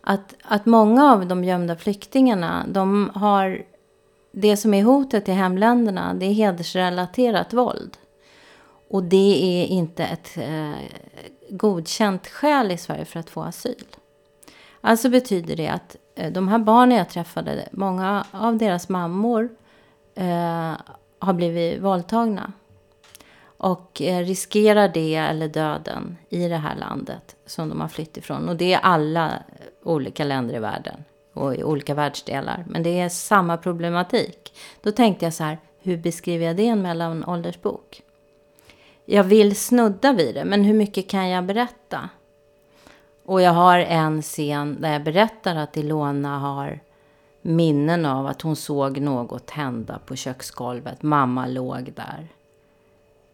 att, 0.00 0.34
att 0.44 0.66
många 0.66 1.12
av 1.12 1.26
de 1.26 1.44
gömda 1.44 1.76
flyktingarna, 1.76 2.66
de 2.68 3.10
har 3.14 3.62
det 4.32 4.56
som 4.56 4.74
är 4.74 4.82
hotet 4.82 5.28
i 5.28 5.32
hemländerna, 5.32 6.14
det 6.14 6.26
är 6.26 6.32
hedersrelaterat 6.32 7.52
våld. 7.52 7.96
Och 8.90 9.02
det 9.02 9.62
är 9.62 9.66
inte 9.66 10.04
ett 10.04 10.36
eh, 10.36 10.72
godkänt 11.50 12.26
skäl 12.26 12.70
i 12.70 12.78
Sverige 12.78 13.04
för 13.04 13.20
att 13.20 13.30
få 13.30 13.42
asyl. 13.42 13.84
Alltså 14.80 15.08
betyder 15.08 15.56
det 15.56 15.68
att 15.68 15.96
Eh, 16.18 16.32
de 16.32 16.48
här 16.48 16.58
barnen 16.58 16.98
jag 16.98 17.08
träffade, 17.08 17.68
många 17.72 18.24
av 18.30 18.58
deras 18.58 18.88
mammor 18.88 19.48
eh, 20.14 20.72
har 21.18 21.32
blivit 21.32 21.82
våldtagna. 21.82 22.52
Och 23.56 24.02
eh, 24.02 24.24
riskerar 24.24 24.88
det 24.88 25.14
eller 25.14 25.48
döden 25.48 26.16
i 26.28 26.48
det 26.48 26.56
här 26.56 26.76
landet 26.76 27.36
som 27.46 27.68
de 27.68 27.80
har 27.80 27.88
flytt 27.88 28.16
ifrån. 28.16 28.48
Och 28.48 28.56
det 28.56 28.72
är 28.72 28.78
alla 28.78 29.32
olika 29.82 30.24
länder 30.24 30.54
i 30.54 30.58
världen 30.58 31.04
och 31.38 31.54
i 31.54 31.64
olika 31.64 31.94
världsdelar. 31.94 32.64
Men 32.68 32.82
det 32.82 33.00
är 33.00 33.08
samma 33.08 33.56
problematik. 33.56 34.54
Då 34.82 34.92
tänkte 34.92 35.26
jag 35.26 35.34
så 35.34 35.44
här, 35.44 35.58
hur 35.82 35.96
beskriver 35.96 36.46
jag 36.46 36.56
det 36.56 36.62
i 36.62 36.68
en 36.68 36.82
mellanåldersbok? 36.82 38.02
Jag 39.04 39.24
vill 39.24 39.56
snudda 39.56 40.12
vid 40.12 40.34
det, 40.34 40.44
men 40.44 40.64
hur 40.64 40.74
mycket 40.74 41.08
kan 41.08 41.28
jag 41.28 41.44
berätta? 41.44 42.08
Och 43.24 43.42
jag 43.42 43.52
har 43.52 43.78
en 43.78 44.22
scen 44.22 44.76
där 44.80 44.92
jag 44.92 45.02
berättar 45.02 45.56
att 45.56 45.76
Ilona 45.76 46.38
har 46.38 46.80
minnen 47.42 48.06
av 48.06 48.26
att 48.26 48.42
hon 48.42 48.56
såg 48.56 49.00
något 49.00 49.50
hända 49.50 49.98
på 50.06 50.16
köksgolvet. 50.16 51.02
Mamma 51.02 51.46
låg 51.46 51.92
där. 51.94 52.28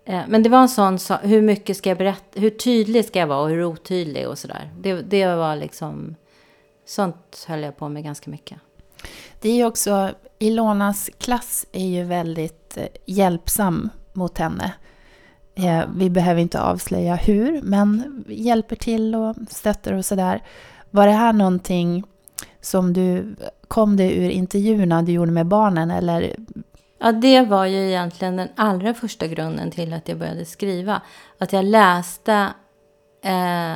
Eh, 0.05 0.23
men 0.29 0.43
det 0.43 0.49
var 0.49 0.59
en 0.59 0.69
sån 0.69 0.99
sak, 0.99 1.21
hur 1.23 1.43
mycket 1.43 1.77
ska 1.77 1.88
jag 1.88 1.99
berätta, 1.99 2.40
hur 2.40 2.51
tydlig 2.51 3.05
ska 3.05 3.19
jag 3.19 3.27
vara 3.27 3.40
och 3.40 3.49
hur 3.49 3.64
otydlig 3.64 4.29
och 4.29 4.38
sådär. 4.38 4.71
Det, 4.81 4.95
det 4.95 5.35
var 5.35 5.57
liksom, 5.57 6.17
sånt 6.85 7.44
höll 7.49 7.62
jag 7.62 7.77
på 7.77 7.88
med 7.88 8.05
ganska 8.05 8.31
mycket. 8.31 8.59
Det 9.40 9.49
är 9.49 9.57
ju 9.57 9.64
också, 9.64 10.11
Ilonas 10.38 11.11
klass 11.18 11.66
är 11.73 11.87
ju 11.87 12.05
väldigt 12.05 12.77
eh, 12.77 12.87
hjälpsam 13.07 13.90
mot 14.12 14.38
henne. 14.38 14.73
Eh, 15.55 15.85
vi 15.97 16.11
behöver 16.11 16.40
inte 16.40 16.61
avslöja 16.61 17.14
hur, 17.14 17.62
men 17.62 18.25
hjälper 18.29 18.77
till 18.77 19.14
och 19.14 19.37
stöttar 19.51 19.92
och 19.92 20.05
sådär. 20.05 20.42
Var 20.90 21.07
det 21.07 21.12
här 21.12 21.33
någonting 21.33 22.05
som 22.61 22.92
du, 22.92 23.37
kom 23.68 23.97
det 23.97 24.12
ur 24.12 24.31
intervjuerna 24.31 25.03
du 25.03 25.12
gjorde 25.12 25.33
med 25.33 25.47
barnen 25.47 25.90
eller? 25.90 26.37
Ja, 26.99 27.12
det 27.12 27.40
var 27.40 27.66
ju 27.66 27.88
egentligen 27.88 28.37
den 28.37 28.49
allra 28.57 28.94
första 28.94 29.27
grunden 29.27 29.70
till 29.70 29.92
att 29.92 30.09
jag 30.09 30.18
började 30.18 30.44
skriva. 30.44 31.03
Att 31.38 31.53
jag 31.53 31.64
läste 31.64 32.49
eh, 33.23 33.75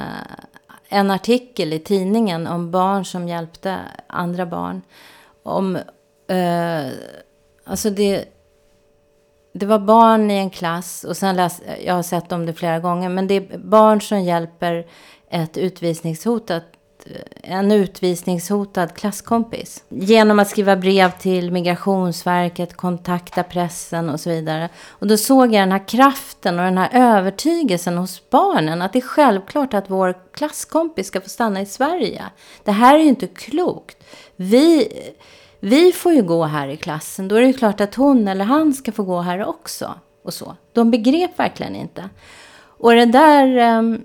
en 0.89 1.11
artikel 1.11 1.73
i 1.73 1.79
tidningen 1.79 2.47
om 2.47 2.71
barn 2.71 3.05
som 3.05 3.29
hjälpte 3.29 3.79
andra 4.07 4.47
barn. 4.47 4.83
Om, 5.43 5.77
eh, 6.29 6.87
alltså 7.65 7.91
det 7.91 8.25
det 9.53 9.67
var 9.67 9.79
barn 9.79 10.31
i 10.31 10.35
en 10.35 10.51
klass 10.51 11.05
och 11.05 11.17
sen 11.17 11.37
läs, 11.37 11.63
jag 11.85 11.95
har 11.95 12.03
sett 12.03 12.33
om 12.33 12.47
det 12.47 12.55
flera 12.55 12.79
gånger, 12.79 13.09
men 13.09 13.27
det 13.27 13.35
är 13.35 13.59
barn 13.59 14.01
som 14.01 14.21
hjälper 14.21 14.87
ett 15.31 15.57
utvisningshotat 15.57 16.65
en 17.43 17.73
utvisningshotad 17.73 18.95
klasskompis. 18.95 19.85
Genom 19.89 20.39
att 20.39 20.49
skriva 20.49 20.77
brev 20.77 21.11
till 21.11 21.53
Migrationsverket, 21.53 22.77
kontakta 22.77 23.43
pressen 23.43 24.11
och 24.11 24.21
så 24.21 24.31
vidare. 24.31 24.69
Och 24.89 25.07
då 25.07 25.17
såg 25.17 25.55
jag 25.55 25.63
den 25.63 25.73
här 25.73 25.89
kraften 25.89 26.59
och 26.59 26.65
den 26.65 26.79
här 26.79 26.91
övertygelsen 26.93 27.99
hos 27.99 28.31
barnen. 28.31 28.83
Att 28.83 28.93
det 28.93 28.99
är 28.99 29.01
självklart 29.01 29.75
att 29.75 29.91
vår 29.91 30.15
klasskompis 30.35 31.07
ska 31.07 31.21
få 31.21 31.29
stanna 31.29 31.61
i 31.61 31.67
Sverige. 31.67 32.25
Det 32.65 32.73
här 32.73 32.95
är 32.95 32.99
ju 32.99 33.09
inte 33.09 33.27
klokt. 33.27 33.97
Vi 34.37 34.89
vi 35.61 35.93
får 35.93 36.13
ju 36.13 36.23
gå 36.23 36.45
här 36.45 36.69
i 36.69 36.77
klassen, 36.77 37.29
då 37.29 37.37
är 37.37 37.41
det 37.41 37.53
klart 37.53 37.81
att 37.81 37.95
hon 37.95 38.29
eller 38.29 38.45
han 38.45 38.73
ska 38.73 38.93
få 38.93 39.03
gå 39.03 39.21
här 39.21 39.49
också. 39.49 39.95
Och 40.25 40.35
så. 40.35 40.57
De 40.73 40.91
begrep 40.91 41.39
verkligen 41.39 41.77
inte. 41.77 42.09
Och 42.79 42.93
det 42.93 43.05
där, 43.05 43.79
Um, 43.79 44.03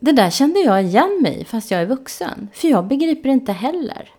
det 0.00 0.12
där 0.12 0.30
kände 0.30 0.60
jag 0.60 0.82
igen 0.82 1.18
mig 1.22 1.44
fast 1.44 1.70
jag 1.70 1.80
är 1.80 1.86
vuxen. 1.86 2.48
För 2.54 2.68
jag 2.68 2.84
begriper 2.84 3.28
inte 3.28 3.52
heller. 3.52 4.10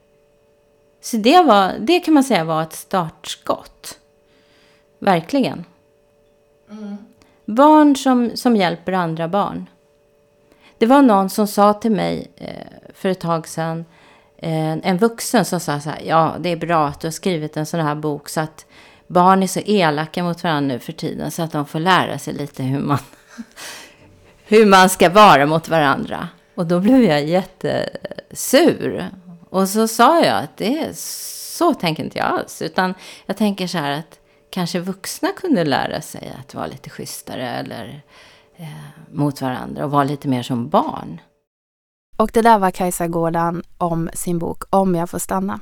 Så 1.01 1.17
det, 1.17 1.41
var, 1.41 1.73
det 1.79 1.99
kan 1.99 2.13
man 2.13 2.23
säga 2.23 2.43
var 2.43 2.63
ett 2.63 2.73
startskott. 2.73 3.99
Verkligen. 4.99 5.65
Mm. 6.71 6.97
Barn 7.45 7.95
som, 7.95 8.31
som 8.35 8.55
hjälper 8.55 8.91
andra 8.91 9.27
barn. 9.27 9.65
Det 10.77 10.85
var 10.85 11.01
någon 11.01 11.29
som 11.29 11.47
sa 11.47 11.73
till 11.73 11.91
mig 11.91 12.31
eh, 12.35 12.93
för 12.93 13.09
ett 13.09 13.19
tag 13.19 13.47
sedan 13.47 13.85
eh, 14.37 14.71
en 14.71 14.97
vuxen 14.97 15.45
som 15.45 15.59
sa 15.59 15.79
så 15.79 15.89
här, 15.89 16.01
ja 16.05 16.35
det 16.39 16.49
är 16.49 16.57
bra 16.57 16.87
att 16.87 16.99
du 16.99 17.07
har 17.07 17.11
skrivit 17.11 17.57
en 17.57 17.65
sån 17.65 17.79
här 17.79 17.95
bok 17.95 18.29
så 18.29 18.39
att 18.39 18.65
barn 19.07 19.43
är 19.43 19.47
så 19.47 19.59
elaka 19.59 20.23
mot 20.23 20.43
varandra 20.43 20.73
nu 20.73 20.79
för 20.79 20.91
tiden 20.91 21.31
så 21.31 21.41
att 21.41 21.51
de 21.51 21.65
får 21.65 21.79
lära 21.79 22.19
sig 22.19 22.33
lite 22.33 22.63
hur 22.63 22.79
man, 22.79 22.99
hur 24.49 24.65
man 24.65 24.89
ska 24.89 25.09
vara 25.09 25.45
mot 25.45 25.69
varandra. 25.69 26.27
Och 26.55 26.65
då 26.65 26.79
blev 26.79 27.03
jag 27.03 27.25
jättesur. 27.25 29.09
Och 29.49 29.69
så 29.69 29.87
sa 29.87 30.23
jag 30.25 30.43
att 30.43 30.57
det 30.57 30.79
är 30.79 30.93
så 31.57 31.73
tänker 31.73 32.03
inte 32.03 32.17
jag 32.17 32.27
alls. 32.27 32.61
Utan 32.61 32.93
jag 33.25 33.37
tänker 33.37 33.67
så 33.67 33.77
här 33.77 33.91
att 33.91 34.19
kanske 34.49 34.79
vuxna 34.79 35.29
kunde 35.37 35.63
lära 35.63 36.01
sig 36.01 36.33
att 36.39 36.55
vara 36.55 36.67
lite 36.67 36.89
schysstare 36.89 37.49
eller 37.49 38.01
eh, 38.57 38.67
mot 39.11 39.41
varandra 39.41 39.85
och 39.85 39.91
vara 39.91 40.03
lite 40.03 40.27
mer 40.27 40.43
som 40.43 40.69
barn. 40.69 41.21
Och 42.17 42.31
det 42.33 42.41
där 42.41 42.59
var 42.59 42.71
Kajsa 42.71 43.07
Gårdan 43.07 43.63
om 43.77 44.09
sin 44.13 44.39
bok 44.39 44.63
Om 44.69 44.95
jag 44.95 45.09
får 45.09 45.19
stanna. 45.19 45.59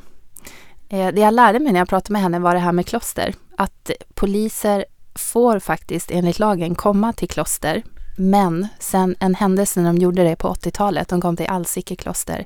Eh, 0.89 1.07
det 1.13 1.21
jag 1.21 1.33
lärde 1.33 1.59
mig 1.59 1.73
när 1.73 1.79
jag 1.79 1.89
pratade 1.89 2.13
med 2.13 2.21
henne 2.21 2.39
var 2.39 2.53
det 2.53 2.59
här 2.59 2.71
med 2.71 2.85
kloster. 2.85 3.33
Att 3.57 3.91
poliser 4.13 4.85
får 5.15 5.59
faktiskt 5.59 6.11
enligt 6.11 6.39
lagen 6.39 6.75
komma 6.75 7.13
till 7.13 7.29
kloster. 7.29 7.83
Men 8.19 8.67
sen 8.79 9.15
en 9.19 9.35
händelse 9.35 9.81
när 9.81 9.93
de 9.93 9.97
gjorde 9.97 10.23
det 10.23 10.35
på 10.35 10.53
80-talet, 10.53 11.07
de 11.07 11.21
kom 11.21 11.37
till 11.37 11.47
Alsike 11.47 11.95
kloster. 11.95 12.45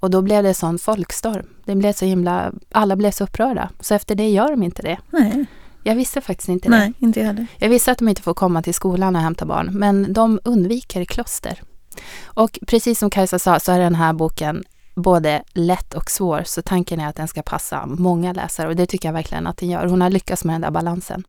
Och 0.00 0.10
då 0.10 0.22
blev 0.22 0.42
det 0.42 0.54
sån 0.54 0.78
folkstorm. 0.78 1.46
Det 1.64 1.74
blev 1.74 1.92
så 1.92 2.04
himla, 2.04 2.52
alla 2.72 2.96
blev 2.96 3.10
så 3.10 3.24
upprörda. 3.24 3.70
Så 3.80 3.94
efter 3.94 4.14
det 4.14 4.28
gör 4.28 4.50
de 4.50 4.62
inte 4.62 4.82
det. 4.82 4.98
Nej, 5.10 5.44
Jag 5.82 5.94
visste 5.94 6.20
faktiskt 6.20 6.48
inte 6.48 6.68
nej 6.68 6.92
det. 6.98 7.06
inte 7.06 7.20
jag 7.20 7.26
heller. 7.26 7.46
Jag 7.58 7.68
visste 7.68 7.92
att 7.92 7.98
de 7.98 8.08
inte 8.08 8.22
får 8.22 8.34
komma 8.34 8.62
till 8.62 8.74
skolan 8.74 9.16
och 9.16 9.22
hämta 9.22 9.44
barn, 9.46 9.70
men 9.72 10.12
de 10.12 10.40
undviker 10.44 11.04
kloster. 11.04 11.62
Och 12.24 12.58
precis 12.66 12.98
som 12.98 13.10
Kajsa 13.10 13.38
sa 13.38 13.60
så 13.60 13.72
är 13.72 13.78
den 13.78 13.94
här 13.94 14.12
boken 14.12 14.64
både 14.94 15.42
lätt 15.52 15.94
och 15.94 16.10
svår, 16.10 16.42
så 16.46 16.62
tanken 16.62 17.00
är 17.00 17.08
att 17.08 17.16
den 17.16 17.28
ska 17.28 17.42
passa 17.42 17.86
många 17.86 18.32
läsare 18.32 18.68
och 18.68 18.76
det 18.76 18.86
tycker 18.86 19.08
jag 19.08 19.14
verkligen 19.14 19.46
att 19.46 19.56
den 19.56 19.68
gör. 19.70 19.86
Hon 19.86 20.00
har 20.00 20.10
lyckats 20.10 20.44
med 20.44 20.54
den 20.54 20.60
där 20.60 20.70
balansen. 20.70 21.24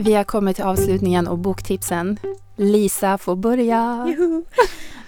Vi 0.00 0.14
har 0.14 0.24
kommit 0.24 0.56
till 0.56 0.64
avslutningen 0.64 1.28
och 1.28 1.38
boktipsen. 1.38 2.18
Lisa 2.56 3.18
får 3.18 3.36
börja. 3.36 4.06
Juhu. 4.08 4.42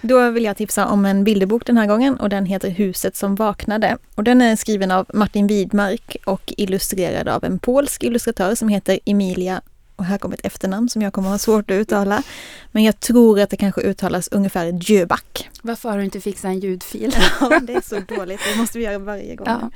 Då 0.01 0.29
vill 0.29 0.43
jag 0.43 0.57
tipsa 0.57 0.87
om 0.87 1.05
en 1.05 1.23
bilderbok 1.23 1.65
den 1.65 1.77
här 1.77 1.87
gången 1.87 2.19
och 2.19 2.29
den 2.29 2.45
heter 2.45 2.69
Huset 2.69 3.15
som 3.15 3.35
vaknade. 3.35 3.97
Och 4.15 4.23
den 4.23 4.41
är 4.41 4.55
skriven 4.55 4.91
av 4.91 5.05
Martin 5.13 5.47
Widmark 5.47 6.17
och 6.25 6.53
illustrerad 6.57 7.27
av 7.27 7.43
en 7.43 7.59
polsk 7.59 8.03
illustratör 8.03 8.55
som 8.55 8.67
heter 8.69 8.99
Emilia 9.05 9.61
och 9.95 10.05
här 10.05 10.17
kommer 10.17 10.35
ett 10.35 10.45
efternamn 10.45 10.89
som 10.89 11.01
jag 11.01 11.13
kommer 11.13 11.29
ha 11.29 11.37
svårt 11.37 11.71
att 11.71 11.75
uttala. 11.75 12.23
Men 12.71 12.83
jag 12.83 12.99
tror 12.99 13.39
att 13.39 13.49
det 13.49 13.57
kanske 13.57 13.81
uttalas 13.81 14.27
ungefär 14.27 14.65
Djöback. 14.81 15.49
Varför 15.61 15.89
har 15.89 15.97
du 15.97 16.03
inte 16.03 16.21
fixat 16.21 16.49
en 16.49 16.59
ljudfil? 16.59 17.15
Ja, 17.41 17.59
det 17.59 17.73
är 17.73 17.81
så 17.81 18.15
dåligt. 18.15 18.39
Det 18.53 18.59
måste 18.59 18.77
vi 18.77 18.83
göra 18.83 18.97
varje 18.97 19.35
gång. 19.35 19.47
Ja. 19.47 19.71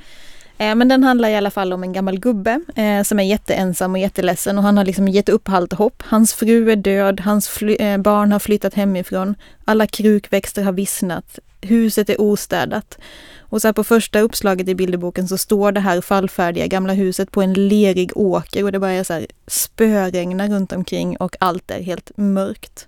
Eh, 0.57 0.75
men 0.75 0.87
den 0.87 1.03
handlar 1.03 1.29
i 1.29 1.35
alla 1.35 1.51
fall 1.51 1.73
om 1.73 1.83
en 1.83 1.93
gammal 1.93 2.19
gubbe 2.19 2.61
eh, 2.75 3.03
som 3.03 3.19
är 3.19 3.23
jätteensam 3.23 3.91
och 3.91 3.99
jätteledsen 3.99 4.57
och 4.57 4.63
han 4.63 4.77
har 4.77 4.85
liksom 4.85 5.07
gett 5.07 5.29
upp 5.29 5.49
allt 5.49 5.73
hopp. 5.73 6.03
Hans 6.05 6.33
fru 6.33 6.71
är 6.71 6.75
död, 6.75 7.19
hans 7.19 7.47
fly- 7.47 7.75
eh, 7.79 7.97
barn 7.97 8.31
har 8.31 8.39
flyttat 8.39 8.73
hemifrån, 8.73 9.35
alla 9.65 9.87
krukväxter 9.87 10.63
har 10.63 10.71
vissnat, 10.71 11.39
huset 11.61 12.09
är 12.09 12.21
ostädat. 12.21 12.97
Och 13.39 13.61
så 13.61 13.67
här 13.67 13.73
på 13.73 13.83
första 13.83 14.19
uppslaget 14.19 14.67
i 14.67 14.75
bilderboken 14.75 15.27
så 15.27 15.37
står 15.37 15.71
det 15.71 15.79
här 15.79 16.01
fallfärdiga 16.01 16.67
gamla 16.67 16.93
huset 16.93 17.31
på 17.31 17.41
en 17.41 17.53
lerig 17.53 18.11
åker 18.17 18.63
och 18.63 18.71
det 18.71 18.79
börjar 18.79 19.03
så 19.03 19.13
här 19.13 19.27
spöregna 19.47 20.47
runt 20.47 20.73
omkring 20.73 21.17
och 21.17 21.35
allt 21.39 21.71
är 21.71 21.81
helt 21.81 22.11
mörkt. 22.15 22.87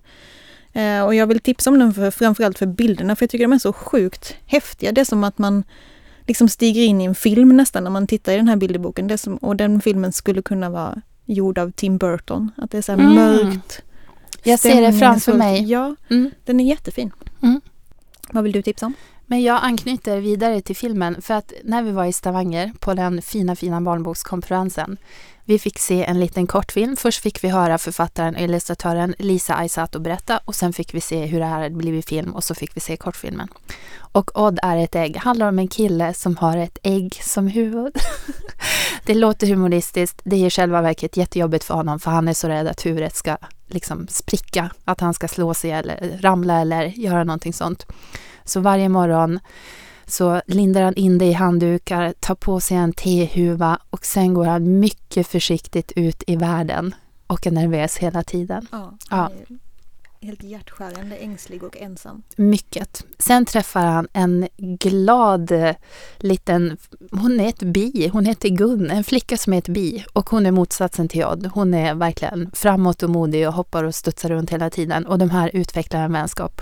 Eh, 0.74 1.02
Och 1.06 1.16
jag 1.16 1.28
vill 1.28 1.40
tipsa 1.40 1.70
om 1.70 1.80
den 1.80 1.94
för, 1.94 2.12
framförallt 2.12 2.58
för 2.58 2.66
bilderna 2.66 3.16
för 3.16 3.24
jag 3.24 3.30
tycker 3.30 3.46
de 3.46 3.54
är 3.54 3.60
så 3.60 3.74
sjukt 3.74 4.36
häftiga. 4.46 4.92
Det 4.92 5.02
är 5.02 5.06
som 5.06 5.24
att 5.24 5.38
man 5.38 5.64
liksom 6.28 6.50
stiger 6.50 6.82
in 6.84 7.02
i 7.02 7.06
en 7.06 7.16
film 7.16 7.58
nästan 7.58 7.84
när 7.84 7.92
man 7.92 8.08
tittar 8.08 8.34
i 8.34 8.36
den 8.36 8.48
här 8.48 8.56
bilderboken. 8.56 9.08
Det 9.08 9.18
som, 9.18 9.38
och 9.38 9.56
den 9.56 9.82
filmen 9.82 10.12
skulle 10.14 10.42
kunna 10.42 10.70
vara 10.70 11.02
gjord 11.26 11.58
av 11.58 11.72
Tim 11.72 11.98
Burton. 11.98 12.52
Att 12.58 12.72
det 12.72 12.78
är 12.78 12.82
så 12.82 12.92
här 12.92 13.00
Mm. 13.00 13.14
mörkt. 13.16 13.82
Jag 14.44 14.60
ser 14.60 14.82
det 14.82 14.94
framför 14.94 15.34
mig. 15.34 15.64
Ja, 15.72 15.96
Mm. 16.10 16.32
den 16.46 16.60
är 16.60 16.66
jättefin. 16.66 17.12
Mm. 17.42 17.62
Vad 18.32 18.44
vill 18.44 18.52
du 18.54 18.62
tipsa 18.62 18.86
om? 18.86 18.94
Men 19.26 19.42
jag 19.44 19.60
anknyter 19.64 20.20
vidare 20.22 20.62
till 20.62 20.76
filmen 20.76 21.22
för 21.22 21.34
att 21.34 21.54
när 21.64 21.84
vi 21.84 21.92
var 21.92 22.06
i 22.06 22.14
Stavanger 22.14 22.72
på 22.80 22.94
den 22.94 23.22
fina, 23.22 23.56
fina 23.56 23.82
barnbokskonferensen 23.82 24.98
vi 25.48 25.60
fick 25.60 25.80
se 25.80 26.04
en 26.04 26.20
liten 26.20 26.48
kortfilm. 26.48 26.96
Först 26.96 27.22
fick 27.22 27.44
vi 27.44 27.48
höra 27.48 27.78
författaren 27.78 28.36
och 28.36 28.42
illustratören 28.42 29.16
Lisa 29.20 29.56
Aisato 29.56 30.00
berätta 30.00 30.40
och 30.46 30.56
sen 30.56 30.74
fick 30.74 30.94
vi 30.94 31.02
se 31.02 31.26
hur 31.26 31.40
det 31.40 31.46
här 31.46 31.62
hade 31.64 31.76
blivit 31.76 32.10
film 32.10 32.36
och 32.36 32.44
så 32.44 32.56
fick 32.56 32.76
vi 32.76 32.80
se 32.80 32.98
kortfilmen. 32.98 33.48
Och 33.98 34.42
Odd 34.42 34.60
är 34.64 34.78
ett 34.78 34.96
ägg. 34.96 35.18
handlar 35.18 35.48
om 35.48 35.60
en 35.60 35.68
kille 35.68 36.14
som 36.14 36.38
har 36.38 36.58
ett 36.58 36.78
ägg 36.84 37.20
som 37.24 37.48
huvud. 37.48 37.94
det 39.06 39.14
låter 39.14 39.48
humoristiskt. 39.48 40.22
Det 40.24 40.36
är 40.36 40.48
i 40.48 40.50
själva 40.50 40.82
verket 40.82 41.18
jättejobbigt 41.18 41.64
för 41.64 41.74
honom 41.74 42.00
för 42.00 42.12
han 42.12 42.28
är 42.28 42.34
så 42.34 42.48
rädd 42.48 42.68
att 42.68 42.86
huvudet 42.86 43.16
ska 43.16 43.38
liksom 43.68 44.08
spricka. 44.08 44.70
Att 44.86 45.00
han 45.00 45.14
ska 45.14 45.28
slå 45.28 45.54
sig 45.54 45.72
eller 45.72 46.20
ramla 46.22 46.62
eller 46.62 46.86
göra 46.86 47.24
någonting 47.24 47.54
sånt. 47.54 47.86
Så 48.46 48.60
varje 48.60 48.90
morgon 48.90 49.40
så 50.08 50.42
lindar 50.48 50.82
han 50.82 50.96
in 50.96 51.18
det 51.18 51.26
i 51.26 51.34
handdukar, 51.34 52.14
tar 52.20 52.36
på 52.36 52.60
sig 52.60 52.78
en 52.78 52.94
tehuva 52.94 53.80
och 53.90 54.06
sen 54.06 54.34
går 54.34 54.46
han 54.46 54.80
mycket 54.80 55.28
försiktigt 55.28 55.92
ut 55.96 56.24
i 56.28 56.36
världen 56.36 56.96
och 57.28 57.48
är 57.48 57.52
nervös 57.52 57.98
hela 57.98 58.24
tiden. 58.24 58.68
Ja, 58.72 58.98
Ja. 59.10 59.32
Helt 60.22 60.44
hjärtskärande, 60.44 61.16
ängslig 61.16 61.64
och 61.64 61.78
ensam. 61.78 62.24
Mycket. 62.36 63.06
Sen 63.20 63.46
träffar 63.46 63.86
han 63.86 64.08
en 64.14 64.48
glad 64.58 65.52
eh, 65.52 65.76
liten, 66.18 66.78
hon 67.12 67.40
är 67.40 67.48
ett 67.50 67.64
bi, 67.64 68.10
hon 68.14 68.26
heter 68.26 68.50
Gun, 68.50 68.92
en 68.92 69.04
flicka 69.04 69.38
som 69.38 69.54
är 69.54 69.58
ett 69.58 69.68
bi 69.68 70.06
och 70.14 70.30
hon 70.30 70.46
är 70.46 70.52
motsatsen 70.52 71.08
till 71.08 71.26
Odd. 71.26 71.50
Hon 71.54 71.74
är 71.74 71.96
verkligen 71.96 72.52
framåt 72.54 73.04
och 73.04 73.10
modig 73.10 73.48
och 73.48 73.54
hoppar 73.54 73.84
och 73.84 73.96
studsar 73.96 74.30
runt 74.30 74.50
hela 74.50 74.70
tiden 74.70 75.06
och 75.06 75.18
de 75.18 75.30
här 75.30 75.52
utvecklar 75.54 76.02
en 76.02 76.14
vänskap. 76.14 76.62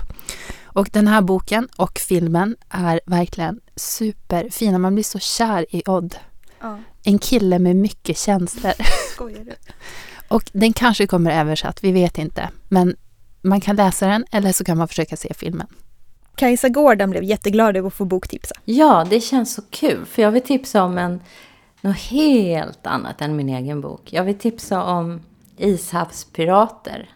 Och 0.76 0.88
den 0.92 1.08
här 1.08 1.22
boken 1.22 1.68
och 1.76 1.98
filmen 1.98 2.56
är 2.68 3.00
verkligen 3.06 3.60
superfina. 3.76 4.78
Man 4.78 4.94
blir 4.94 5.04
så 5.04 5.18
kär 5.18 5.66
i 5.76 5.82
Odd. 5.86 6.16
Ja, 6.60 6.78
En 7.04 7.18
kille 7.18 7.58
med 7.58 7.76
mycket 7.76 8.18
känslor. 8.18 8.72
skojar 9.14 9.44
du? 9.44 9.54
Och 10.28 10.50
den 10.52 10.72
kanske 10.72 11.06
kommer 11.06 11.40
översatt, 11.40 11.84
vi 11.84 11.92
vet 11.92 12.18
inte. 12.18 12.50
Men 12.68 12.96
man 13.42 13.60
kan 13.60 13.76
läsa 13.76 14.06
den 14.06 14.24
eller 14.30 14.52
så 14.52 14.64
kan 14.64 14.78
man 14.78 14.88
försöka 14.88 15.16
se 15.16 15.34
filmen. 15.34 15.66
Kajsa 16.34 16.68
Gården 16.68 17.10
blev 17.10 17.22
jätteglad 17.22 17.76
över 17.76 17.88
att 17.88 17.94
få 17.94 18.04
boktipsa. 18.04 18.54
Ja, 18.64 19.06
det 19.10 19.20
känns 19.20 19.54
så 19.54 19.62
kul. 19.70 20.04
För 20.06 20.22
jag 20.22 20.30
vill 20.30 20.42
tipsa 20.42 20.82
om 20.82 20.98
en, 20.98 21.20
något 21.80 21.98
helt 21.98 22.86
annat 22.86 23.20
än 23.20 23.36
min 23.36 23.48
egen 23.48 23.80
bok. 23.80 24.12
Jag 24.12 24.24
vill 24.24 24.38
tipsa 24.38 24.82
om 24.82 25.20
Ishavspirater 25.56 27.15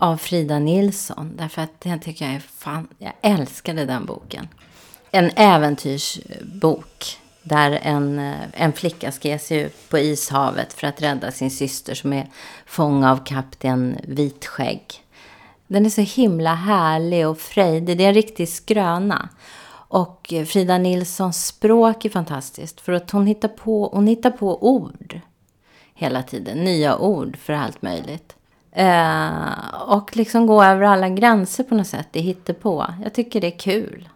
av 0.00 0.16
Frida 0.16 0.58
Nilsson. 0.58 1.32
Därför 1.36 1.62
att 1.62 1.80
den 1.80 2.00
tycker 2.00 2.24
jag 2.24 2.34
är 2.34 2.40
fan... 2.40 2.88
Jag 2.98 3.12
älskade 3.22 3.84
den 3.84 4.06
boken. 4.06 4.48
En 5.10 5.30
äventyrsbok. 5.36 7.18
Där 7.42 7.78
en, 7.82 8.18
eh, 8.18 8.34
en 8.52 8.72
flicka 8.72 9.12
ska 9.12 9.28
ge 9.28 9.38
sig 9.38 9.58
ut 9.58 9.90
på 9.90 9.98
ishavet 9.98 10.72
för 10.72 10.86
att 10.86 11.02
rädda 11.02 11.32
sin 11.32 11.50
syster 11.50 11.94
som 11.94 12.12
är 12.12 12.30
fång 12.66 13.04
av 13.04 13.24
kapten 13.24 13.98
Vitskägg. 14.02 14.84
Den 15.66 15.86
är 15.86 15.90
så 15.90 16.00
himla 16.00 16.54
härlig 16.54 17.28
och 17.28 17.38
frejdig. 17.38 17.98
Det 17.98 18.04
är 18.04 18.08
en 18.08 18.14
riktig 18.14 18.48
skröna. 18.48 19.28
Och 19.88 20.34
Frida 20.46 20.78
Nilssons 20.78 21.46
språk 21.46 22.04
är 22.04 22.10
fantastiskt. 22.10 22.80
För 22.80 22.92
att 22.92 23.10
hon 23.10 23.26
hittar 23.26 23.48
på, 23.48 23.90
hon 23.92 24.06
hittar 24.06 24.30
på 24.30 24.68
ord 24.68 25.20
hela 25.94 26.22
tiden. 26.22 26.64
Nya 26.64 26.98
ord 26.98 27.36
för 27.36 27.52
allt 27.52 27.82
möjligt. 27.82 28.34
Eh, 28.72 29.82
och 29.86 30.16
liksom 30.16 30.46
gå 30.46 30.62
över 30.64 30.82
alla 30.82 31.08
gränser 31.08 31.64
på 31.64 31.74
något 31.74 31.86
sätt. 31.86 32.08
Det 32.10 32.20
hittar 32.20 32.54
på. 32.54 32.86
Jag 33.02 33.12
tycker 33.12 33.40
det 33.40 33.46
är 33.46 33.58
kul. 33.58 34.08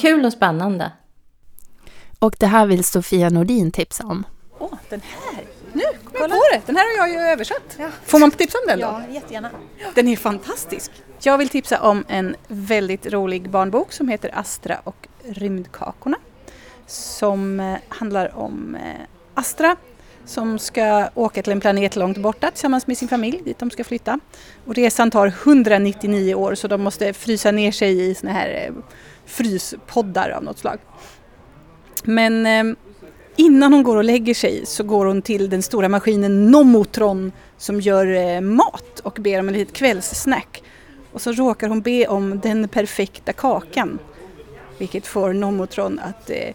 Kul 0.00 0.24
och 0.24 0.32
spännande. 0.32 0.92
Och 2.18 2.36
det 2.38 2.46
här 2.46 2.66
vill 2.66 2.84
Sofia 2.84 3.30
Nordin 3.30 3.70
tipsa 3.70 4.06
om. 4.06 4.24
Åh, 4.58 4.74
den 4.88 5.00
här! 5.00 5.44
Nu 5.72 5.82
kom 6.04 6.20
jag 6.20 6.30
på 6.30 6.42
det! 6.52 6.62
Den 6.66 6.76
här 6.76 7.00
har 7.00 7.08
jag 7.08 7.16
ju 7.16 7.32
översatt. 7.32 7.78
Får 8.04 8.18
man 8.18 8.30
tipsa 8.30 8.58
om 8.58 8.64
den 8.68 8.78
då? 8.78 8.86
Ja, 8.86 9.14
jättegärna. 9.14 9.50
Den 9.94 10.08
är 10.08 10.16
fantastisk. 10.16 10.90
Jag 11.20 11.38
vill 11.38 11.48
tipsa 11.48 11.80
om 11.80 12.04
en 12.08 12.36
väldigt 12.48 13.06
rolig 13.06 13.50
barnbok 13.50 13.92
som 13.92 14.08
heter 14.08 14.30
Astra 14.34 14.80
och 14.84 15.08
rymdkakorna. 15.24 16.16
Som 16.86 17.60
eh, 17.60 17.78
handlar 17.88 18.36
om 18.38 18.74
eh, 18.74 19.00
Astra 19.34 19.76
som 20.24 20.58
ska 20.58 21.08
åka 21.14 21.42
till 21.42 21.52
en 21.52 21.60
planet 21.60 21.96
långt 21.96 22.18
borta 22.18 22.50
tillsammans 22.50 22.86
med 22.86 22.98
sin 22.98 23.08
familj 23.08 23.40
dit 23.44 23.58
de 23.58 23.70
ska 23.70 23.84
flytta. 23.84 24.20
Och 24.66 24.74
resan 24.74 25.10
tar 25.10 25.26
199 25.26 26.34
år 26.34 26.54
så 26.54 26.68
de 26.68 26.82
måste 26.82 27.12
frysa 27.12 27.50
ner 27.50 27.72
sig 27.72 28.10
i 28.10 28.14
såna 28.14 28.32
här 28.32 28.66
eh, 28.66 28.74
fryspoddar 29.26 30.30
av 30.30 30.44
något 30.44 30.58
slag. 30.58 30.78
Men 32.04 32.46
eh, 32.46 32.76
innan 33.36 33.72
hon 33.72 33.82
går 33.82 33.96
och 33.96 34.04
lägger 34.04 34.34
sig 34.34 34.66
så 34.66 34.84
går 34.84 35.06
hon 35.06 35.22
till 35.22 35.50
den 35.50 35.62
stora 35.62 35.88
maskinen 35.88 36.50
Nomotron 36.50 37.32
som 37.56 37.80
gör 37.80 38.06
eh, 38.06 38.40
mat 38.40 39.00
och 39.02 39.18
ber 39.20 39.40
om 39.40 39.48
en 39.48 39.54
litet 39.54 39.74
kvällssnack. 39.74 40.62
Och 41.12 41.20
så 41.20 41.32
råkar 41.32 41.68
hon 41.68 41.80
be 41.80 42.06
om 42.06 42.40
den 42.40 42.68
perfekta 42.68 43.32
kakan. 43.32 43.98
Vilket 44.78 45.06
får 45.06 45.32
Nomotron 45.32 45.98
att 45.98 46.30
eh, 46.30 46.54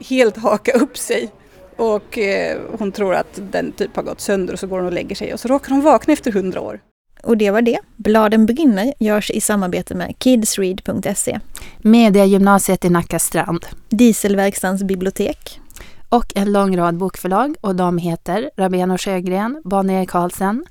helt 0.00 0.36
haka 0.36 0.72
upp 0.72 0.98
sig. 0.98 1.30
Och 1.76 2.18
eh, 2.18 2.60
hon 2.78 2.92
tror 2.92 3.14
att 3.14 3.40
den 3.52 3.72
typ 3.72 3.96
har 3.96 4.02
gått 4.02 4.20
sönder 4.20 4.52
och 4.52 4.58
så 4.58 4.66
går 4.66 4.76
hon 4.76 4.86
och 4.86 4.92
lägger 4.92 5.16
sig 5.16 5.32
och 5.32 5.40
så 5.40 5.48
råkar 5.48 5.70
hon 5.70 5.80
vakna 5.80 6.12
efter 6.12 6.32
hundra 6.32 6.60
år. 6.60 6.80
Och 7.22 7.36
det 7.36 7.50
var 7.50 7.62
det. 7.62 7.78
Bladen 7.96 8.46
brinner 8.46 8.94
görs 9.00 9.30
i 9.30 9.40
samarbete 9.40 9.94
med 9.94 10.14
kidsread.se, 10.18 11.40
Mediagymnasiet 11.78 12.84
i 12.84 12.90
Nacka 12.90 13.18
strand. 13.18 13.66
Dieselverkstans 13.88 14.82
bibliotek, 14.82 15.60
Och 16.08 16.32
en 16.36 16.52
lång 16.52 16.76
rad 16.76 16.96
bokförlag 16.96 17.56
och 17.60 17.76
de 17.76 17.98
heter 17.98 18.50
Rabén 18.56 18.90
och 18.90 19.00
Sjögren, 19.00 19.62
Bonnier 19.64 20.04
Carlsen, 20.04 20.64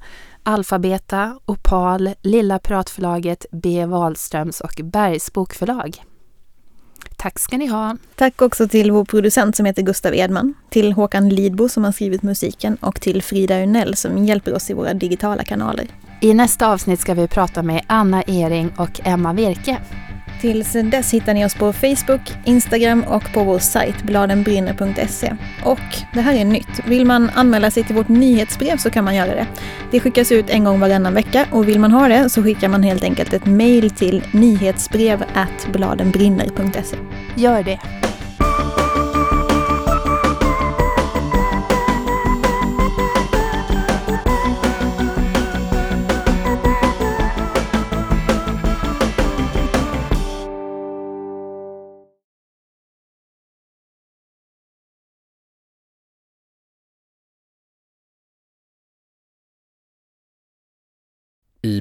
Alfabeta, 0.44 1.40
Opal, 1.46 2.10
Lilla 2.22 2.60
Pratförlaget, 2.60 3.46
B. 3.52 3.86
Wahlströms 3.86 4.62
och 4.62 4.80
Bergs 4.84 5.34
bokförlag. 5.34 6.04
Tack 7.24 7.40
ska 7.40 7.58
ni 7.58 7.68
ha. 7.68 7.98
Tack 8.16 8.42
också 8.42 8.68
till 8.68 8.92
vår 8.92 9.06
producent 9.06 9.56
som 9.56 9.66
heter 9.66 9.82
Gustav 9.82 10.16
Edman, 10.16 10.54
till 10.70 10.94
Håkan 10.94 11.30
Lidbo 11.30 11.70
som 11.70 11.84
har 11.84 11.92
skrivit 11.92 12.24
musiken 12.24 12.76
och 12.76 13.02
till 13.02 13.24
Frida 13.24 13.64
Unell 13.64 13.96
som 13.96 14.26
hjälper 14.26 14.56
oss 14.56 14.70
i 14.70 14.74
våra 14.74 14.94
digitala 14.94 15.44
kanaler. 15.44 15.88
I 16.22 16.34
nästa 16.34 16.68
avsnitt 16.68 17.00
ska 17.00 17.14
vi 17.14 17.28
prata 17.28 17.64
med 17.64 17.84
Anna 17.88 18.24
Ering 18.28 18.74
och 18.78 19.02
Emma 19.04 19.34
Virke. 19.34 19.78
Tills 20.44 20.72
dess 20.74 21.14
hittar 21.14 21.34
ni 21.34 21.46
oss 21.46 21.56
på 21.56 21.74
Facebook, 21.74 22.22
Instagram 22.44 23.04
och 23.04 23.34
på 23.34 23.44
vår 23.44 23.60
sajt 23.60 24.04
bladenbrinner.se. 24.04 25.34
Och 25.64 25.80
det 26.14 26.22
här 26.22 26.36
är 26.36 26.46
nytt. 26.46 26.80
Vill 26.86 27.06
man 27.06 27.30
anmäla 27.36 27.72
sig 27.72 27.84
till 27.84 27.96
vårt 27.96 28.08
nyhetsbrev 28.08 28.78
så 28.78 28.90
kan 28.90 29.04
man 29.04 29.16
göra 29.16 29.36
det. 29.36 29.48
Det 29.92 30.00
skickas 30.00 30.32
ut 30.32 30.50
en 30.50 30.64
gång 30.64 30.80
varannan 30.80 31.14
vecka 31.14 31.46
och 31.52 31.68
vill 31.68 31.80
man 31.80 31.92
ha 31.92 32.08
det 32.08 32.30
så 32.30 32.44
skickar 32.44 32.68
man 32.68 32.84
helt 32.84 33.04
enkelt 33.04 33.34
ett 33.34 33.46
mejl 33.46 33.90
till 33.90 34.24
nyhetsbrev 34.32 35.24
bladenbrinner.se. 35.72 36.98
Gör 37.36 37.64
det. 37.64 37.80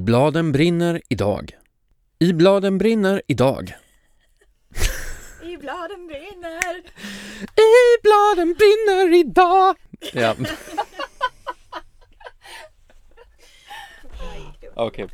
Bladen 0.02 0.52
brinner 0.52 1.02
idag. 1.08 1.56
I 2.18 2.32
bladen 2.32 2.78
brinner 2.78 3.22
idag. 3.28 3.74
I 5.42 5.56
bladen 5.56 6.06
brinner! 6.06 6.76
I 7.56 8.00
bladen 8.02 8.54
brinner 8.54 9.14
idag. 9.20 9.76
Ja. 10.12 10.34
Okej. 14.74 15.08